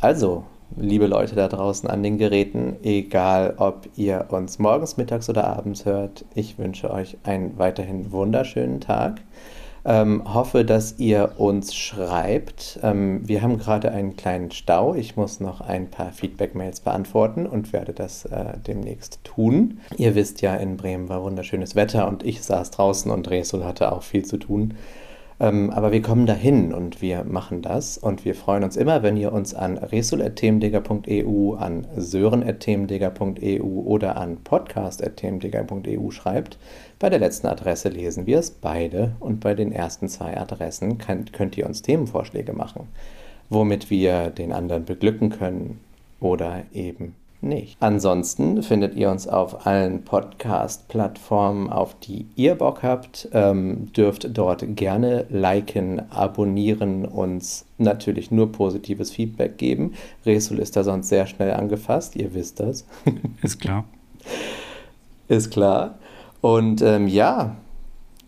Also, 0.00 0.42
liebe 0.76 1.06
Leute 1.06 1.36
da 1.36 1.46
draußen 1.46 1.88
an 1.88 2.02
den 2.02 2.18
Geräten, 2.18 2.74
egal 2.82 3.54
ob 3.58 3.88
ihr 3.94 4.26
uns 4.30 4.58
morgens, 4.58 4.96
mittags 4.96 5.30
oder 5.30 5.46
abends 5.46 5.84
hört, 5.84 6.24
ich 6.34 6.58
wünsche 6.58 6.90
euch 6.90 7.16
einen 7.22 7.56
weiterhin 7.56 8.10
wunderschönen 8.10 8.80
Tag. 8.80 9.20
Ähm, 9.84 10.22
hoffe, 10.32 10.64
dass 10.64 10.98
ihr 10.98 11.32
uns 11.38 11.74
schreibt. 11.74 12.78
Ähm, 12.82 13.26
wir 13.26 13.42
haben 13.42 13.58
gerade 13.58 13.90
einen 13.90 14.16
kleinen 14.16 14.52
Stau. 14.52 14.94
Ich 14.94 15.16
muss 15.16 15.40
noch 15.40 15.60
ein 15.60 15.90
paar 15.90 16.12
Feedback-Mails 16.12 16.80
beantworten 16.80 17.46
und 17.46 17.72
werde 17.72 17.92
das 17.92 18.24
äh, 18.26 18.58
demnächst 18.64 19.24
tun. 19.24 19.80
Ihr 19.96 20.14
wisst 20.14 20.40
ja, 20.40 20.54
in 20.54 20.76
Bremen 20.76 21.08
war 21.08 21.24
wunderschönes 21.24 21.74
Wetter 21.74 22.06
und 22.06 22.22
ich 22.22 22.42
saß 22.42 22.70
draußen 22.70 23.10
und 23.10 23.28
Resul 23.28 23.64
hatte 23.64 23.90
auch 23.90 24.02
viel 24.02 24.24
zu 24.24 24.36
tun. 24.36 24.74
Ähm, 25.42 25.70
aber 25.70 25.90
wir 25.90 26.02
kommen 26.02 26.24
dahin 26.24 26.72
und 26.72 27.02
wir 27.02 27.24
machen 27.24 27.62
das 27.62 27.98
und 27.98 28.24
wir 28.24 28.36
freuen 28.36 28.62
uns 28.62 28.76
immer, 28.76 29.02
wenn 29.02 29.16
ihr 29.16 29.32
uns 29.32 29.54
an 29.54 29.76
resul.themendigger.eu, 29.76 31.54
an 31.54 31.84
sören.themendigger.eu 31.96 33.64
oder 33.64 34.16
an 34.18 34.36
podcast.themendigger.eu 34.44 36.10
schreibt. 36.12 36.58
Bei 37.00 37.10
der 37.10 37.18
letzten 37.18 37.48
Adresse 37.48 37.88
lesen 37.88 38.26
wir 38.26 38.38
es 38.38 38.52
beide 38.52 39.16
und 39.18 39.40
bei 39.40 39.54
den 39.54 39.72
ersten 39.72 40.06
zwei 40.08 40.38
Adressen 40.38 40.98
kann, 40.98 41.24
könnt 41.32 41.58
ihr 41.58 41.66
uns 41.66 41.82
Themenvorschläge 41.82 42.52
machen, 42.52 42.86
womit 43.50 43.90
wir 43.90 44.30
den 44.30 44.52
anderen 44.52 44.84
beglücken 44.84 45.30
können 45.30 45.80
oder 46.20 46.62
eben 46.72 47.16
nicht. 47.42 47.76
Ansonsten 47.80 48.62
findet 48.62 48.94
ihr 48.94 49.10
uns 49.10 49.28
auf 49.28 49.66
allen 49.66 50.04
Podcast-Plattformen, 50.04 51.70
auf 51.70 51.94
die 51.98 52.26
ihr 52.36 52.54
Bock 52.54 52.82
habt. 52.82 53.28
Ähm, 53.32 53.92
dürft 53.92 54.36
dort 54.36 54.64
gerne 54.76 55.26
liken, 55.30 56.10
abonnieren, 56.10 57.04
uns 57.04 57.66
natürlich 57.78 58.30
nur 58.30 58.52
positives 58.52 59.10
Feedback 59.10 59.58
geben. 59.58 59.94
Resul 60.24 60.58
ist 60.58 60.76
da 60.76 60.84
sonst 60.84 61.08
sehr 61.08 61.26
schnell 61.26 61.52
angefasst, 61.52 62.16
ihr 62.16 62.34
wisst 62.34 62.60
das. 62.60 62.86
Ist 63.42 63.60
klar. 63.60 63.84
Ist 65.28 65.50
klar. 65.50 65.98
Und 66.40 66.82
ähm, 66.82 67.08
ja, 67.08 67.56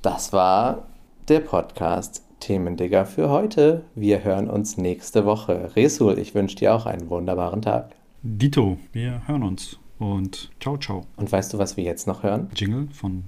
das 0.02 0.32
war 0.32 0.84
der 1.28 1.40
Podcast 1.40 2.22
Themendigger 2.40 3.06
für 3.06 3.30
heute. 3.30 3.84
Wir 3.94 4.22
hören 4.22 4.50
uns 4.50 4.76
nächste 4.76 5.24
Woche. 5.24 5.70
Resul, 5.76 6.18
ich 6.18 6.34
wünsche 6.34 6.56
dir 6.56 6.74
auch 6.74 6.84
einen 6.84 7.08
wunderbaren 7.08 7.62
Tag. 7.62 7.90
Dito, 8.26 8.78
wir 8.92 9.20
hören 9.26 9.42
uns. 9.42 9.78
Und 9.98 10.50
ciao, 10.58 10.78
ciao. 10.78 11.04
Und 11.16 11.30
weißt 11.30 11.52
du, 11.52 11.58
was 11.58 11.76
wir 11.76 11.84
jetzt 11.84 12.06
noch 12.06 12.22
hören? 12.22 12.48
Jingle 12.56 12.88
von 12.90 13.24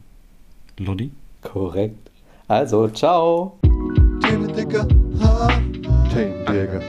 Lodi. 0.78 1.10
Korrekt. 1.42 2.10
Also, 2.48 2.88
ciao. 2.88 3.58
Themen 4.22 4.50
Digger, 4.54 4.88
ha. 5.20 5.48
Themen 6.08 6.46
Digger, 6.46 6.80